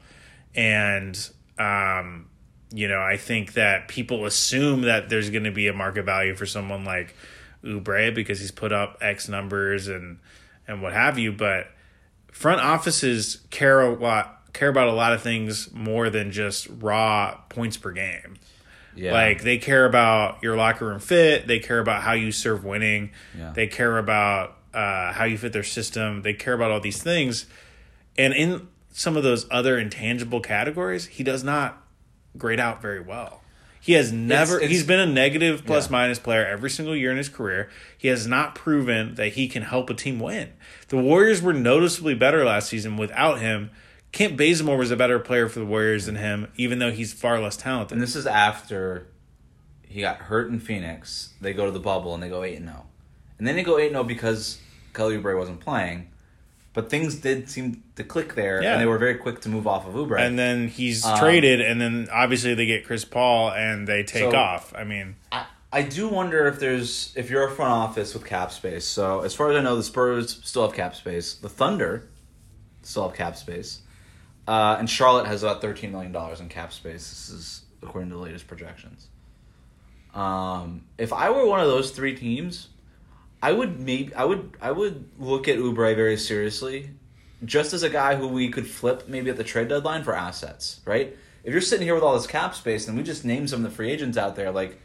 And 0.54 1.18
um 1.58 2.26
you 2.72 2.86
know, 2.86 3.00
I 3.00 3.16
think 3.16 3.54
that 3.54 3.88
people 3.88 4.26
assume 4.26 4.82
that 4.82 5.08
there's 5.08 5.28
going 5.30 5.42
to 5.42 5.50
be 5.50 5.66
a 5.66 5.72
market 5.72 6.04
value 6.04 6.36
for 6.36 6.46
someone 6.46 6.84
like 6.84 7.16
Oubre 7.64 8.14
because 8.14 8.38
he's 8.38 8.52
put 8.52 8.70
up 8.72 8.98
X 9.00 9.28
numbers 9.28 9.88
and 9.88 10.20
and 10.68 10.80
what 10.80 10.92
have 10.92 11.18
you, 11.18 11.32
but 11.32 11.66
front 12.30 12.60
offices 12.60 13.40
care 13.50 13.80
a 13.80 13.92
lot 13.92 14.52
care 14.52 14.68
about 14.68 14.86
a 14.86 14.92
lot 14.92 15.12
of 15.12 15.20
things 15.20 15.72
more 15.72 16.10
than 16.10 16.30
just 16.30 16.68
raw 16.78 17.36
points 17.48 17.76
per 17.76 17.90
game. 17.90 18.36
Yeah. 18.94 19.12
Like 19.12 19.42
they 19.42 19.58
care 19.58 19.84
about 19.84 20.40
your 20.42 20.56
locker 20.56 20.86
room 20.86 21.00
fit, 21.00 21.48
they 21.48 21.58
care 21.58 21.80
about 21.80 22.02
how 22.02 22.12
you 22.12 22.30
serve 22.30 22.64
winning, 22.64 23.10
Yeah. 23.36 23.52
they 23.52 23.66
care 23.66 23.98
about 23.98 24.56
uh, 24.74 25.12
how 25.12 25.24
you 25.24 25.36
fit 25.38 25.52
their 25.52 25.62
system, 25.62 26.22
they 26.22 26.32
care 26.34 26.54
about 26.54 26.70
all 26.70 26.80
these 26.80 27.02
things. 27.02 27.46
And 28.18 28.32
in 28.34 28.68
some 28.92 29.16
of 29.16 29.22
those 29.22 29.46
other 29.50 29.78
intangible 29.78 30.40
categories, 30.40 31.06
he 31.06 31.22
does 31.22 31.42
not 31.44 31.82
grade 32.36 32.60
out 32.60 32.80
very 32.82 33.00
well. 33.00 33.42
He 33.82 33.94
has 33.94 34.12
never. 34.12 34.56
it's- 34.56 34.70
he's 34.70 34.84
been 34.84 35.00
a 35.00 35.06
negative 35.06 35.64
plus 35.64 35.86
Yeah. 35.86 35.92
minus 35.92 36.18
player 36.18 36.44
every 36.46 36.68
single 36.68 36.94
year 36.94 37.10
in 37.10 37.16
his 37.16 37.30
career. 37.30 37.70
He 37.96 38.08
has 38.08 38.26
not 38.26 38.54
proven 38.54 39.14
that 39.14 39.28
he 39.34 39.48
can 39.48 39.62
help 39.62 39.88
a 39.88 39.94
team 39.94 40.18
win. 40.20 40.50
The 40.88 40.98
Warriors 40.98 41.40
were 41.40 41.54
noticeably 41.54 42.14
better 42.14 42.44
last 42.44 42.68
season 42.68 42.96
without 42.98 43.40
him. 43.40 43.70
Kent 44.12 44.36
Bazemore 44.36 44.76
was 44.76 44.90
a 44.90 44.96
better 44.96 45.18
player 45.18 45.48
for 45.48 45.60
the 45.60 45.64
Warriors 45.64 46.06
than 46.06 46.16
him, 46.16 46.48
even 46.56 46.78
though 46.78 46.90
he's 46.90 47.12
far 47.14 47.40
less 47.40 47.56
talented. 47.56 47.92
And 47.92 48.02
this 48.02 48.14
is 48.16 48.26
after 48.26 49.06
he 49.88 50.00
got 50.02 50.16
hurt 50.18 50.50
in 50.50 50.60
Phoenix. 50.60 51.30
They 51.40 51.52
go 51.54 51.64
to 51.64 51.72
the 51.72 51.80
bubble 51.80 52.12
and 52.12 52.22
they 52.22 52.28
go 52.28 52.42
eight 52.42 52.56
and 52.56 52.66
zero, 52.66 52.86
and 53.40 53.48
then 53.48 53.56
they 53.56 53.62
go 53.62 53.78
eight 53.78 53.86
and 53.86 53.94
zero 53.94 54.04
because 54.04 54.58
Kelly 54.92 55.16
Oubre 55.16 55.36
wasn't 55.36 55.60
playing. 55.60 56.08
But 56.74 56.90
things 56.90 57.14
did 57.16 57.48
seem 57.48 57.82
to 57.96 58.04
click 58.04 58.34
there, 58.34 58.62
Yeah. 58.62 58.72
and 58.74 58.80
they 58.82 58.86
were 58.86 58.98
very 58.98 59.14
quick 59.16 59.40
to 59.40 59.48
move 59.48 59.66
off 59.66 59.86
of 59.88 59.94
Oubre. 59.94 60.20
and 60.20 60.38
then 60.38 60.68
he's 60.68 61.04
Um, 61.04 61.18
traded, 61.18 61.60
and 61.62 61.80
then 61.80 62.08
obviously 62.12 62.54
they 62.54 62.66
get 62.66 62.84
Chris 62.86 63.04
Paul 63.04 63.50
and 63.50 63.88
they 63.88 64.02
take 64.04 64.30
So- 64.30 64.36
off. 64.38 64.72
I 64.76 64.84
mean, 64.84 65.16
I, 65.32 65.46
I 65.72 65.82
do 65.82 66.06
wonder 66.08 66.46
if 66.48 66.60
there's 66.60 67.12
if 67.16 67.30
you're 67.30 67.46
a 67.46 67.50
front 67.50 67.72
office 67.72 68.12
with 68.12 68.24
cap 68.26 68.52
space. 68.52 68.84
So 68.84 69.22
as 69.22 69.34
far 69.34 69.50
as 69.50 69.56
I 69.56 69.62
know, 69.62 69.74
the 69.74 69.82
Spurs 69.82 70.38
still 70.44 70.62
have 70.66 70.76
cap 70.76 70.94
space. 70.94 71.32
The 71.34 71.48
Thunder 71.48 72.08
still 72.82 73.08
have 73.08 73.16
cap 73.16 73.36
space, 73.36 73.80
uh, 74.46 74.76
and 74.78 74.88
Charlotte 74.88 75.26
has 75.26 75.42
about 75.42 75.60
thirteen 75.62 75.90
million 75.92 76.12
dollars 76.12 76.40
in 76.40 76.48
cap 76.50 76.72
space. 76.74 77.08
This 77.08 77.30
is 77.30 77.62
according 77.82 78.10
to 78.10 78.16
the 78.16 78.22
latest 78.22 78.46
projections. 78.46 79.08
Um, 80.14 80.82
if 80.98 81.12
I 81.12 81.30
were 81.30 81.46
one 81.46 81.60
of 81.60 81.66
those 81.68 81.90
three 81.92 82.14
teams, 82.16 82.68
I 83.42 83.52
would 83.52 83.80
maybe 83.80 84.14
I 84.14 84.24
would 84.24 84.52
I 84.60 84.70
would 84.70 85.08
look 85.18 85.48
at 85.48 85.58
Oubre 85.58 85.94
very 85.94 86.16
seriously, 86.16 86.90
just 87.44 87.72
as 87.72 87.82
a 87.82 87.90
guy 87.90 88.16
who 88.16 88.28
we 88.28 88.48
could 88.50 88.66
flip 88.66 89.08
maybe 89.08 89.30
at 89.30 89.36
the 89.36 89.44
trade 89.44 89.68
deadline 89.68 90.04
for 90.04 90.14
assets. 90.14 90.80
Right? 90.84 91.16
If 91.42 91.52
you're 91.52 91.62
sitting 91.62 91.86
here 91.86 91.94
with 91.94 92.02
all 92.02 92.14
this 92.14 92.26
cap 92.26 92.54
space, 92.54 92.86
and 92.86 92.96
we 92.96 93.02
just 93.02 93.24
name 93.24 93.48
some 93.48 93.64
of 93.64 93.70
the 93.70 93.74
free 93.74 93.90
agents 93.90 94.18
out 94.18 94.36
there, 94.36 94.50
like 94.50 94.78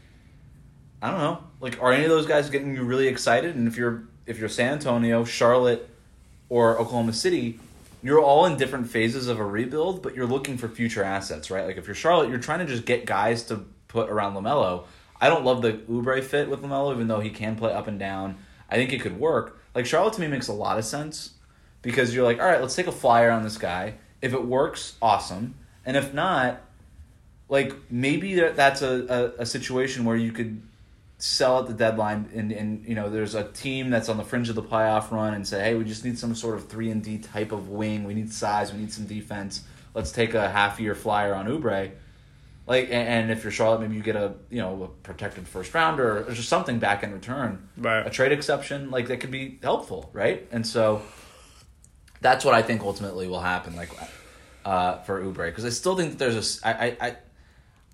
I 1.02 1.10
don't 1.10 1.20
know. 1.20 1.44
Like, 1.60 1.82
are 1.82 1.92
any 1.92 2.04
of 2.04 2.10
those 2.10 2.26
guys 2.26 2.48
getting 2.50 2.74
you 2.74 2.82
really 2.82 3.08
excited? 3.08 3.54
And 3.54 3.68
if 3.68 3.76
you're 3.76 4.04
if 4.26 4.38
you're 4.38 4.48
San 4.48 4.72
Antonio, 4.72 5.24
Charlotte, 5.24 5.88
or 6.48 6.78
Oklahoma 6.78 7.12
City, 7.12 7.60
you're 8.02 8.20
all 8.20 8.46
in 8.46 8.56
different 8.56 8.88
phases 8.88 9.28
of 9.28 9.38
a 9.38 9.44
rebuild, 9.44 10.02
but 10.02 10.14
you're 10.14 10.26
looking 10.26 10.56
for 10.56 10.68
future 10.68 11.04
assets, 11.04 11.50
right? 11.50 11.66
Like 11.66 11.76
if 11.76 11.86
you're 11.86 11.94
Charlotte, 11.94 12.30
you're 12.30 12.38
trying 12.38 12.60
to 12.60 12.66
just 12.66 12.86
get 12.86 13.06
guys 13.06 13.44
to 13.44 13.64
put 13.88 14.08
around 14.08 14.34
LaMelo. 14.34 14.84
I 15.20 15.28
don't 15.28 15.44
love 15.44 15.62
the 15.62 15.72
Oubre 15.72 16.22
fit 16.22 16.48
with 16.48 16.62
LaMelo, 16.62 16.92
even 16.92 17.08
though 17.08 17.20
he 17.20 17.30
can 17.30 17.56
play 17.56 17.72
up 17.72 17.86
and 17.86 17.98
down. 17.98 18.36
I 18.70 18.76
think 18.76 18.92
it 18.92 19.00
could 19.00 19.18
work. 19.18 19.58
Like 19.74 19.86
Charlotte 19.86 20.14
to 20.14 20.20
me 20.20 20.26
makes 20.26 20.48
a 20.48 20.52
lot 20.52 20.78
of 20.78 20.84
sense 20.84 21.34
because 21.82 22.14
you're 22.14 22.24
like, 22.24 22.40
all 22.40 22.46
right, 22.46 22.60
let's 22.60 22.74
take 22.74 22.86
a 22.86 22.92
flyer 22.92 23.30
on 23.30 23.42
this 23.42 23.58
guy. 23.58 23.94
If 24.22 24.32
it 24.32 24.44
works, 24.44 24.96
awesome, 25.00 25.54
and 25.84 25.96
if 25.96 26.14
not, 26.14 26.62
like 27.48 27.72
maybe 27.90 28.34
that's 28.34 28.82
a, 28.82 29.34
a, 29.38 29.42
a 29.42 29.46
situation 29.46 30.04
where 30.04 30.16
you 30.16 30.32
could 30.32 30.62
sell 31.18 31.60
at 31.60 31.66
the 31.66 31.72
deadline 31.72 32.28
and, 32.34 32.52
and 32.52 32.86
you 32.86 32.94
know 32.94 33.08
there's 33.08 33.34
a 33.34 33.44
team 33.52 33.88
that's 33.88 34.08
on 34.08 34.18
the 34.18 34.24
fringe 34.24 34.50
of 34.50 34.54
the 34.54 34.62
playoff 34.62 35.10
run 35.10 35.32
and 35.32 35.48
say 35.48 35.62
hey 35.64 35.74
we 35.74 35.82
just 35.82 36.04
need 36.04 36.18
some 36.18 36.34
sort 36.34 36.56
of 36.56 36.68
3 36.68 36.90
and 36.90 37.02
D 37.02 37.18
type 37.18 37.52
of 37.52 37.68
wing. 37.68 38.04
We 38.04 38.14
need 38.14 38.32
size. 38.32 38.72
We 38.72 38.80
need 38.80 38.92
some 38.92 39.06
defense. 39.06 39.62
Let's 39.94 40.12
take 40.12 40.34
a 40.34 40.50
half 40.50 40.80
year 40.80 40.94
flyer 40.94 41.34
on 41.34 41.46
Oubre 41.46 41.92
like 42.66 42.88
and, 42.90 43.30
if 43.30 43.42
you're 43.44 43.52
Charlotte 43.52 43.80
maybe 43.80 43.94
you 43.96 44.02
get 44.02 44.16
a 44.16 44.34
you 44.50 44.60
know 44.60 44.82
a 44.84 44.88
protected 44.88 45.46
first 45.46 45.72
rounder 45.74 46.24
or 46.26 46.32
just 46.32 46.48
something 46.48 46.78
back 46.78 47.02
in 47.02 47.12
return 47.12 47.68
Right. 47.76 48.06
a 48.06 48.10
trade 48.10 48.32
exception 48.32 48.90
like 48.90 49.08
that 49.08 49.20
could 49.20 49.30
be 49.30 49.58
helpful 49.62 50.10
right 50.12 50.46
and 50.50 50.66
so 50.66 51.02
that's 52.20 52.44
what 52.44 52.54
I 52.54 52.62
think 52.62 52.82
ultimately 52.82 53.28
will 53.28 53.40
happen 53.40 53.76
like 53.76 53.90
uh, 54.64 54.98
for 55.02 55.22
Oubre, 55.22 55.46
because 55.46 55.64
I 55.64 55.68
still 55.68 55.96
think 55.96 56.10
that 56.12 56.18
there's 56.18 56.60
a 56.64 56.66
I 56.68 56.96
I. 57.00 57.16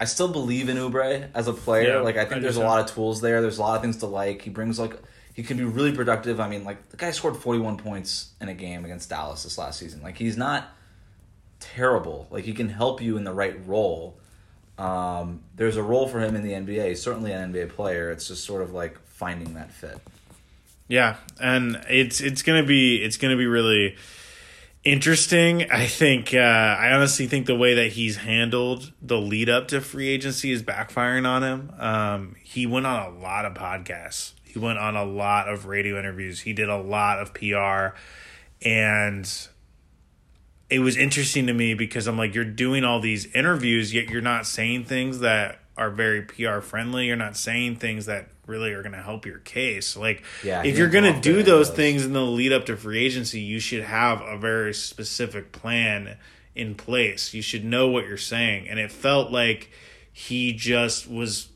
I 0.00 0.04
still 0.04 0.26
believe 0.26 0.68
in 0.68 0.78
Oubre 0.78 1.28
as 1.32 1.46
a 1.46 1.52
player. 1.52 1.96
Yeah, 1.96 2.00
like 2.00 2.16
I 2.16 2.22
I 2.22 2.24
think 2.24 2.36
do 2.36 2.40
there's 2.40 2.56
a 2.56 2.64
lot 2.64 2.80
of 2.80 2.92
tools 2.92 3.20
there. 3.20 3.40
There's 3.40 3.58
a 3.58 3.60
lot 3.60 3.76
of 3.76 3.82
things 3.82 3.98
to 3.98 4.06
like. 4.06 4.42
He 4.42 4.50
brings 4.50 4.76
like 4.80 4.96
he 5.32 5.44
can 5.44 5.56
be 5.58 5.62
really 5.64 5.92
productive. 5.92 6.40
I 6.40 6.48
mean, 6.48 6.64
like 6.64 6.88
the 6.88 6.96
guy 6.96 7.12
scored 7.12 7.36
41 7.36 7.76
points 7.76 8.32
in 8.40 8.48
a 8.48 8.54
game 8.54 8.84
against 8.84 9.10
Dallas 9.10 9.44
this 9.44 9.58
last 9.58 9.78
season. 9.78 10.02
Like 10.02 10.16
he's 10.16 10.36
not 10.36 10.70
terrible. 11.60 12.26
Like 12.30 12.44
he 12.44 12.52
can 12.52 12.68
help 12.68 13.00
you 13.00 13.16
in 13.16 13.22
the 13.24 13.32
right 13.32 13.54
role. 13.66 14.18
Um, 14.82 15.44
there's 15.54 15.76
a 15.76 15.82
role 15.82 16.08
for 16.08 16.18
him 16.18 16.34
in 16.34 16.42
the 16.42 16.50
NBA. 16.50 16.96
Certainly 16.96 17.30
an 17.30 17.52
NBA 17.52 17.70
player. 17.70 18.10
It's 18.10 18.26
just 18.26 18.44
sort 18.44 18.62
of 18.62 18.72
like 18.72 18.98
finding 19.06 19.54
that 19.54 19.70
fit. 19.70 20.00
Yeah, 20.88 21.18
and 21.40 21.80
it's 21.88 22.20
it's 22.20 22.42
gonna 22.42 22.64
be 22.64 22.96
it's 22.96 23.16
gonna 23.16 23.36
be 23.36 23.46
really 23.46 23.96
interesting. 24.82 25.70
I 25.70 25.86
think 25.86 26.34
uh, 26.34 26.38
I 26.38 26.90
honestly 26.92 27.28
think 27.28 27.46
the 27.46 27.54
way 27.54 27.74
that 27.74 27.92
he's 27.92 28.16
handled 28.16 28.92
the 29.00 29.18
lead 29.18 29.48
up 29.48 29.68
to 29.68 29.80
free 29.80 30.08
agency 30.08 30.50
is 30.50 30.64
backfiring 30.64 31.28
on 31.28 31.44
him. 31.44 31.72
Um, 31.78 32.36
he 32.42 32.66
went 32.66 32.84
on 32.84 33.14
a 33.14 33.16
lot 33.16 33.44
of 33.44 33.54
podcasts. 33.54 34.32
He 34.42 34.58
went 34.58 34.78
on 34.80 34.96
a 34.96 35.04
lot 35.04 35.48
of 35.48 35.66
radio 35.66 35.96
interviews. 35.96 36.40
He 36.40 36.52
did 36.52 36.68
a 36.68 36.76
lot 36.76 37.20
of 37.20 37.32
PR, 37.32 37.96
and 38.66 39.30
it 40.72 40.78
was 40.78 40.96
interesting 40.96 41.46
to 41.48 41.52
me 41.52 41.74
because 41.74 42.06
I'm 42.06 42.16
like, 42.16 42.34
you're 42.34 42.44
doing 42.44 42.82
all 42.82 42.98
these 42.98 43.26
interviews, 43.34 43.92
yet 43.92 44.08
you're 44.08 44.22
not 44.22 44.46
saying 44.46 44.84
things 44.84 45.18
that 45.18 45.60
are 45.76 45.90
very 45.90 46.22
PR 46.22 46.60
friendly. 46.60 47.06
You're 47.06 47.16
not 47.16 47.36
saying 47.36 47.76
things 47.76 48.06
that 48.06 48.28
really 48.46 48.72
are 48.72 48.82
going 48.82 48.94
to 48.94 49.02
help 49.02 49.26
your 49.26 49.38
case. 49.38 49.96
Like, 49.96 50.22
Yeah, 50.42 50.62
if 50.64 50.78
you're 50.78 50.88
going 50.88 51.12
to 51.12 51.20
do 51.20 51.34
very 51.34 51.42
those 51.42 51.68
things 51.68 52.06
in 52.06 52.14
the 52.14 52.22
lead 52.22 52.52
up 52.52 52.66
to 52.66 52.76
free 52.76 53.04
agency, 53.04 53.40
you 53.40 53.60
should 53.60 53.82
have 53.82 54.22
a 54.22 54.38
very 54.38 54.72
specific 54.72 55.52
plan 55.52 56.16
in 56.54 56.74
place. 56.74 57.34
You 57.34 57.42
should 57.42 57.64
know 57.64 57.88
what 57.88 58.06
you're 58.06 58.16
saying. 58.16 58.68
And 58.68 58.78
it 58.78 58.90
felt 58.90 59.30
like 59.30 59.70
he 60.10 60.54
just 60.54 61.08
was 61.08 61.48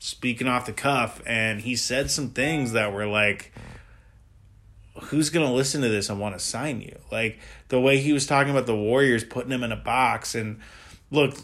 speaking 0.00 0.48
off 0.48 0.66
the 0.66 0.72
cuff 0.72 1.22
and 1.26 1.60
he 1.60 1.76
said 1.76 2.10
some 2.10 2.30
things 2.30 2.72
that 2.72 2.92
were 2.92 3.06
like, 3.06 3.52
who's 5.08 5.30
going 5.30 5.46
to 5.46 5.52
listen 5.52 5.80
to 5.80 5.88
this 5.88 6.10
and 6.10 6.20
want 6.20 6.38
to 6.38 6.44
sign 6.44 6.80
you? 6.80 6.98
Like 7.10 7.38
the 7.68 7.80
way 7.80 7.98
he 7.98 8.12
was 8.12 8.26
talking 8.26 8.50
about 8.50 8.66
the 8.66 8.76
Warriors 8.76 9.24
putting 9.24 9.50
him 9.50 9.62
in 9.62 9.72
a 9.72 9.76
box 9.76 10.34
and 10.34 10.60
look, 11.10 11.36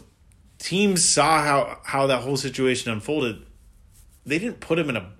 teams 0.59 1.03
saw 1.03 1.41
how 1.41 1.79
how 1.83 2.07
that 2.07 2.21
whole 2.21 2.37
situation 2.37 2.91
unfolded. 2.91 3.45
They 4.25 4.39
didn't 4.39 4.59
put 4.59 4.77
him 4.79 4.89
in 4.89 4.97
a 4.97 5.11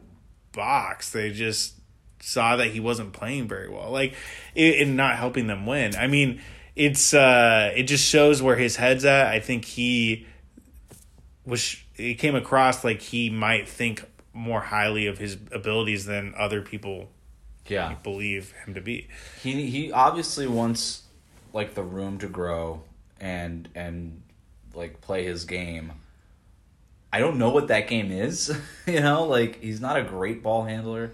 box. 0.51 1.11
They 1.11 1.31
just 1.31 1.75
saw 2.21 2.55
that 2.55 2.67
he 2.67 2.79
wasn't 2.79 3.13
playing 3.13 3.47
very 3.47 3.69
well. 3.69 3.89
Like 3.89 4.13
and 4.55 4.95
not 4.95 5.17
helping 5.17 5.47
them 5.47 5.65
win. 5.65 5.95
I 5.95 6.07
mean, 6.07 6.41
it's 6.75 7.13
uh 7.15 7.71
it 7.75 7.83
just 7.83 8.07
shows 8.07 8.41
where 8.41 8.55
his 8.55 8.75
head's 8.75 9.05
at. 9.05 9.27
I 9.27 9.39
think 9.39 9.65
he 9.65 10.27
was 11.45 11.77
it 11.95 12.15
came 12.15 12.35
across 12.35 12.83
like 12.83 13.01
he 13.01 13.31
might 13.31 13.67
think 13.67 14.03
more 14.33 14.61
highly 14.61 15.07
of 15.07 15.17
his 15.17 15.37
abilities 15.51 16.05
than 16.05 16.33
other 16.37 16.61
people 16.61 17.09
Yeah. 17.67 17.95
believe 18.03 18.51
him 18.65 18.73
to 18.75 18.81
be. 18.81 19.07
he 19.41 19.69
he 19.69 19.91
obviously 19.91 20.47
wants 20.47 21.03
like 21.53 21.73
the 21.73 21.83
room 21.83 22.19
to 22.19 22.27
grow 22.27 22.83
and 23.19 23.69
and 23.75 24.21
like 24.73 25.01
play 25.01 25.23
his 25.23 25.45
game. 25.45 25.93
I 27.11 27.19
don't 27.19 27.37
know 27.37 27.49
what 27.49 27.69
that 27.69 27.87
game 27.87 28.11
is, 28.11 28.55
you 28.85 28.99
know. 28.99 29.25
Like 29.25 29.61
he's 29.61 29.81
not 29.81 29.97
a 29.97 30.03
great 30.03 30.43
ball 30.43 30.63
handler. 30.63 31.11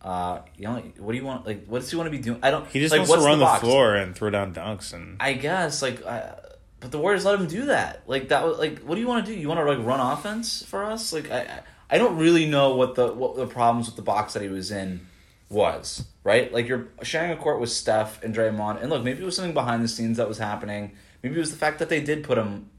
Uh, 0.00 0.42
you 0.56 0.64
know, 0.64 0.82
what 0.98 1.12
do 1.12 1.18
you 1.18 1.24
want? 1.24 1.44
Like, 1.46 1.66
what 1.66 1.80
does 1.80 1.90
he 1.90 1.96
want 1.96 2.06
to 2.06 2.10
be 2.10 2.22
doing? 2.22 2.38
I 2.42 2.50
don't. 2.50 2.68
He 2.68 2.80
just 2.80 2.92
like, 2.92 3.08
wants 3.08 3.14
to 3.14 3.28
run 3.28 3.38
the, 3.38 3.44
box? 3.44 3.60
floor 3.60 3.96
and 3.96 4.14
throw 4.14 4.30
down 4.30 4.54
dunks 4.54 4.92
and 4.92 5.16
I 5.20 5.32
guess 5.32 5.82
like, 5.82 6.04
I, 6.06 6.34
but 6.80 6.92
the 6.92 6.98
Warriors 6.98 7.24
let 7.24 7.38
him 7.40 7.46
do 7.46 7.66
that. 7.66 8.02
Like 8.06 8.28
that 8.28 8.44
was 8.44 8.58
like, 8.58 8.80
what 8.80 8.94
do 8.94 9.00
you 9.00 9.08
want 9.08 9.26
to 9.26 9.32
do? 9.32 9.38
You 9.38 9.48
want 9.48 9.60
to 9.60 9.64
like 9.64 9.84
run 9.84 10.00
offense 10.00 10.62
for 10.64 10.84
us? 10.84 11.12
Like 11.12 11.30
I, 11.30 11.40
I 11.40 11.60
I 11.90 11.98
don't 11.98 12.16
really 12.16 12.46
know 12.46 12.76
what 12.76 12.94
the 12.94 13.12
what 13.12 13.36
the 13.36 13.46
problems 13.46 13.86
with 13.86 13.96
the 13.96 14.02
box 14.02 14.34
that 14.34 14.42
he 14.42 14.48
was 14.48 14.70
in 14.70 15.06
was. 15.48 16.06
Right? 16.24 16.52
Like 16.52 16.68
you're 16.68 16.88
sharing 17.02 17.30
a 17.30 17.36
court 17.36 17.60
with 17.60 17.70
Steph 17.70 18.22
and 18.22 18.34
Draymond, 18.34 18.80
and 18.82 18.90
look, 18.90 19.02
maybe 19.02 19.22
it 19.22 19.24
was 19.24 19.36
something 19.36 19.54
behind 19.54 19.82
the 19.82 19.88
scenes 19.88 20.16
that 20.18 20.28
was 20.28 20.38
happening. 20.38 20.92
Maybe 21.22 21.36
it 21.36 21.38
was 21.38 21.50
the 21.50 21.56
fact 21.56 21.78
that 21.78 21.88
they 21.88 22.00
did 22.00 22.22
put 22.24 22.38
him 22.38 22.70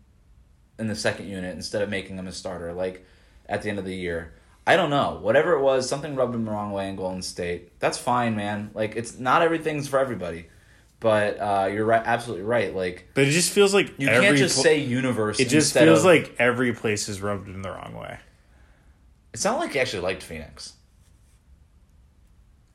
in 0.77 0.88
the 0.88 0.95
second 0.95 1.28
unit 1.28 1.55
instead 1.55 1.82
of 1.82 1.89
making 1.89 2.17
him 2.17 2.28
a 2.28 2.32
starter. 2.32 2.74
Like 2.74 3.05
at 3.49 3.63
the 3.63 3.70
end 3.70 3.80
of 3.80 3.86
the 3.86 3.95
year. 3.95 4.34
I 4.67 4.76
don't 4.76 4.91
know. 4.91 5.17
Whatever 5.22 5.53
it 5.53 5.61
was, 5.61 5.89
something 5.89 6.15
rubbed 6.15 6.36
him 6.36 6.45
the 6.45 6.51
wrong 6.51 6.72
way 6.72 6.88
in 6.88 6.95
Golden 6.95 7.24
State. 7.24 7.80
That's 7.80 7.97
fine, 7.97 8.36
man. 8.36 8.70
Like 8.76 8.95
it's 8.95 9.17
not 9.17 9.41
everything's 9.41 9.88
for 9.88 9.99
everybody. 9.99 10.45
But 10.99 11.39
uh, 11.39 11.70
you're 11.72 11.86
right, 11.86 12.03
absolutely 12.05 12.43
right. 12.45 12.76
Like 12.76 13.07
But 13.15 13.26
it 13.26 13.32
just 13.32 13.51
feels 13.51 13.74
like 13.74 13.93
you 13.97 14.07
can't 14.07 14.38
just 14.38 14.55
pl- 14.55 14.63
say 14.63 14.80
universe. 14.80 15.39
It 15.39 15.49
just 15.49 15.74
feels 15.74 15.99
of- 15.99 16.05
like 16.05 16.36
every 16.38 16.74
place 16.74 17.09
is 17.09 17.22
rubbed 17.22 17.47
in 17.47 17.61
the 17.61 17.72
wrong 17.72 17.95
way. 17.95 18.20
It's 19.34 19.45
not 19.45 19.59
like 19.59 19.74
he 19.74 19.80
actually 19.80 20.01
liked 20.03 20.24
Phoenix. 20.24 20.74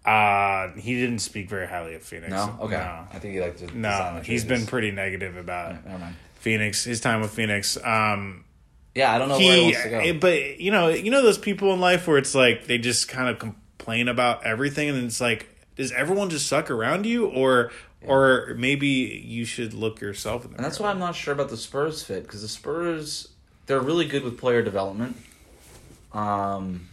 Uh 0.04 0.68
he 0.76 0.94
didn't 1.00 1.20
speak 1.20 1.48
very 1.48 1.66
highly 1.66 1.94
of 1.94 2.02
Phoenix. 2.02 2.30
No, 2.30 2.58
okay. 2.60 2.76
No, 2.76 3.06
I 3.12 3.18
think 3.18 3.34
he 3.34 3.40
liked 3.40 3.62
it. 3.62 3.74
no 3.74 4.20
he's 4.24 4.44
been 4.44 4.66
pretty 4.66 4.90
negative 4.90 5.36
about 5.36 5.86
mind. 5.86 6.16
Phoenix. 6.36 6.84
His 6.84 7.00
time 7.00 7.22
with 7.22 7.30
Phoenix. 7.30 7.78
Um, 7.82 8.44
Yeah, 8.94 9.14
I 9.14 9.18
don't 9.18 9.28
know 9.30 9.38
where 9.38 9.52
he 9.56 9.56
he, 9.56 9.62
wants 9.72 9.82
to 9.82 9.88
go. 9.90 9.98
eh, 10.00 10.12
but 10.12 10.60
you 10.60 10.70
know, 10.70 10.88
you 10.90 11.10
know 11.10 11.22
those 11.22 11.38
people 11.38 11.72
in 11.72 11.80
life 11.80 12.06
where 12.06 12.18
it's 12.18 12.34
like 12.34 12.66
they 12.66 12.76
just 12.76 13.08
kind 13.08 13.30
of 13.30 13.38
complain 13.38 14.08
about 14.08 14.44
everything, 14.44 14.90
and 14.90 15.04
it's 15.04 15.22
like, 15.22 15.48
does 15.76 15.90
everyone 15.92 16.28
just 16.28 16.46
suck 16.46 16.70
around 16.70 17.06
you, 17.06 17.26
or 17.26 17.70
or 18.06 18.54
maybe 18.58 18.86
you 19.24 19.46
should 19.46 19.72
look 19.72 20.02
yourself 20.02 20.44
in 20.44 20.50
the 20.50 20.56
and 20.58 20.64
that's 20.66 20.78
why 20.78 20.90
I'm 20.90 20.98
not 20.98 21.14
sure 21.14 21.32
about 21.32 21.48
the 21.48 21.56
Spurs 21.56 22.02
fit 22.02 22.24
because 22.24 22.42
the 22.42 22.48
Spurs 22.48 23.28
they're 23.64 23.80
really 23.80 24.04
good 24.06 24.22
with 24.22 24.36
player 24.38 24.62
development. 24.62 25.16
Um, 26.12 26.88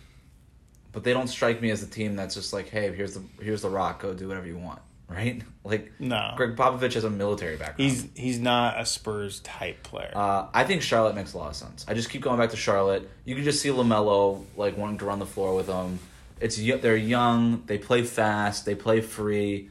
but 0.92 1.04
they 1.04 1.14
don't 1.14 1.28
strike 1.28 1.62
me 1.62 1.72
as 1.72 1.82
a 1.84 1.88
team 1.88 2.16
that's 2.16 2.36
just 2.36 2.54
like, 2.54 2.70
hey, 2.70 2.94
here's 2.96 3.14
the 3.14 3.24
here's 3.42 3.62
the 3.62 3.70
rock, 3.70 4.02
go 4.02 4.14
do 4.14 4.28
whatever 4.28 4.48
you 4.48 4.58
want, 4.58 4.80
right? 5.10 5.42
Like, 5.64 5.92
No. 6.00 6.34
Gregg 6.36 6.56
Popovich 6.56 6.94
has 6.94 7.04
a 7.04 7.10
military 7.10 7.56
background. 7.58 7.92
He's 7.92 8.08
he's 8.16 8.40
not 8.40 8.80
a 8.80 8.86
Spurs 8.86 9.40
type 9.42 9.84
player. 9.84 10.12
Uh, 10.14 10.48
I 10.54 10.64
think 10.64 10.82
Charlotte 10.82 11.16
makes 11.16 11.34
a 11.34 11.38
lot 11.38 11.50
of 11.50 11.56
sense. 11.56 11.86
I 11.88 11.94
just 11.94 12.10
keep 12.10 12.22
going 12.22 12.40
back 12.40 12.50
to 12.52 12.58
Charlotte. 12.58 13.10
You 13.26 13.36
can 13.36 13.44
just 13.44 13.62
see 13.62 13.70
LaMelo 13.70 14.44
like 14.58 14.78
wanting 14.78 14.98
to 15.00 15.06
run 15.06 15.20
the 15.20 15.26
floor 15.26 15.56
with 15.56 15.68
them. 15.68 16.00
It's 16.40 16.58
they're 16.58 16.96
young. 16.98 17.64
They 17.68 17.78
play 17.78 18.02
fast. 18.04 18.66
They 18.66 18.74
play 18.76 19.02
free. 19.02 19.70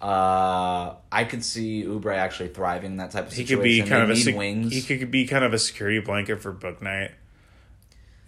Uh, 0.00 0.96
I 1.12 1.24
could 1.24 1.44
see 1.44 1.84
Oubre 1.84 2.14
actually 2.16 2.48
thriving 2.48 2.90
in 2.92 2.96
that 2.96 3.12
type 3.12 3.28
of 3.28 3.32
situation. 3.32 3.48
he 3.64 3.78
could 3.80 3.84
be 3.84 3.88
kind 3.88 4.00
They 4.08 4.12
of 4.12 4.18
a 4.18 4.20
sec- 4.20 4.36
wings. 4.36 4.72
he 4.72 4.82
could 4.82 5.10
be 5.12 5.26
kind 5.26 5.44
of 5.44 5.52
a 5.54 5.58
security 5.58 6.00
blanket 6.00 6.42
for 6.42 6.52
Bouknight. 6.52 7.12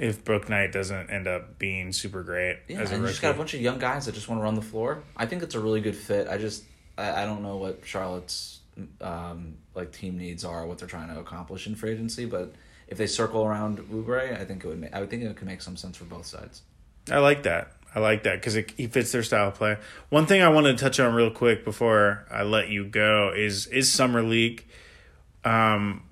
If 0.04 0.22
Bouknight 0.22 0.72
doesn't 0.72 1.08
end 1.08 1.26
up 1.26 1.58
being 1.58 1.90
super 1.90 2.22
great 2.22 2.58
yeah, 2.68 2.80
as 2.80 2.90
a 2.90 2.94
and 2.94 3.02
you 3.02 3.08
just 3.08 3.22
got 3.22 3.34
a 3.34 3.38
bunch 3.38 3.54
of 3.54 3.62
young 3.62 3.78
guys 3.78 4.04
that 4.04 4.14
just 4.14 4.28
want 4.28 4.38
to 4.38 4.44
run 4.44 4.54
the 4.54 4.60
floor. 4.60 5.02
I 5.16 5.24
think 5.24 5.42
it's 5.42 5.54
a 5.54 5.60
really 5.60 5.80
good 5.80 5.96
fit. 5.96 6.28
I 6.28 6.36
just 6.36 6.64
I, 6.98 7.22
I 7.22 7.24
don't 7.24 7.42
know 7.42 7.56
what 7.56 7.80
Charlotte's 7.84 8.60
um, 9.00 9.56
like 9.74 9.92
team 9.92 10.18
needs 10.18 10.44
are, 10.44 10.66
what 10.66 10.78
they're 10.78 10.88
trying 10.88 11.08
to 11.08 11.18
accomplish 11.18 11.66
in 11.66 11.74
free 11.74 11.92
agency, 11.92 12.26
but 12.26 12.54
if 12.86 12.98
they 12.98 13.06
circle 13.06 13.46
around 13.46 13.78
Oubre, 13.78 14.38
I 14.38 14.44
think 14.44 14.62
it 14.62 14.68
would. 14.68 14.78
Make, 14.78 14.94
I 14.94 15.00
would 15.00 15.08
think 15.08 15.22
it 15.22 15.34
could 15.36 15.46
make 15.46 15.62
some 15.62 15.76
sense 15.76 15.96
for 15.96 16.04
both 16.04 16.26
sides. 16.26 16.60
I 17.10 17.18
like 17.18 17.44
that. 17.44 17.72
I 17.94 18.00
like 18.00 18.24
that 18.24 18.40
because 18.40 18.54
he 18.76 18.86
fits 18.88 19.12
their 19.12 19.22
style 19.22 19.48
of 19.48 19.54
play. 19.54 19.78
One 20.10 20.26
thing 20.26 20.42
I 20.42 20.48
wanted 20.48 20.76
to 20.76 20.84
touch 20.84 21.00
on 21.00 21.14
real 21.14 21.30
quick 21.30 21.64
before 21.64 22.26
I 22.30 22.42
let 22.42 22.68
you 22.68 22.84
go 22.84 23.32
is 23.34 23.68
is 23.68 23.90
summer 23.90 24.22
league. 24.22 24.66
Um, 25.44 26.02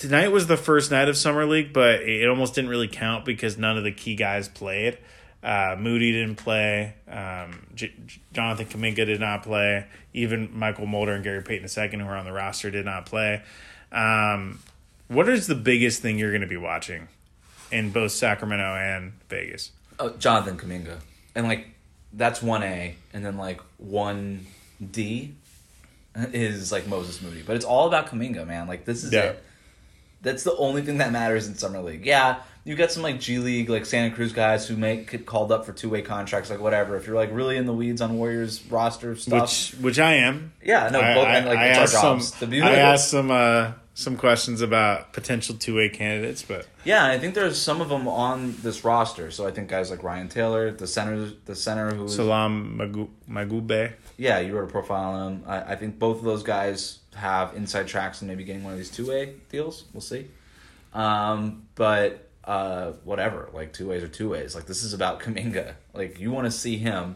tonight 0.00 0.28
was 0.28 0.46
the 0.46 0.56
first 0.56 0.90
night 0.90 1.08
of 1.08 1.16
summer 1.16 1.44
league, 1.46 1.72
but 1.72 2.02
it 2.02 2.28
almost 2.28 2.54
didn't 2.54 2.70
really 2.70 2.88
count 2.88 3.24
because 3.24 3.58
none 3.58 3.76
of 3.78 3.84
the 3.84 3.92
key 3.92 4.14
guys 4.14 4.48
played. 4.48 4.98
Uh, 5.42 5.76
Moody 5.78 6.12
didn't 6.12 6.36
play. 6.36 6.94
Um, 7.08 7.66
J- 7.74 7.92
Jonathan 8.32 8.66
Kuminga 8.66 9.06
did 9.06 9.20
not 9.20 9.42
play. 9.44 9.86
Even 10.12 10.48
Mychal 10.48 10.86
Mulder 10.86 11.12
and 11.12 11.22
Gary 11.22 11.42
Payton 11.42 11.68
II, 11.92 11.98
who 12.00 12.06
are 12.08 12.16
on 12.16 12.24
the 12.24 12.32
roster, 12.32 12.70
did 12.70 12.84
not 12.84 13.06
play. 13.06 13.42
Um, 13.92 14.58
what 15.06 15.28
is 15.28 15.46
the 15.46 15.54
biggest 15.54 16.02
thing 16.02 16.18
you're 16.18 16.32
going 16.32 16.40
to 16.42 16.46
be 16.48 16.56
watching 16.56 17.08
in 17.70 17.90
both 17.90 18.12
Sacramento 18.12 18.64
and 18.64 19.12
Vegas? 19.28 19.70
Oh, 20.00 20.10
Jonathan 20.10 20.58
Kuminga, 20.58 20.98
and 21.34 21.46
like 21.48 21.68
that's 22.12 22.42
one 22.42 22.62
A, 22.62 22.94
and 23.12 23.24
then 23.24 23.36
like 23.36 23.60
one 23.78 24.46
D 24.92 25.34
is 26.16 26.70
like 26.72 26.86
Moses 26.86 27.22
Moody, 27.22 27.42
but 27.42 27.56
it's 27.56 27.64
all 27.64 27.86
about 27.88 28.08
Kuminga, 28.08 28.46
man. 28.46 28.66
Like 28.68 28.84
this 28.84 29.04
is 29.04 29.12
Yeah. 29.12 29.22
it. 29.30 29.44
That's 30.22 30.42
the 30.42 30.56
only 30.56 30.82
thing 30.82 30.98
that 30.98 31.12
matters 31.12 31.46
in 31.46 31.54
summer 31.54 31.80
league. 31.80 32.04
Yeah, 32.04 32.40
you 32.64 32.74
got 32.74 32.90
some 32.90 33.02
like 33.02 33.20
G 33.20 33.38
League, 33.38 33.70
like 33.70 33.86
Santa 33.86 34.14
Cruz 34.14 34.32
guys 34.32 34.66
who 34.66 34.76
make 34.76 35.10
get 35.10 35.26
called 35.26 35.50
up 35.52 35.64
for 35.64 35.72
two 35.72 35.88
way 35.88 36.02
contracts, 36.02 36.50
like 36.50 36.60
whatever. 36.60 36.96
If 36.96 37.06
you're 37.06 37.16
like 37.16 37.30
really 37.32 37.56
in 37.56 37.66
the 37.66 37.72
weeds 37.72 38.00
on 38.00 38.18
Warriors 38.18 38.62
roster 38.70 39.16
stuff, 39.16 39.42
which 39.42 39.74
which 39.80 39.98
I 39.98 40.14
am. 40.14 40.52
yeah, 40.62 40.88
no, 40.90 41.00
I, 41.00 41.14
both, 41.14 41.26
I, 41.26 41.36
and, 41.36 41.46
like 41.46 41.58
I 41.58 41.68
asked 41.68 41.92
some. 41.94 42.20
I 42.52 42.74
asked 42.76 43.10
some 43.10 43.30
uh, 43.30 43.72
some 43.94 44.16
questions 44.16 44.60
about 44.60 45.12
potential 45.12 45.54
two 45.54 45.76
way 45.76 45.88
candidates, 45.88 46.42
but 46.42 46.66
Yeah, 46.84 47.06
I 47.06 47.18
think 47.18 47.34
there's 47.34 47.60
some 47.60 47.80
of 47.80 47.88
them 47.88 48.06
on 48.06 48.54
this 48.62 48.84
roster. 48.84 49.30
So 49.30 49.46
I 49.46 49.50
think 49.50 49.68
guys 49.68 49.90
like 49.90 50.02
Ryan 50.02 50.28
Taylor, 50.28 50.70
the 50.70 50.86
center, 50.86 51.30
the 51.46 51.56
center 51.56 51.94
who's 51.94 52.16
Selom 52.16 52.76
Magu- 52.76 53.08
Mawugbe. 53.28 53.94
Yeah, 54.18 54.40
you 54.40 54.54
wrote 54.54 54.64
a 54.64 54.72
profile 54.72 55.12
on 55.12 55.32
him. 55.32 55.44
I, 55.46 55.72
I 55.72 55.76
think 55.76 55.98
both 55.98 56.18
of 56.18 56.24
those 56.24 56.42
guys 56.42 56.98
have 57.14 57.54
inside 57.56 57.86
tracks 57.86 58.20
and 58.20 58.28
maybe 58.28 58.44
getting 58.44 58.64
one 58.64 58.72
of 58.72 58.78
these 58.78 58.90
two 58.90 59.06
way 59.06 59.34
deals. 59.48 59.84
We'll 59.94 60.00
see. 60.00 60.26
Um, 60.92 61.68
but 61.76 62.28
uh, 62.44 62.92
whatever, 63.04 63.48
like 63.52 63.72
two 63.72 63.88
ways 63.88 64.02
or 64.02 64.08
two 64.08 64.28
ways. 64.28 64.54
Like 64.54 64.66
this 64.66 64.82
is 64.82 64.92
about 64.92 65.20
Kuminga. 65.20 65.74
Like 65.94 66.18
you 66.18 66.32
want 66.32 66.46
to 66.46 66.50
see 66.50 66.78
him 66.78 67.14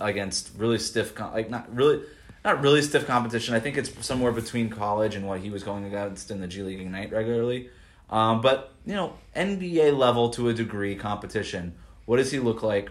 against 0.00 0.50
really 0.56 0.78
stiff, 0.78 1.14
com- 1.14 1.34
like 1.34 1.50
not 1.50 1.72
really, 1.74 2.02
not 2.44 2.62
really 2.62 2.80
stiff 2.80 3.06
competition. 3.06 3.54
I 3.54 3.60
think 3.60 3.76
it's 3.76 4.04
somewhere 4.04 4.32
between 4.32 4.70
college 4.70 5.14
and 5.14 5.26
what 5.26 5.40
he 5.40 5.50
was 5.50 5.62
going 5.62 5.84
against 5.84 6.30
in 6.30 6.40
the 6.40 6.46
G 6.46 6.62
League 6.62 6.80
Ignite 6.80 7.12
regularly. 7.12 7.68
Um, 8.08 8.40
but 8.40 8.72
you 8.86 8.94
know, 8.94 9.14
NBA 9.36 9.96
level 9.96 10.30
to 10.30 10.48
a 10.48 10.54
degree 10.54 10.94
competition. 10.94 11.74
What 12.06 12.16
does 12.16 12.30
he 12.30 12.38
look 12.38 12.62
like? 12.62 12.90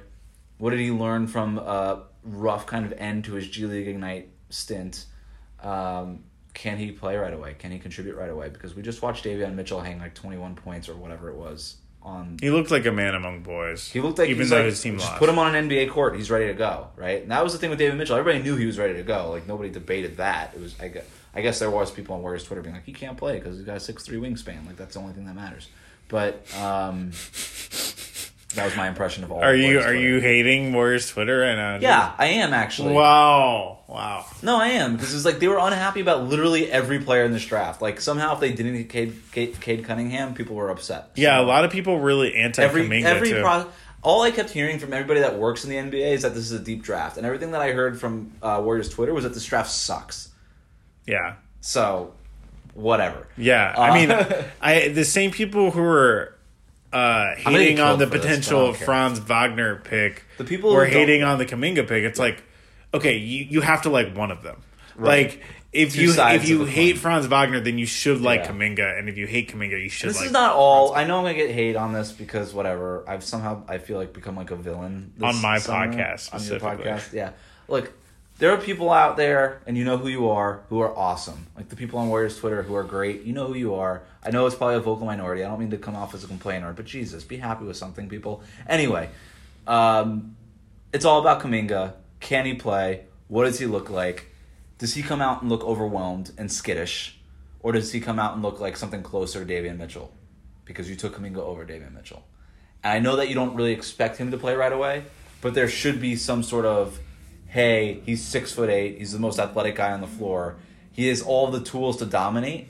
What 0.57 0.69
did 0.69 0.79
he 0.79 0.91
learn 0.91 1.27
from 1.27 1.57
a 1.57 2.03
rough 2.23 2.65
kind 2.65 2.85
of 2.85 2.93
end 2.93 3.25
to 3.25 3.33
his 3.33 3.47
G 3.47 3.65
League 3.65 3.87
Ignite 3.87 4.29
stint? 4.49 5.05
Um, 5.61 6.23
can 6.53 6.77
he 6.77 6.91
play 6.91 7.15
right 7.17 7.33
away? 7.33 7.55
Can 7.57 7.71
he 7.71 7.79
contribute 7.79 8.15
right 8.15 8.29
away? 8.29 8.49
Because 8.49 8.75
we 8.75 8.81
just 8.81 9.01
watched 9.01 9.25
Davion 9.25 9.55
Mitchell 9.55 9.81
hang 9.81 9.99
like 9.99 10.13
twenty 10.13 10.37
one 10.37 10.55
points 10.55 10.89
or 10.89 10.95
whatever 10.95 11.29
it 11.29 11.35
was 11.35 11.77
on. 12.03 12.37
He 12.41 12.49
looked 12.49 12.71
like 12.71 12.85
a 12.85 12.91
man 12.91 13.15
among 13.15 13.43
boys. 13.43 13.89
He 13.89 14.01
looked 14.01 14.17
like 14.19 14.29
even 14.29 14.49
though 14.49 14.57
like, 14.57 14.65
his 14.65 14.81
team 14.81 14.97
just 14.97 15.07
lost. 15.07 15.19
put 15.19 15.29
him 15.29 15.39
on 15.39 15.55
an 15.55 15.69
NBA 15.69 15.89
court. 15.91 16.15
He's 16.15 16.31
ready 16.31 16.47
to 16.47 16.53
go, 16.53 16.87
right? 16.95 17.21
And 17.21 17.31
that 17.31 17.43
was 17.43 17.53
the 17.53 17.59
thing 17.59 17.69
with 17.69 17.79
Davion 17.79 17.97
Mitchell. 17.97 18.17
Everybody 18.17 18.43
knew 18.43 18.55
he 18.55 18.65
was 18.65 18.77
ready 18.77 18.95
to 18.95 19.03
go. 19.03 19.29
Like 19.31 19.47
nobody 19.47 19.69
debated 19.69 20.17
that. 20.17 20.53
It 20.53 20.61
was 20.61 20.75
I 20.79 20.89
guess, 20.89 21.05
I 21.33 21.41
guess 21.41 21.59
there 21.59 21.71
was 21.71 21.91
people 21.91 22.15
on 22.15 22.21
Warriors 22.21 22.43
Twitter 22.43 22.61
being 22.61 22.75
like, 22.75 22.85
he 22.85 22.93
can't 22.93 23.17
play 23.17 23.37
because 23.37 23.57
he's 23.57 23.65
got 23.65 23.77
a 23.77 23.79
six 23.79 24.03
three 24.03 24.17
wingspan. 24.17 24.65
Like 24.65 24.77
that's 24.77 24.95
the 24.95 24.99
only 24.99 25.13
thing 25.13 25.25
that 25.25 25.35
matters. 25.35 25.69
But 26.07 26.45
um, 26.57 27.11
that 28.55 28.65
was 28.65 28.75
my 28.75 28.87
impression 28.87 29.23
of 29.23 29.31
all. 29.31 29.41
Are 29.41 29.55
you 29.55 29.79
are 29.79 29.83
Twitter. 29.83 29.95
you 29.99 30.19
hating 30.19 30.73
Warriors 30.73 31.09
Twitter 31.09 31.39
right 31.39 31.55
now? 31.55 31.77
Yeah, 31.79 32.13
I 32.17 32.27
am 32.27 32.53
actually. 32.53 32.93
Wow. 32.93 33.79
Wow. 33.87 34.25
No, 34.41 34.57
I 34.57 34.67
am 34.69 34.95
because 34.95 35.13
it's 35.13 35.25
like 35.25 35.39
they 35.39 35.47
were 35.47 35.59
unhappy 35.59 35.99
about 36.01 36.23
literally 36.23 36.71
every 36.71 36.99
player 36.99 37.23
in 37.25 37.31
this 37.33 37.45
draft. 37.45 37.81
Like 37.81 37.99
somehow, 38.01 38.33
if 38.35 38.39
they 38.39 38.51
didn't 38.53 38.73
get 38.75 38.89
Cade, 38.89 39.21
Cade, 39.31 39.59
Cade 39.61 39.83
Cunningham, 39.85 40.33
people 40.33 40.55
were 40.55 40.69
upset. 40.69 41.11
Yeah, 41.15 41.39
a 41.39 41.43
lot 41.43 41.65
of 41.65 41.71
people 41.71 41.99
really 41.99 42.35
anti 42.35 42.61
every 42.63 43.03
every 43.03 43.29
too. 43.29 43.41
pro- 43.41 43.67
all 44.03 44.23
I 44.23 44.31
kept 44.31 44.49
hearing 44.49 44.79
from 44.79 44.93
everybody 44.93 45.19
that 45.19 45.37
works 45.37 45.63
in 45.63 45.69
the 45.69 45.75
NBA 45.75 46.13
is 46.13 46.21
that 46.23 46.33
this 46.33 46.43
is 46.45 46.51
a 46.53 46.59
deep 46.63 46.81
draft, 46.83 47.17
and 47.17 47.25
everything 47.25 47.51
that 47.51 47.61
I 47.61 47.71
heard 47.71 47.99
from 47.99 48.31
uh, 48.41 48.59
Warriors 48.63 48.89
Twitter 48.89 49.13
was 49.13 49.23
that 49.25 49.33
this 49.33 49.45
draft 49.45 49.69
sucks. 49.71 50.29
yeah. 51.05 51.35
So, 51.63 52.13
whatever. 52.73 53.27
Yeah, 53.37 53.75
Uh, 53.77 53.81
I 53.81 53.93
mean, 53.93 54.45
I 54.61 54.87
the 54.87 55.05
same 55.05 55.29
people 55.31 55.69
who 55.71 55.81
were 55.81 56.33
uh, 56.93 57.35
hating 57.35 57.79
on 57.79 57.99
the 57.99 58.05
killed 58.05 58.13
this, 58.13 58.21
potential. 58.21 58.73
Franz 58.73 59.19
Wagner 59.19 59.77
pick, 59.77 60.23
The 60.37 60.43
people 60.43 60.73
were 60.73 60.85
hating 60.85 61.23
on 61.23 61.37
the 61.37 61.45
Kuminga 61.45 61.87
pick. 61.87 62.03
It's 62.03 62.19
like, 62.19 62.43
okay, 62.93 63.17
you, 63.17 63.45
you 63.49 63.61
have 63.61 63.83
to 63.83 63.89
like 63.89 64.15
one 64.15 64.31
of 64.31 64.43
them. 64.43 64.61
Like 64.97 65.41
if 65.71 65.93
Two 65.93 66.01
you 66.01 66.13
if 66.17 66.47
you 66.49 66.65
hate 66.65 66.95
coin. 66.95 67.01
Franz 67.01 67.27
Wagner, 67.27 67.61
then 67.61 67.77
you 67.77 67.85
should 67.85 68.21
like 68.21 68.41
Yeah. 68.41 68.51
Kuminga, 68.51 68.99
and 68.99 69.07
if 69.07 69.17
you 69.17 69.25
hate 69.25 69.51
Kuminga, 69.51 69.81
you 69.81 69.89
should. 69.89 70.09
This 70.09 70.17
like 70.17 70.25
is 70.27 70.31
not 70.31 70.53
all. 70.55 70.93
I 70.93 71.05
know 71.05 71.19
I'm 71.19 71.23
gonna 71.23 71.33
get 71.33 71.51
hate 71.51 71.75
on 71.77 71.93
this 71.93 72.11
because 72.11 72.53
whatever. 72.53 73.05
I've 73.07 73.23
somehow 73.23 73.63
I 73.67 73.77
feel 73.77 73.97
like 73.97 74.11
become 74.13 74.35
like 74.35 74.51
a 74.51 74.57
villain 74.57 75.13
this 75.17 75.35
On 75.35 75.41
my 75.41 75.59
summer, 75.59 75.93
podcast, 75.93 76.33
On 76.33 76.43
your 76.43 76.59
podcast, 76.59 77.13
yeah. 77.13 77.31
Look, 77.69 77.93
there 78.41 78.51
are 78.51 78.57
people 78.57 78.89
out 78.89 79.17
there, 79.17 79.61
and 79.67 79.77
you 79.77 79.85
know 79.85 79.97
who 79.97 80.07
you 80.07 80.27
are, 80.27 80.63
who 80.69 80.79
are 80.79 80.97
awesome. 80.97 81.45
Like 81.55 81.69
the 81.69 81.75
people 81.75 81.99
on 81.99 82.09
Warriors 82.09 82.39
Twitter 82.39 82.63
who 82.63 82.73
are 82.73 82.83
great. 82.83 83.21
You 83.21 83.33
know 83.33 83.45
who 83.45 83.53
you 83.53 83.75
are. 83.75 84.01
I 84.23 84.31
know 84.31 84.47
it's 84.47 84.55
probably 84.55 84.77
a 84.77 84.79
vocal 84.79 85.05
minority. 85.05 85.43
I 85.43 85.47
don't 85.47 85.59
mean 85.59 85.69
to 85.69 85.77
come 85.77 85.95
off 85.95 86.15
as 86.15 86.23
a 86.23 86.27
complainer, 86.27 86.73
but 86.73 86.85
Jesus, 86.85 87.23
be 87.23 87.37
happy 87.37 87.65
with 87.65 87.77
something, 87.77 88.09
people. 88.09 88.41
Anyway, 88.67 89.09
um, 89.67 90.35
it's 90.91 91.05
all 91.05 91.19
about 91.19 91.43
Kuminga. 91.43 91.93
Can 92.19 92.47
he 92.47 92.55
play? 92.55 93.05
What 93.27 93.43
does 93.43 93.59
he 93.59 93.67
look 93.67 93.91
like? 93.91 94.31
Does 94.79 94.95
he 94.95 95.03
come 95.03 95.21
out 95.21 95.43
and 95.43 95.51
look 95.51 95.63
overwhelmed 95.63 96.31
and 96.35 96.51
skittish? 96.51 97.19
Or 97.59 97.73
does 97.73 97.91
he 97.91 97.99
come 97.99 98.17
out 98.17 98.33
and 98.33 98.41
look 98.41 98.59
like 98.59 98.75
something 98.75 99.03
closer 99.03 99.45
to 99.45 99.53
Davion 99.53 99.77
Mitchell? 99.77 100.11
Because 100.65 100.89
you 100.89 100.95
took 100.95 101.15
Kuminga 101.15 101.37
over 101.37 101.63
Davion 101.63 101.93
Mitchell. 101.93 102.23
And 102.83 102.93
I 102.93 102.97
know 102.97 103.17
that 103.17 103.29
you 103.29 103.35
don't 103.35 103.53
really 103.53 103.73
expect 103.73 104.17
him 104.17 104.31
to 104.31 104.37
play 104.39 104.55
right 104.55 104.73
away, 104.73 105.03
but 105.41 105.53
there 105.53 105.67
should 105.67 106.01
be 106.01 106.15
some 106.15 106.41
sort 106.41 106.65
of 106.65 106.99
hey, 107.51 108.01
he's 108.05 108.23
six 108.23 108.53
foot 108.53 108.69
eight, 108.69 108.97
he's 108.97 109.11
the 109.11 109.19
most 109.19 109.37
athletic 109.37 109.75
guy 109.75 109.91
on 109.91 109.99
the 109.99 110.07
floor, 110.07 110.55
he 110.93 111.07
has 111.07 111.21
all 111.21 111.51
the 111.51 111.59
tools 111.59 111.97
to 111.97 112.05
dominate. 112.05 112.67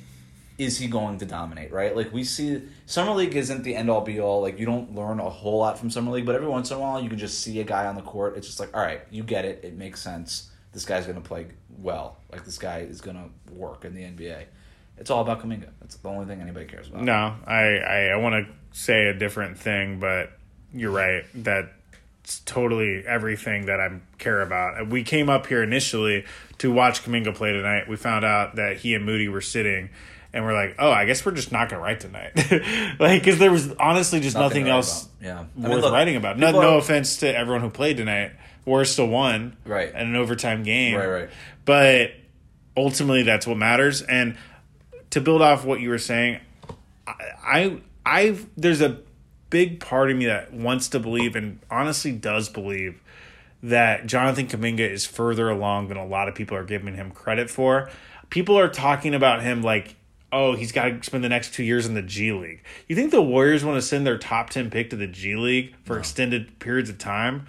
Is 0.58 0.78
he 0.78 0.88
going 0.88 1.18
to 1.20 1.26
dominate, 1.26 1.72
right? 1.72 1.96
Like 1.96 2.14
we 2.14 2.24
see 2.24 2.62
Summer 2.86 3.14
League 3.14 3.36
isn't 3.36 3.64
the 3.64 3.76
end 3.76 3.90
all 3.90 4.02
be 4.02 4.20
all. 4.20 4.42
Like 4.42 4.60
you 4.60 4.66
don't 4.66 4.94
learn 4.94 5.20
a 5.20 5.30
whole 5.30 5.60
lot 5.60 5.80
from 5.80 5.90
Summer 5.90 6.12
League, 6.12 6.26
but 6.26 6.36
every 6.36 6.48
once 6.48 6.70
in 6.70 6.78
a 6.78 6.80
while 6.80 7.02
you 7.02 7.10
can 7.10 7.18
just 7.18 7.40
see 7.40 7.60
a 7.62 7.64
guy 7.64 7.88
on 7.88 7.96
the 7.96 8.02
court. 8.02 8.38
It's 8.38 8.46
just 8.46 8.60
like, 8.60 8.76
all 8.76 8.84
right, 8.84 9.02
you 9.10 9.24
get 9.24 9.46
it. 9.46 9.62
It 9.64 9.76
makes 9.76 10.02
sense. 10.02 10.52
This 10.72 10.86
guy's 10.86 11.08
gonna 11.08 11.22
play 11.22 11.48
well. 11.80 12.18
Like 12.32 12.46
this 12.46 12.60
guy 12.60 12.80
is 12.80 13.02
gonna 13.02 13.30
work 13.52 13.86
in 13.86 13.96
the 13.96 14.02
NBA. 14.02 14.46
It's 14.98 15.10
all 15.10 15.22
about 15.22 15.42
Kuminga. 15.42 15.70
That's 15.80 15.96
the 15.96 16.10
only 16.10 16.26
thing 16.26 16.42
anybody 16.42 16.66
cares 16.66 16.90
about. 16.90 17.02
No, 17.02 17.36
I 17.48 17.78
I, 17.78 17.98
I 18.10 18.16
want 18.18 18.46
to 18.46 18.78
say 18.78 19.08
a 19.08 19.14
different 19.14 19.58
thing, 19.58 20.00
but 20.00 20.32
you're 20.74 20.92
right. 20.92 21.24
That's 22.24 22.40
totally 22.42 23.04
everything 23.06 23.66
that 23.66 23.80
I 23.80 24.00
care 24.20 24.42
about. 24.42 24.88
We 24.90 25.04
came 25.04 25.30
up 25.30 25.48
here 25.48 25.64
initially 25.64 26.26
to 26.60 26.72
watch 26.72 27.04
Kuminga 27.04 27.34
play 27.36 27.52
tonight. 27.52 27.88
We 27.90 27.96
found 27.96 28.24
out 28.24 28.56
that 28.58 28.78
he 28.78 28.94
and 28.94 29.06
Moody 29.06 29.28
were 29.28 29.42
sitting, 29.42 29.90
and 30.32 30.46
we're 30.46 30.54
like, 30.54 30.76
oh, 30.78 30.92
I 30.92 31.06
guess 31.06 31.26
we're 31.26 31.32
just 31.34 31.52
not 31.52 31.70
gonna 31.70 31.82
write 31.82 32.00
tonight, 32.00 32.32
like 33.00 33.22
because 33.24 33.40
there 33.40 33.52
was 33.52 33.72
honestly 33.74 34.20
just 34.20 34.36
Nothing 34.36 34.66
nothing, 34.66 34.68
else. 34.72 35.10
Yeah. 35.22 35.40
I 35.40 35.60
worth 35.60 35.70
mean, 35.72 35.82
look, 35.82 35.94
writing 35.94 36.16
about. 36.16 36.38
No, 36.38 36.52
no 36.52 36.76
are- 36.76 36.78
offense 36.78 37.18
to 37.18 37.36
everyone 37.36 37.62
who 37.62 37.70
played 37.72 37.98
tonight. 37.98 38.34
We're 38.66 38.86
still 38.86 39.08
won, 39.08 39.58
Right. 39.66 39.90
in 39.90 39.96
an 40.00 40.16
overtime 40.16 40.62
game, 40.62 40.96
Right, 40.96 41.08
right. 41.08 41.30
But 41.66 42.12
ultimately, 42.78 43.24
that's 43.24 43.48
what 43.48 43.58
matters. 43.58 44.04
And 44.04 44.38
to 45.10 45.20
build 45.22 45.42
off 45.42 45.66
what 45.66 45.80
you 45.82 45.90
were 45.90 45.98
saying, 45.98 46.40
I 47.08 47.82
I 48.06 48.38
there's 48.58 48.82
a 48.82 49.00
big 49.52 49.80
part 49.80 50.10
of 50.10 50.18
me 50.18 50.26
that 50.26 50.52
wants 50.52 50.88
to 50.90 51.00
believe 51.00 51.36
and 51.36 51.60
honestly 51.70 52.12
does 52.12 52.50
believe 52.50 53.00
that 53.62 54.08
Jonathan 54.08 54.48
Kuminga 54.48 54.80
is 54.90 55.06
further 55.06 55.50
along 55.50 55.90
than 55.90 55.98
a 55.98 56.06
lot 56.06 56.28
of 56.28 56.34
people 56.34 56.58
are 56.58 56.64
giving 56.64 56.96
him 56.96 57.12
credit 57.12 57.48
for. 57.52 57.92
People 58.32 58.58
are 58.58 58.68
talking 58.70 59.14
about 59.14 59.44
him 59.44 59.62
like, 59.62 59.96
oh, 60.34 60.56
he's 60.56 60.72
got 60.72 60.86
to 60.86 61.04
spend 61.04 61.24
the 61.24 61.30
next 61.30 61.54
two 61.54 61.64
years 61.64 61.86
in 61.86 61.94
the 61.94 62.02
G 62.02 62.32
League. 62.32 62.64
You 62.88 62.96
think 62.96 63.12
the 63.12 63.22
Warriors 63.22 63.64
want 63.64 63.78
to 63.78 63.82
send 63.84 64.08
their 64.08 64.18
top 64.18 64.50
10 64.50 64.72
pick 64.72 64.90
to 64.90 64.96
the 64.96 65.06
G 65.06 65.36
League 65.36 65.76
for 65.84 66.00
extended 66.00 66.58
periods 66.58 66.90
of 66.90 66.98
time? 66.98 67.46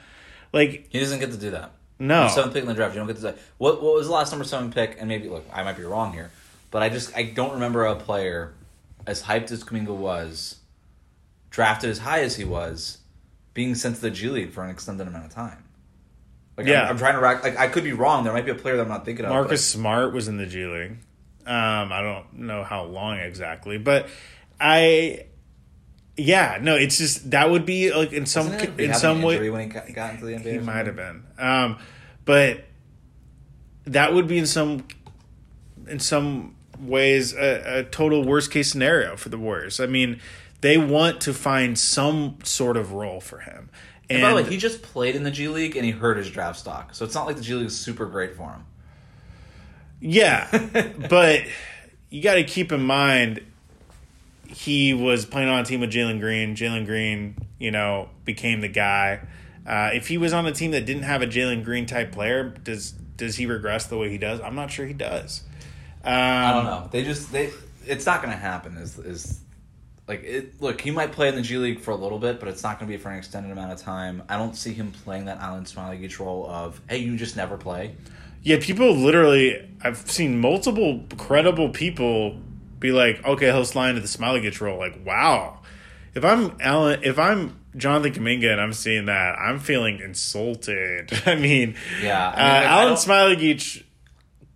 Like, 0.52 0.86
He 0.90 0.98
doesn't 1.00 1.20
get 1.20 1.30
to 1.30 1.38
do 1.38 1.52
that. 1.52 1.70
no. 1.98 2.28
Seventh 2.28 2.52
pick 2.52 2.62
in 2.62 2.68
the 2.68 2.74
draft, 2.74 2.94
you 2.94 2.98
don't 3.00 3.06
get 3.06 3.16
to 3.16 3.22
say 3.22 3.34
what. 3.56 3.82
What 3.82 3.94
was 3.94 4.08
the 4.08 4.12
last 4.12 4.32
number 4.32 4.44
seven 4.44 4.70
pick? 4.72 4.96
And 4.98 5.08
maybe 5.08 5.28
look, 5.28 5.46
I 5.52 5.62
might 5.62 5.76
be 5.78 5.84
wrong 5.84 6.12
here, 6.12 6.30
but 6.70 6.82
I 6.82 6.88
just 6.90 7.16
I 7.16 7.22
don't 7.22 7.52
remember 7.54 7.86
a 7.86 7.94
player 7.94 8.52
as 9.06 9.22
hyped 9.22 9.50
as 9.52 9.64
Kuminga 9.64 9.94
was, 9.96 10.56
drafted 11.52 11.90
as 11.90 11.98
high 11.98 12.20
as 12.22 12.34
he 12.36 12.44
was, 12.44 12.98
being 13.54 13.76
sent 13.76 13.94
to 13.96 14.00
the 14.00 14.10
G 14.10 14.28
League 14.28 14.50
for 14.50 14.64
an 14.64 14.70
extended 14.70 15.06
amount 15.06 15.26
of 15.26 15.30
time. 15.30 15.62
Like 16.56 16.66
Yeah. 16.66 16.82
I'm, 16.82 16.90
I'm 16.90 16.98
trying 16.98 17.14
to 17.14 17.20
rack. 17.20 17.44
Like 17.44 17.56
I 17.56 17.68
could 17.68 17.84
be 17.84 17.92
wrong. 17.92 18.24
There 18.24 18.32
might 18.32 18.44
be 18.44 18.50
a 18.50 18.56
player 18.56 18.76
that 18.76 18.82
I'm 18.82 18.88
not 18.88 19.04
thinking 19.04 19.24
of. 19.24 19.30
Marcus 19.30 19.64
Smart 19.64 20.12
was 20.12 20.26
in 20.26 20.38
the 20.38 20.46
G 20.46 20.66
League. 20.66 20.96
Um, 21.46 21.92
I 21.92 22.00
don't 22.02 22.40
know 22.40 22.64
how 22.64 22.84
long 22.84 23.18
exactly, 23.18 23.76
but 23.76 24.08
I, 24.60 25.26
yeah, 26.16 26.58
no, 26.60 26.76
it's 26.76 26.98
just 26.98 27.32
that 27.32 27.50
would 27.50 27.66
be 27.66 27.92
like 27.92 28.12
in 28.12 28.26
some 28.26 28.52
in 28.52 28.94
some 28.94 29.22
way 29.22 29.50
when 29.50 29.62
he 29.62 29.66
got, 29.66 29.92
got 29.92 30.14
into 30.14 30.26
the 30.26 30.34
NBA. 30.34 30.52
he 30.52 30.58
might 30.58 30.86
have 30.86 30.94
been, 30.96 31.24
um, 31.38 31.78
but 32.24 32.64
that 33.86 34.14
would 34.14 34.28
be 34.28 34.38
in 34.38 34.46
some 34.46 34.86
in 35.88 35.98
some 35.98 36.54
ways 36.78 37.34
a, 37.34 37.80
a 37.80 37.84
total 37.84 38.24
worst 38.24 38.52
case 38.52 38.70
scenario 38.70 39.16
for 39.16 39.28
the 39.28 39.38
Warriors. 39.38 39.80
I 39.80 39.86
mean, 39.86 40.20
they 40.62 40.78
want 40.78 41.20
to 41.22 41.34
find 41.34 41.78
some 41.78 42.38
sort 42.44 42.76
of 42.76 42.92
role 42.92 43.20
for 43.20 43.40
him. 43.40 43.68
And 44.08 44.18
And 44.18 44.22
by 44.22 44.30
the 44.30 44.36
way, 44.36 44.50
he 44.50 44.56
just 44.56 44.82
played 44.82 45.14
in 45.14 45.22
the 45.22 45.30
G 45.30 45.48
League 45.48 45.76
and 45.76 45.84
he 45.84 45.90
hurt 45.90 46.16
his 46.16 46.30
draft 46.30 46.58
stock, 46.58 46.94
so 46.94 47.04
it's 47.04 47.14
not 47.14 47.26
like 47.26 47.36
the 47.36 47.42
G 47.42 47.54
League 47.54 47.66
is 47.66 47.78
super 47.78 48.06
great 48.06 48.34
for 48.34 48.50
him. 48.50 48.64
Yeah, 50.00 50.48
but 51.10 51.42
you 52.10 52.22
got 52.22 52.34
to 52.34 52.44
keep 52.44 52.72
in 52.72 52.82
mind 52.82 53.40
he 54.48 54.92
was 54.92 55.24
playing 55.24 55.48
on 55.48 55.60
a 55.60 55.64
team 55.64 55.80
with 55.80 55.90
Jalen 55.90 56.20
Green. 56.20 56.54
Jalen 56.54 56.86
Green, 56.86 57.36
you 57.58 57.70
know, 57.70 58.10
became 58.24 58.60
the 58.60 58.68
guy. 58.68 59.20
Uh, 59.66 59.90
if 59.94 60.08
he 60.08 60.18
was 60.18 60.32
on 60.32 60.44
a 60.46 60.52
team 60.52 60.72
that 60.72 60.84
didn't 60.84 61.04
have 61.04 61.22
a 61.22 61.26
Jalen 61.26 61.64
Green 61.64 61.86
type 61.86 62.12
player, 62.12 62.54
does 62.62 62.92
does 62.92 63.36
he 63.36 63.46
regress 63.46 63.86
the 63.86 63.96
way 63.96 64.10
he 64.10 64.18
does? 64.18 64.40
I'm 64.40 64.54
not 64.54 64.70
sure 64.70 64.86
he 64.86 64.94
does. 64.94 65.42
Um, 66.04 66.12
I 66.12 66.52
don't 66.52 66.64
know. 66.64 66.88
They 66.90 67.04
just 67.04 67.32
they. 67.32 67.50
It's 67.86 68.06
not 68.06 68.22
going 68.22 68.32
to 68.32 68.38
happen. 68.38 68.76
Is 68.76 68.98
is 68.98 69.40
like 70.08 70.24
it? 70.24 70.60
Look, 70.60 70.80
he 70.80 70.90
might 70.90 71.12
play 71.12 71.28
in 71.28 71.34
the 71.34 71.42
G 71.42 71.56
League 71.58 71.80
for 71.80 71.92
a 71.92 71.96
little 71.96 72.18
bit, 72.18 72.40
but 72.40 72.48
it's 72.48 72.62
not 72.62 72.78
going 72.78 72.90
to 72.90 72.96
be 72.96 73.02
for 73.02 73.10
an 73.10 73.18
extended 73.18 73.52
amount 73.52 73.72
of 73.72 73.80
time. 73.80 74.22
I 74.28 74.36
don't 74.36 74.56
see 74.56 74.72
him 74.72 74.92
playing 75.04 75.26
that 75.26 75.40
Alen 75.40 75.72
Smailagic 75.72 76.18
role 76.18 76.48
of 76.48 76.80
hey, 76.88 76.98
you 76.98 77.16
just 77.16 77.36
never 77.36 77.56
play. 77.56 77.94
Yeah, 78.42 78.58
people 78.60 78.94
literally. 78.94 79.68
I've 79.82 79.98
seen 80.10 80.40
multiple 80.40 81.04
credible 81.16 81.70
people 81.70 82.36
be 82.78 82.90
like, 82.90 83.24
"Okay, 83.24 83.46
he'll 83.46 83.64
slide 83.64 83.90
into 83.90 84.00
the 84.00 84.08
Smiley 84.08 84.40
gets 84.40 84.60
role." 84.60 84.78
Like, 84.78 84.98
wow. 85.06 85.60
If 86.14 86.24
I'm 86.24 86.56
Alan, 86.60 87.02
if 87.04 87.18
I'm 87.18 87.58
Jonathan 87.76 88.12
Kuminga 88.12 88.50
and 88.50 88.60
I'm 88.60 88.72
seeing 88.72 89.06
that, 89.06 89.38
I'm 89.38 89.60
feeling 89.60 90.00
insulted. 90.00 91.12
I 91.26 91.36
mean, 91.36 91.76
Yeah, 92.02 92.28
I 92.28 92.32
uh, 92.32 92.60
mean, 92.60 92.70
like, 92.70 92.98
Alen 92.98 93.36
Smailagic 93.38 93.84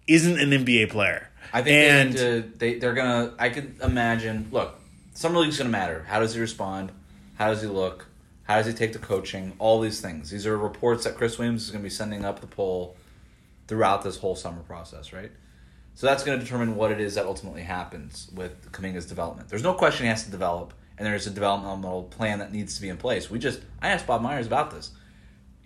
isn't 0.09 0.39
an 0.39 0.51
NBA 0.51 0.91
player. 0.91 1.31
I 1.53 1.63
think 1.63 1.77
and 1.77 2.13
they 2.13 2.19
to. 2.19 2.59
They 2.59 2.79
they're 2.81 2.95
gonna. 2.95 3.35
I 3.39 3.49
could 3.51 3.77
imagine. 3.81 4.49
Look, 4.51 4.79
summer 5.17 5.39
league's 5.39 5.59
gonna 5.59 5.71
matter. 5.71 6.05
How 6.09 6.21
does 6.21 6.35
he 6.35 6.41
respond? 6.41 6.93
How 7.37 7.49
does 7.49 7.63
he 7.63 7.69
look? 7.69 8.07
How 8.45 8.57
does 8.57 8.67
he 8.67 8.73
take 8.73 8.93
the 8.93 8.99
coaching? 8.99 9.55
All 9.59 9.81
these 9.81 10.01
things. 10.01 10.31
These 10.31 10.47
are 10.47 10.57
reports 10.57 11.05
that 11.05 11.17
Kris 11.17 11.39
Weems 11.39 11.65
is 11.65 11.71
gonna 11.71 11.83
be 11.83 11.91
sending 11.91 12.25
up 12.25 12.41
the 12.41 12.47
poll 12.47 12.97
throughout 13.67 14.03
this 14.03 14.19
whole 14.19 14.37
summer 14.37 14.63
process, 14.63 15.13
right? 15.13 15.33
So 15.97 16.07
that's 16.07 16.25
going 16.25 16.39
to 16.39 16.45
determine 16.45 16.77
what 16.77 16.93
it 16.93 17.01
is 17.01 17.15
that 17.15 17.25
ultimately 17.25 17.63
happens 17.63 18.29
with 18.35 18.71
Kuminga's 18.71 19.07
development. 19.07 19.49
There's 19.49 19.63
no 19.63 19.73
question 19.73 20.05
he 20.05 20.11
has 20.11 20.25
to 20.25 20.31
develop, 20.31 20.75
and 20.99 21.07
there's 21.07 21.27
a 21.27 21.31
developmental 21.31 22.03
plan 22.05 22.39
that 22.41 22.53
needs 22.53 22.77
to 22.77 22.83
be 22.83 22.91
in 22.91 22.99
place. 22.99 23.31
We 23.31 23.39
just 23.39 23.61
I 23.81 23.89
asked 23.89 24.07
Bob 24.07 24.21
Myers 24.21 24.47
about 24.47 24.71
this. 24.71 24.91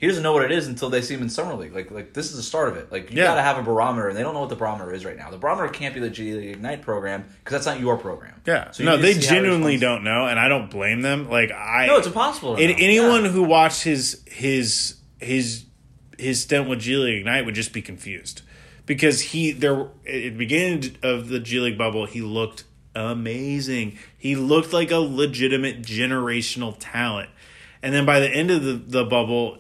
He 0.01 0.07
doesn't 0.07 0.23
know 0.23 0.33
what 0.33 0.45
it 0.45 0.51
is 0.51 0.67
until 0.67 0.89
they 0.89 1.03
see 1.03 1.13
him 1.15 1.21
in 1.23 1.29
summer 1.29 1.55
league. 1.55 1.75
Like 1.75 1.91
like 1.91 2.15
this 2.15 2.31
is 2.31 2.37
the 2.37 2.43
start 2.43 2.69
of 2.71 2.77
it. 2.79 2.91
Like 2.91 3.11
you 3.11 3.19
Yeah. 3.19 3.25
got 3.25 3.35
to 3.35 3.43
have 3.43 3.59
a 3.59 3.63
barometer, 3.63 4.09
and 4.09 4.17
they 4.17 4.23
don't 4.23 4.33
know 4.33 4.41
what 4.41 4.49
the 4.49 4.57
barometer 4.57 4.93
is 4.95 5.05
right 5.05 5.17
now. 5.17 5.31
The 5.31 5.37
barometer 5.37 5.69
can't 5.69 5.93
be 5.95 6.01
the 6.01 6.09
G 6.09 6.33
League 6.33 6.49
Ignite 6.57 6.81
program 6.83 7.25
because 7.45 7.53
that's 7.53 7.67
not 7.67 7.81
your 7.81 7.99
program. 7.99 8.41
yeah, 8.47 8.71
So 8.71 8.83
you 8.83 8.89
no, 8.89 8.97
they 8.97 9.13
see 9.13 9.27
how 9.27 9.35
he 9.35 9.41
genuinely 9.41 9.77
don't 9.77 10.03
know, 10.03 10.27
and 10.27 10.41
I 10.41 10.49
don't 10.49 10.71
blame 10.71 11.03
them. 11.03 11.29
Like 11.29 11.53
I, 11.53 11.87
No, 11.87 11.99
it's 11.99 12.07
impossible. 12.07 12.55
know. 12.55 12.59
anyone 12.61 13.25
Yeah. 13.25 13.31
who 13.31 13.43
watched 13.43 13.83
his 13.83 14.23
his 14.27 14.97
his 15.21 15.65
his 16.19 16.43
stint 16.43 16.67
with 16.69 16.81
G 16.81 16.97
League 16.97 17.19
Ignite 17.21 17.45
would 17.45 17.55
just 17.55 17.73
be 17.75 17.83
confused 17.83 18.41
because 18.87 19.21
he 19.21 19.53
there 19.53 19.83
at 19.83 19.91
the 20.07 20.31
beginning 20.31 20.97
of 21.03 21.29
the 21.29 21.41
G 21.41 21.61
League 21.61 21.77
bubble 21.77 22.07
he 22.07 22.23
looked 22.23 22.65
amazing. 22.95 23.99
He 24.17 24.35
looked 24.35 24.73
like 24.73 24.91
a 24.91 24.97
legitimate 24.99 25.83
generational 25.83 26.75
talent, 26.79 27.29
and 27.83 27.95
then 27.95 28.05
by 28.07 28.21
the 28.21 28.29
end 28.29 28.51
of 28.51 28.63
the, 28.65 28.73
the 28.73 29.05
bubble, 29.05 29.59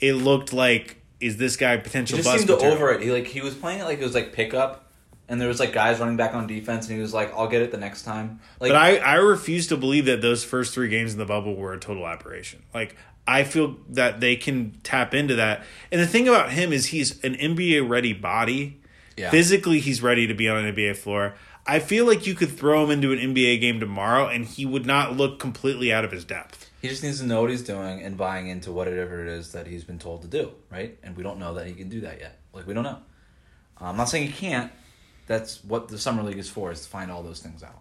it 0.00 0.14
looked 0.14 0.52
like 0.52 0.96
is 1.20 1.36
this 1.36 1.56
guy 1.56 1.76
potential 1.76 2.16
He 2.16 2.22
just 2.22 2.36
seemed 2.36 2.46
to 2.48 2.54
material? 2.54 2.76
over 2.76 2.90
it. 2.92 3.02
He 3.02 3.10
like 3.10 3.26
he 3.26 3.40
was 3.40 3.54
playing 3.54 3.80
it 3.80 3.84
like 3.84 3.98
it 3.98 4.04
was 4.04 4.14
like 4.14 4.32
pickup, 4.32 4.90
and 5.28 5.40
there 5.40 5.48
was 5.48 5.58
like 5.60 5.72
guys 5.72 5.98
running 5.98 6.16
back 6.16 6.34
on 6.34 6.46
defense, 6.46 6.86
and 6.86 6.94
he 6.96 7.00
was 7.02 7.12
like, 7.12 7.32
"I'll 7.34 7.48
get 7.48 7.62
it 7.62 7.70
the 7.70 7.78
next 7.78 8.02
time." 8.04 8.40
Like 8.60 8.70
But 8.70 8.76
I, 8.76 8.96
I 8.98 9.14
refuse 9.14 9.66
to 9.68 9.76
believe 9.76 10.04
that 10.06 10.20
those 10.22 10.44
first 10.44 10.74
three 10.74 10.88
games 10.88 11.12
in 11.12 11.18
the 11.18 11.26
bubble 11.26 11.56
were 11.56 11.72
a 11.72 11.78
total 11.80 12.06
aberration. 12.06 12.62
Like 12.72 12.96
I 13.26 13.44
feel 13.44 13.76
that 13.90 14.20
they 14.20 14.36
can 14.36 14.80
tap 14.82 15.12
into 15.12 15.34
that. 15.36 15.62
And 15.92 16.00
the 16.00 16.06
thing 16.06 16.28
about 16.28 16.52
him 16.52 16.72
is 16.72 16.86
he's 16.86 17.22
an 17.22 17.34
NBA 17.34 17.86
ready 17.88 18.14
body. 18.14 18.80
Yeah. 19.16 19.30
Physically 19.30 19.80
he's 19.80 20.00
ready 20.00 20.26
to 20.26 20.34
be 20.34 20.48
on 20.48 20.64
an 20.64 20.74
NBA 20.74 20.96
floor. 20.96 21.34
I 21.66 21.80
feel 21.80 22.06
like 22.06 22.26
you 22.26 22.34
could 22.34 22.50
throw 22.50 22.84
him 22.84 22.90
into 22.90 23.12
an 23.12 23.18
NBA 23.18 23.60
game 23.60 23.80
tomorrow 23.80 24.26
and 24.26 24.46
he 24.46 24.64
would 24.64 24.86
not 24.86 25.16
look 25.16 25.38
completely 25.38 25.92
out 25.92 26.04
of 26.04 26.12
his 26.12 26.24
depth. 26.24 26.67
He 26.80 26.88
just 26.88 27.02
needs 27.02 27.18
to 27.20 27.26
know 27.26 27.40
what 27.40 27.50
he's 27.50 27.62
doing 27.62 28.02
and 28.02 28.16
buying 28.16 28.48
into 28.48 28.70
whatever 28.70 29.20
it 29.20 29.28
is 29.28 29.52
that 29.52 29.66
he's 29.66 29.84
been 29.84 29.98
told 29.98 30.22
to 30.22 30.28
do, 30.28 30.52
right? 30.70 30.96
And 31.02 31.16
we 31.16 31.22
don't 31.22 31.38
know 31.38 31.54
that 31.54 31.66
he 31.66 31.74
can 31.74 31.88
do 31.88 32.02
that 32.02 32.20
yet. 32.20 32.38
Like 32.52 32.66
we 32.66 32.74
don't 32.74 32.84
know. 32.84 32.98
I'm 33.80 33.96
not 33.96 34.08
saying 34.08 34.28
he 34.28 34.32
can't. 34.32 34.72
That's 35.26 35.62
what 35.64 35.88
the 35.88 35.98
summer 35.98 36.22
league 36.22 36.38
is 36.38 36.48
for: 36.48 36.70
is 36.70 36.82
to 36.82 36.88
find 36.88 37.10
all 37.10 37.22
those 37.22 37.40
things 37.40 37.62
out. 37.62 37.80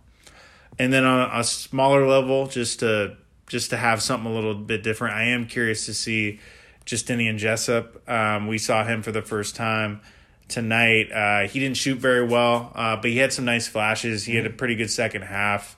And 0.79 0.91
then 0.91 1.05
on 1.05 1.29
a 1.39 1.43
smaller 1.43 2.07
level, 2.07 2.47
just 2.47 2.79
to 2.79 3.17
just 3.47 3.69
to 3.69 3.77
have 3.77 4.01
something 4.01 4.29
a 4.29 4.33
little 4.33 4.55
bit 4.55 4.83
different, 4.83 5.15
I 5.15 5.25
am 5.25 5.47
curious 5.47 5.85
to 5.85 5.93
see 5.93 6.39
Justinian 6.85 7.37
Jessup. 7.37 8.07
Um, 8.09 8.47
we 8.47 8.57
saw 8.57 8.83
him 8.83 9.01
for 9.01 9.11
the 9.11 9.21
first 9.21 9.55
time 9.55 10.01
tonight. 10.47 11.11
Uh, 11.11 11.47
he 11.47 11.59
didn't 11.59 11.77
shoot 11.77 11.97
very 11.97 12.25
well, 12.25 12.71
uh, 12.75 12.95
but 12.95 13.11
he 13.11 13.17
had 13.17 13.33
some 13.33 13.45
nice 13.45 13.67
flashes. 13.67 14.25
He 14.25 14.35
had 14.35 14.45
a 14.45 14.49
pretty 14.49 14.75
good 14.75 14.91
second 14.91 15.23
half. 15.23 15.77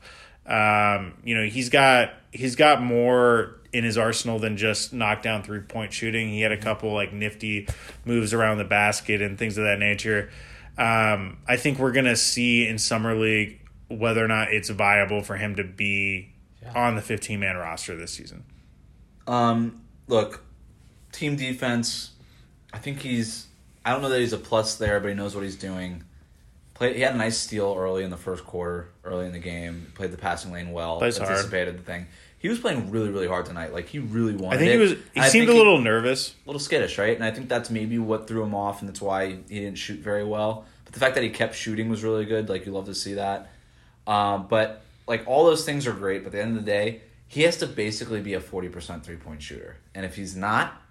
Um, 0.50 1.14
you 1.24 1.36
know, 1.36 1.46
he's 1.46 1.70
got 1.70 2.14
he's 2.32 2.56
got 2.56 2.82
more 2.82 3.56
in 3.72 3.84
his 3.84 3.98
arsenal 3.98 4.40
than 4.40 4.58
just 4.58 4.94
knockdown 4.94 5.44
three 5.44 5.62
point 5.62 5.94
shooting. 5.94 6.30
He 6.30 6.42
had 6.42 6.52
a 6.52 6.58
couple 6.58 6.92
like 6.94 7.14
nifty 7.14 7.68
moves 8.04 8.34
around 8.34 8.58
the 8.58 8.66
basket 8.66 9.22
and 9.22 9.38
things 9.38 9.58
of 9.58 9.64
that 9.66 9.80
nature. 9.80 10.30
Um, 10.78 11.38
I 11.48 11.58
think 11.58 11.78
we're 11.78 11.92
gonna 11.92 12.16
see 12.16 12.68
in 12.68 12.80
summer 12.80 13.16
league 13.16 13.62
whether 13.90 14.24
or 14.24 14.28
not 14.28 14.54
it's 14.54 14.70
viable 14.70 15.22
for 15.22 15.36
him 15.36 15.56
to 15.56 15.64
be 15.64 16.34
on 16.76 16.96
the 16.96 17.02
15 17.02 17.40
man 17.40 17.58
roster 17.58 17.96
this 17.96 18.12
season. 18.12 18.44
Um, 19.28 19.82
look, 20.08 20.44
team 21.12 21.36
defense. 21.36 22.12
I 22.74 22.80
think 22.80 23.02
he's. 23.02 23.48
I 23.86 23.92
don't 23.92 24.02
know 24.02 24.10
that 24.10 24.20
he's 24.20 24.34
a 24.34 24.38
plus 24.38 24.76
there, 24.76 25.00
but 25.00 25.10
he 25.10 25.14
knows 25.14 25.36
what 25.36 25.44
he's 25.44 25.56
doing. 25.56 26.04
Play, 26.80 26.94
he 26.94 27.02
had 27.02 27.14
a 27.14 27.18
nice 27.18 27.38
steal 27.38 27.76
early 27.78 28.06
in 28.06 28.10
the 28.10 28.18
first 28.18 28.46
quarter, 28.46 28.88
early 29.04 29.26
in 29.26 29.34
the 29.34 29.40
game. 29.40 29.92
Played 29.96 30.12
the 30.12 30.18
passing 30.18 30.54
lane 30.54 30.72
well. 30.72 30.98
Plays 30.98 31.18
hard. 31.18 31.30
anticipated 31.30 31.78
the 31.78 31.84
thing. 31.84 32.08
He 32.40 32.48
was 32.48 32.58
playing 32.58 32.90
really, 32.90 33.10
really 33.10 33.28
hard 33.28 33.46
tonight. 33.46 33.74
Like 33.74 33.90
he 33.90 34.00
really 34.00 34.34
wanted. 34.34 34.56
I 34.56 34.60
think 34.60 34.72
it. 34.72 34.74
he 34.76 34.80
was. 34.80 34.92
He 35.14 35.20
I 35.20 35.28
seemed 35.28 35.50
a 35.50 35.54
little 35.54 35.82
nervous. 35.82 36.36
a 36.46 36.50
little 36.50 36.62
skittish, 36.62 36.98
right? 36.98 37.14
And 37.14 37.26
I 37.26 37.32
think 37.32 37.50
that's 37.50 37.70
maybe 37.70 38.00
what 38.00 38.30
threw 38.30 38.42
him 38.42 38.56
off, 38.56 38.80
and 38.80 38.88
that's 38.88 39.02
why 39.02 39.28
he 39.50 39.60
didn't 39.60 39.78
shoot 39.78 40.00
very 40.00 40.24
well. 40.24 40.66
But 40.86 40.94
the 40.94 41.02
fact 41.02 41.16
that 41.16 41.24
he 41.24 41.32
kept 41.32 41.54
shooting 41.54 41.90
was 41.90 42.02
really 42.02 42.24
good. 42.24 42.48
Like 42.48 42.66
you 42.66 42.72
love 42.72 42.86
to 42.86 42.96
see 42.96 43.16
that. 43.16 43.52
Um, 44.08 44.48
but 44.48 44.82
like 45.06 45.28
all 45.28 45.46
those 45.46 45.66
things 45.66 45.86
are 45.86 45.92
great. 45.92 46.24
But 46.24 46.28
at 46.28 46.32
the 46.32 46.42
end 46.42 46.58
of 46.58 46.64
the 46.64 46.72
day, 46.72 47.02
he 47.28 47.42
has 47.42 47.58
to 47.58 47.68
basically 47.68 48.22
be 48.22 48.36
a 48.36 48.40
forty 48.40 48.70
percent 48.70 49.04
three 49.04 49.18
point 49.18 49.42
shooter, 49.42 49.76
and 49.94 50.06
if 50.06 50.16
he's 50.16 50.34
not, 50.34 50.82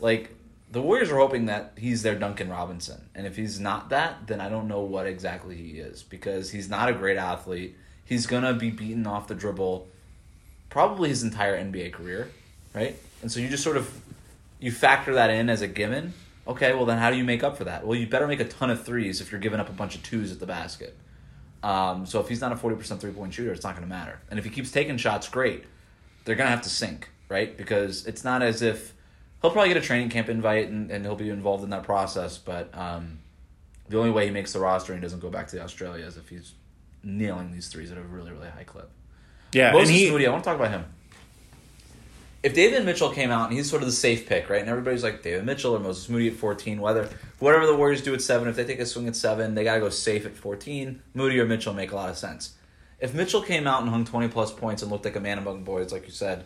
like 0.00 0.36
the 0.70 0.82
Warriors 0.82 1.10
are 1.10 1.18
hoping 1.18 1.46
that 1.46 1.72
he's 1.76 2.02
their 2.02 2.14
Duncan 2.14 2.48
Robinson, 2.48 3.08
and 3.14 3.26
if 3.26 3.36
he's 3.36 3.60
not 3.60 3.90
that, 3.90 4.26
then 4.26 4.40
I 4.40 4.48
don't 4.48 4.68
know 4.68 4.80
what 4.80 5.06
exactly 5.06 5.56
he 5.56 5.78
is 5.78 6.02
because 6.02 6.50
he's 6.50 6.68
not 6.68 6.88
a 6.88 6.92
great 6.92 7.16
athlete. 7.16 7.76
He's 8.04 8.26
gonna 8.26 8.54
be 8.54 8.70
beaten 8.70 9.06
off 9.06 9.28
the 9.28 9.34
dribble 9.34 9.88
probably 10.70 11.08
his 11.08 11.22
entire 11.22 11.56
NBA 11.56 11.92
career, 11.92 12.30
right? 12.74 12.96
And 13.22 13.30
so 13.30 13.38
you 13.38 13.48
just 13.48 13.62
sort 13.62 13.76
of 13.76 14.00
you 14.58 14.72
factor 14.72 15.14
that 15.14 15.30
in 15.30 15.48
as 15.48 15.62
a 15.62 15.68
given. 15.68 16.12
Okay, 16.46 16.74
well 16.74 16.84
then 16.84 16.98
how 16.98 17.10
do 17.10 17.16
you 17.16 17.24
make 17.24 17.44
up 17.44 17.56
for 17.56 17.64
that? 17.64 17.86
Well, 17.86 17.98
you 17.98 18.06
better 18.06 18.26
make 18.26 18.40
a 18.40 18.44
ton 18.44 18.70
of 18.70 18.84
threes 18.84 19.20
if 19.20 19.30
you're 19.30 19.40
giving 19.40 19.60
up 19.60 19.68
a 19.68 19.72
bunch 19.72 19.94
of 19.94 20.02
twos 20.02 20.32
at 20.32 20.40
the 20.40 20.46
basket. 20.46 20.96
Um, 21.62 22.04
so 22.04 22.20
if 22.20 22.28
he's 22.28 22.42
not 22.42 22.52
a 22.52 22.56
40% 22.56 22.98
three 23.00 23.12
point 23.12 23.32
shooter, 23.32 23.52
it's 23.52 23.64
not 23.64 23.74
going 23.74 23.88
to 23.88 23.94
matter. 23.94 24.20
And 24.30 24.38
if 24.38 24.44
he 24.44 24.50
keeps 24.50 24.70
taking 24.70 24.98
shots, 24.98 25.28
great. 25.28 25.64
They're 26.24 26.36
going 26.36 26.46
to 26.46 26.50
have 26.50 26.62
to 26.62 26.68
sink, 26.68 27.08
right? 27.30 27.56
Because 27.56 28.06
it's 28.06 28.22
not 28.22 28.42
as 28.42 28.60
if 28.60 28.92
he'll 29.44 29.50
probably 29.50 29.68
get 29.68 29.76
a 29.76 29.86
training 29.86 30.08
camp 30.08 30.30
invite 30.30 30.70
and, 30.70 30.90
and 30.90 31.04
he'll 31.04 31.16
be 31.16 31.28
involved 31.28 31.64
in 31.64 31.68
that 31.68 31.82
process. 31.82 32.38
But 32.38 32.70
um, 32.72 33.18
the 33.90 33.98
only 33.98 34.10
way 34.10 34.24
he 34.24 34.30
makes 34.30 34.54
the 34.54 34.58
roster 34.58 34.94
and 34.94 35.02
doesn't 35.02 35.20
go 35.20 35.28
back 35.28 35.48
to 35.48 35.62
Australia 35.62 36.06
is 36.06 36.16
if 36.16 36.30
he's 36.30 36.54
nailing 37.02 37.52
these 37.52 37.68
threes 37.68 37.92
at 37.92 37.98
a 37.98 38.00
really, 38.00 38.32
really 38.32 38.48
high 38.48 38.64
clip. 38.64 38.90
Yeah, 39.52 39.72
Moses 39.72 39.90
and 39.90 39.98
he 39.98 40.10
Moody, 40.10 40.26
I 40.26 40.30
want 40.30 40.44
to 40.44 40.48
talk 40.48 40.58
about 40.58 40.70
him. 40.70 40.86
If 42.42 42.54
Davion 42.54 42.86
Mitchell 42.86 43.10
came 43.10 43.30
out 43.30 43.50
and 43.50 43.56
he's 43.56 43.68
sort 43.68 43.82
of 43.82 43.86
the 43.86 43.92
safe 43.92 44.26
pick, 44.26 44.48
right? 44.48 44.62
And 44.62 44.70
everybody's 44.70 45.02
like 45.02 45.22
Davion 45.22 45.44
Mitchell 45.44 45.76
or 45.76 45.78
Moses 45.78 46.08
Moody 46.08 46.28
at 46.28 46.34
fourteen, 46.36 46.80
whether 46.80 47.10
whatever 47.38 47.66
the 47.66 47.76
Warriors 47.76 48.00
do 48.00 48.14
at 48.14 48.22
seven, 48.22 48.48
if 48.48 48.56
they 48.56 48.64
take 48.64 48.80
a 48.80 48.86
swing 48.86 49.08
at 49.08 49.14
seven, 49.14 49.54
they 49.54 49.62
gotta 49.62 49.80
go 49.80 49.90
safe 49.90 50.24
at 50.24 50.34
fourteen. 50.34 51.02
Moody 51.12 51.38
or 51.38 51.44
Mitchell 51.44 51.74
make 51.74 51.92
a 51.92 51.96
lot 51.96 52.08
of 52.08 52.16
sense. 52.16 52.54
If 52.98 53.12
Mitchell 53.12 53.42
came 53.42 53.66
out 53.66 53.82
and 53.82 53.90
hung 53.90 54.06
twenty 54.06 54.28
plus 54.28 54.52
points 54.52 54.80
and 54.80 54.90
looked 54.90 55.04
like 55.04 55.16
a 55.16 55.20
man 55.20 55.36
among 55.36 55.64
boys, 55.64 55.92
like 55.92 56.06
you 56.06 56.12
said, 56.12 56.44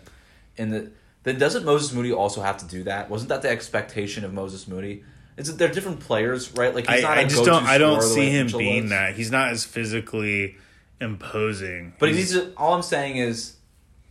in 0.57 0.71
the 0.71 0.91
then 1.25 1.39
doesn't 1.39 1.65
Moses 1.65 1.93
Moody 1.93 2.13
also 2.13 2.41
have 2.41 2.59
to 2.59 2.67
do 2.67 2.85
that? 2.85 3.11
Wasn't 3.11 3.29
that 3.29 3.43
the 3.43 3.51
expectation 3.51 4.25
of 4.25 4.33
Moses 4.33 4.67
Moody? 4.69 5.05
Is 5.37 5.49
It's 5.49 5.59
they're 5.59 5.69
different 5.69 6.01
players, 6.01 6.53
right? 6.55 6.75
Like 6.75 6.89
he's 6.89 7.05
I, 7.05 7.09
not 7.09 7.19
I 7.19 7.25
just 7.25 7.45
don't 7.45 7.65
I 7.65 7.79
don't 7.79 8.03
see 8.03 8.31
him 8.31 8.47
Mitchell 8.47 8.59
being 8.59 8.83
was. 8.85 8.91
that. 8.91 9.15
He's 9.17 9.31
not 9.31 9.51
as 9.51 9.65
physically 9.65 10.57
imposing. 11.01 11.95
But 11.99 12.11
he 12.11 12.17
He's- 12.17 12.33
needs 12.33 12.47
to. 12.47 12.53
All 12.57 12.75
I'm 12.75 12.83
saying 12.83 13.17
is, 13.17 13.57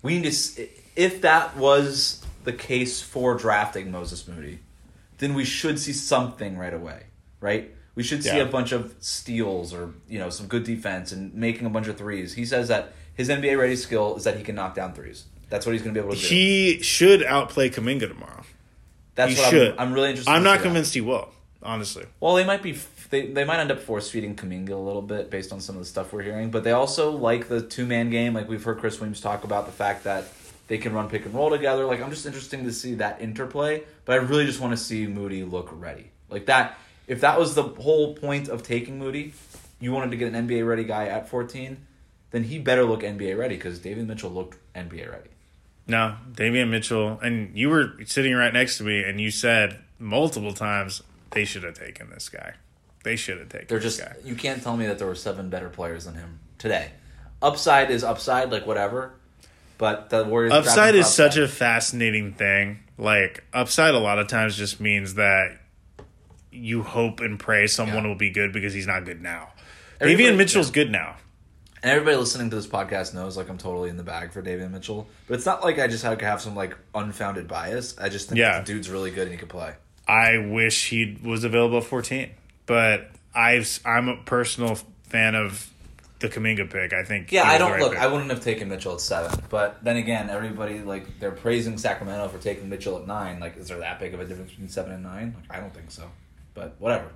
we 0.01 0.20
need 0.20 0.32
to. 0.32 0.68
If 0.95 1.22
that 1.22 1.55
was 1.58 2.24
the 2.43 2.53
case 2.53 3.01
for 3.01 3.36
drafting 3.36 3.91
Moses 3.91 4.28
Moody, 4.28 4.60
then 5.20 5.34
we 5.34 5.43
should 5.45 5.80
see 5.80 5.93
something 5.93 6.58
right 6.58 6.74
away, 6.74 7.03
right? 7.41 7.72
We 7.95 8.03
should 8.03 8.24
see 8.24 8.30
Yeah. 8.38 8.43
a 8.43 8.45
bunch 8.45 8.72
of 8.72 8.95
steals 8.99 9.74
or 9.74 9.91
you 10.08 10.20
know 10.20 10.30
some 10.30 10.47
good 10.47 10.64
defense 10.64 11.12
and 11.12 11.34
making 11.34 11.66
a 11.66 11.70
bunch 11.70 11.88
of 11.88 11.97
threes. 11.97 12.34
He 12.34 12.45
says 12.45 12.68
that 12.70 12.93
his 13.16 13.30
NBA 13.30 13.58
ready 13.60 13.76
skill 13.76 14.16
is 14.16 14.24
that 14.24 14.38
he 14.38 14.43
can 14.43 14.55
knock 14.55 14.76
down 14.76 14.93
threes. 14.93 15.26
That's 15.50 15.66
what 15.66 15.74
he's 15.74 15.82
going 15.82 15.93
to 15.93 16.02
be 16.02 16.06
able 16.06 16.16
to 16.16 16.22
do. 16.22 16.28
he 16.28 16.82
should 16.82 17.24
outplay 17.24 17.70
Kuminga 17.70 18.08
tomorrow. 18.08 18.43
That's 19.16 19.34
he 19.34 19.41
what 19.41 19.50
should. 19.50 19.72
I'm, 19.74 19.80
I'm 19.80 19.93
really 19.93 20.10
interested. 20.10 20.32
I'm 20.32 20.43
not 20.43 20.54
see 20.54 20.58
that. 20.58 20.64
convinced 20.64 20.93
he 20.93 21.02
will. 21.02 21.30
Honestly, 21.64 22.06
Well, 22.20 22.36
they 22.36 22.45
might 22.45 22.62
be. 22.62 22.78
They, 23.10 23.28
they 23.28 23.43
might 23.43 23.60
end 23.60 23.72
up 23.72 23.80
force 23.80 24.10
feeding 24.10 24.36
Kuminga 24.36 24.70
a 24.70 24.76
little 24.76 25.02
bit 25.02 25.32
based 25.32 25.52
on 25.52 25.60
some 25.60 25.76
of 25.76 25.82
the 25.82 25.88
stuff 25.88 26.14
we're 26.14 26.22
hearing, 26.22 26.52
but 26.52 26.64
they 26.64 26.72
also 26.72 27.12
like 27.12 27.48
the 27.48 27.62
two 27.62 27.86
man 27.86 28.10
game. 28.10 28.34
Like 28.34 28.48
we've 28.48 28.64
heard 28.64 28.80
Kris 28.80 29.02
Weems 29.02 29.22
talk 29.22 29.43
about 29.43 29.66
the 29.66 29.72
fact 29.72 30.04
that 30.04 30.26
they 30.68 30.78
can 30.78 30.93
run 30.93 31.10
pick 31.10 31.26
and 31.26 31.34
roll 31.34 31.50
together. 31.50 31.86
Like 31.86 32.02
I'm 32.02 32.10
just 32.12 32.26
interested 32.26 32.64
to 32.64 32.72
see 32.72 32.95
that 32.95 33.22
interplay, 33.22 33.84
but 34.06 34.14
I 34.14 34.16
really 34.18 34.45
just 34.45 34.60
want 34.60 34.74
to 34.74 34.78
see 34.78 35.08
Moody 35.08 35.43
look 35.43 35.70
ready. 35.72 36.12
Like 36.30 36.45
that. 36.45 36.78
If 37.08 37.22
that 37.22 37.39
was 37.39 37.56
the 37.56 37.64
whole 37.64 38.14
point 38.14 38.50
of 38.50 38.64
taking 38.64 39.00
Moody, 39.00 39.34
you 39.80 39.93
wanted 39.93 40.12
to 40.12 40.18
get 40.18 40.34
an 40.34 40.48
NBA 40.48 40.68
ready 40.68 40.84
guy 40.84 41.08
at 41.08 41.30
14, 41.30 41.78
then 42.32 42.43
he 42.43 42.60
better 42.60 42.84
look 42.84 43.02
NBA 43.02 43.38
ready 43.38 43.56
because 43.56 43.80
Davion 43.80 44.08
Mitchell 44.08 44.30
looked 44.30 44.58
NBA 44.76 45.10
ready. 45.10 45.30
No, 45.88 46.15
Davion 46.33 46.69
Mitchell, 46.69 47.19
and 47.21 47.57
you 47.57 47.69
were 47.69 47.93
sitting 48.05 48.33
right 48.33 48.51
next 48.53 48.77
to 48.79 48.83
me, 48.83 49.03
and 49.03 49.21
you 49.21 49.31
said 49.31 49.79
multiple 49.99 50.53
times 50.53 51.01
they 51.31 51.45
should 51.45 51.63
have 51.63 51.75
taken 51.75 52.09
this 52.09 52.27
guy. 52.29 52.53
They 53.03 53.15
should 53.15 53.39
have 53.39 53.49
taken 53.49 53.67
They're 53.69 53.79
this 53.79 53.97
just 53.97 54.09
guy. 54.09 54.15
you 54.25 54.35
can't 54.35 54.61
tell 54.61 54.75
me 54.75 54.85
that 54.88 54.97
there 54.99 55.07
were 55.07 55.15
seven 55.15 55.49
better 55.49 55.69
players 55.69 56.05
than 56.05 56.15
him 56.15 56.39
today. 56.57 56.91
Upside 57.41 57.89
is 57.91 58.03
upside, 58.03 58.51
like 58.51 58.65
whatever. 58.67 59.13
But 59.77 60.09
the 60.09 60.25
Warriors 60.25 60.51
Upside 60.53 60.95
is 60.95 61.05
for 61.05 61.11
such 61.11 61.38
a 61.38 61.47
fascinating 61.47 62.33
thing. 62.33 62.79
Like 62.97 63.43
upside, 63.53 63.93
a 63.93 63.99
lot 63.99 64.17
of 64.17 64.27
times 64.27 64.57
just 64.57 64.79
means 64.81 65.13
that 65.13 65.57
you 66.51 66.81
hope 66.81 67.19
and 67.19 67.39
pray 67.39 67.67
someone 67.67 68.03
Yeah. 68.03 68.07
will 68.09 68.15
be 68.15 68.31
good 68.31 68.51
because 68.51 68.73
he's 68.73 68.88
not 68.88 69.05
good 69.05 69.21
now. 69.21 69.53
Everybody- 70.01 70.29
Davion 70.33 70.38
Mitchell's 70.38 70.71
good 70.71 70.89
now. 70.91 71.17
And 71.84 71.91
everybody 71.91 72.17
listening 72.17 72.49
to 72.49 72.55
this 72.55 72.67
podcast 72.67 73.13
knows 73.13 73.38
like 73.38 73.49
I'm 73.49 73.57
totally 73.57 73.89
in 73.89 73.97
the 73.97 74.03
bag 74.03 74.32
for 74.32 74.41
Davion 74.41 74.71
Mitchell. 74.71 75.07
But 75.28 75.36
it's 75.36 75.45
not 75.45 75.63
like 75.63 75.78
I 75.80 75.88
just 75.88 76.03
have, 76.03 76.19
have 76.21 76.41
some 76.41 76.55
like 76.55 76.75
unfounded 76.95 77.47
bias. 77.47 77.95
I 77.99 78.09
just 78.09 78.30
think 78.30 78.39
Yeah. 78.39 78.59
the 78.59 78.65
dude's 78.65 78.89
really 78.89 79.11
good 79.11 79.23
and 79.23 79.32
he 79.32 79.38
could 79.38 79.49
play. 79.49 79.73
I 80.07 80.38
wish 80.38 80.89
he 80.89 81.17
was 81.23 81.43
available 81.43 81.78
at 81.80 81.84
14, 81.84 82.30
but 82.65 83.09
I've 83.36 83.80
I'm 83.86 84.07
a 84.07 84.17
personal 84.23 84.78
fan 85.03 85.36
of 85.36 85.69
the 86.19 86.30
Kuminga 86.30 86.67
pick. 86.71 86.93
I 86.93 87.03
think. 87.03 87.32
Yeah, 87.32 87.43
I 87.43 87.57
don't 87.59 87.71
right 87.71 87.82
look. 87.82 87.91
pick. 87.93 88.01
I 88.01 88.07
wouldn't 88.07 88.32
have 88.32 88.41
taken 88.43 88.69
Mitchell 88.69 88.93
at 88.95 89.01
seven, 89.01 89.39
but 89.49 89.84
then 89.84 89.97
again, 89.97 90.30
everybody 90.32 90.80
like 90.80 91.19
they're 91.19 91.32
praising 91.32 91.78
Sacramento 91.78 92.28
for 92.30 92.39
taking 92.39 92.69
Mitchell 92.69 92.97
at 92.97 93.05
nine. 93.05 93.39
Like, 93.39 93.57
is 93.57 93.67
there 93.67 93.80
that 93.80 93.99
big 93.99 94.13
of 94.15 94.19
a 94.19 94.25
difference 94.25 94.49
between 94.51 94.69
seven 94.69 94.93
and 94.93 95.03
nine? 95.03 95.36
Like, 95.38 95.55
I 95.55 95.59
don't 95.61 95.73
think 95.73 95.91
so. 95.91 96.09
But 96.55 96.75
whatever. 96.80 97.09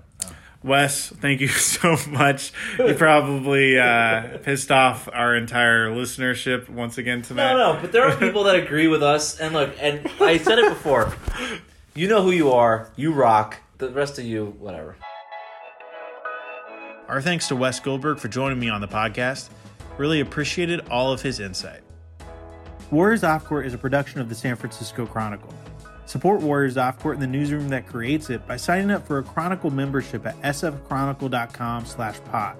Wes, 0.64 1.10
thank 1.10 1.42
you 1.42 1.48
so 1.48 1.98
much. 2.10 2.52
You 2.78 2.94
probably 2.94 3.80
uh, 3.80 4.38
pissed 4.40 4.72
off 4.72 5.10
our 5.12 5.36
entire 5.36 5.90
listenership 5.90 6.70
once 6.70 6.98
again 6.98 7.22
tonight. 7.24 7.54
No, 7.54 7.74
no, 7.74 7.82
but 7.82 7.92
there 7.92 8.04
are 8.08 8.16
people 8.16 8.44
that 8.44 8.56
agree 8.56 8.88
with 8.88 9.02
us. 9.02 9.40
And 9.40 9.54
look, 9.54 9.74
and 9.80 10.08
I 10.20 10.38
said 10.38 10.60
it 10.60 10.70
before. 10.70 11.14
You 11.96 12.08
know 12.08 12.22
who 12.22 12.32
you 12.32 12.52
are. 12.52 12.90
You 12.96 13.12
rock. 13.12 13.58
The 13.80 13.90
rest 13.90 14.20
of 14.20 14.26
you, 14.26 14.56
whatever. 14.60 14.96
Our 17.08 17.22
thanks 17.22 17.48
to 17.50 17.56
Wes 17.56 17.80
Goldberg 17.80 18.20
for 18.20 18.28
joining 18.28 18.60
me 18.60 18.70
on 18.70 18.80
the 18.82 18.88
podcast. 18.88 19.50
Really 19.98 20.22
appreciated 20.22 20.88
all 20.90 21.12
of 21.12 21.22
his 21.22 21.40
insight. 21.40 21.82
Warriors 22.92 23.24
Off 23.24 23.44
Court 23.46 23.66
is 23.66 23.74
a 23.74 23.78
production 23.78 24.22
of 24.22 24.30
the 24.30 24.36
San 24.36 24.56
Francisco 24.56 25.06
Chronicle. 25.06 25.54
Support 26.12 26.42
Warriors 26.42 26.76
Off 26.76 27.00
Court 27.00 27.14
and 27.14 27.24
the 27.24 27.28
newsroom 27.28 27.70
that 27.70 27.88
creates 27.88 28.30
it 28.30 28.46
by 28.46 28.58
signing 28.58 28.92
up 28.92 29.08
for 29.08 29.20
a 29.20 29.24
Chronicle 29.24 29.72
membership 29.72 30.26
at 30.26 30.36
sfchronicle.com 30.42 31.86
slash 31.86 32.20
pod. 32.26 32.58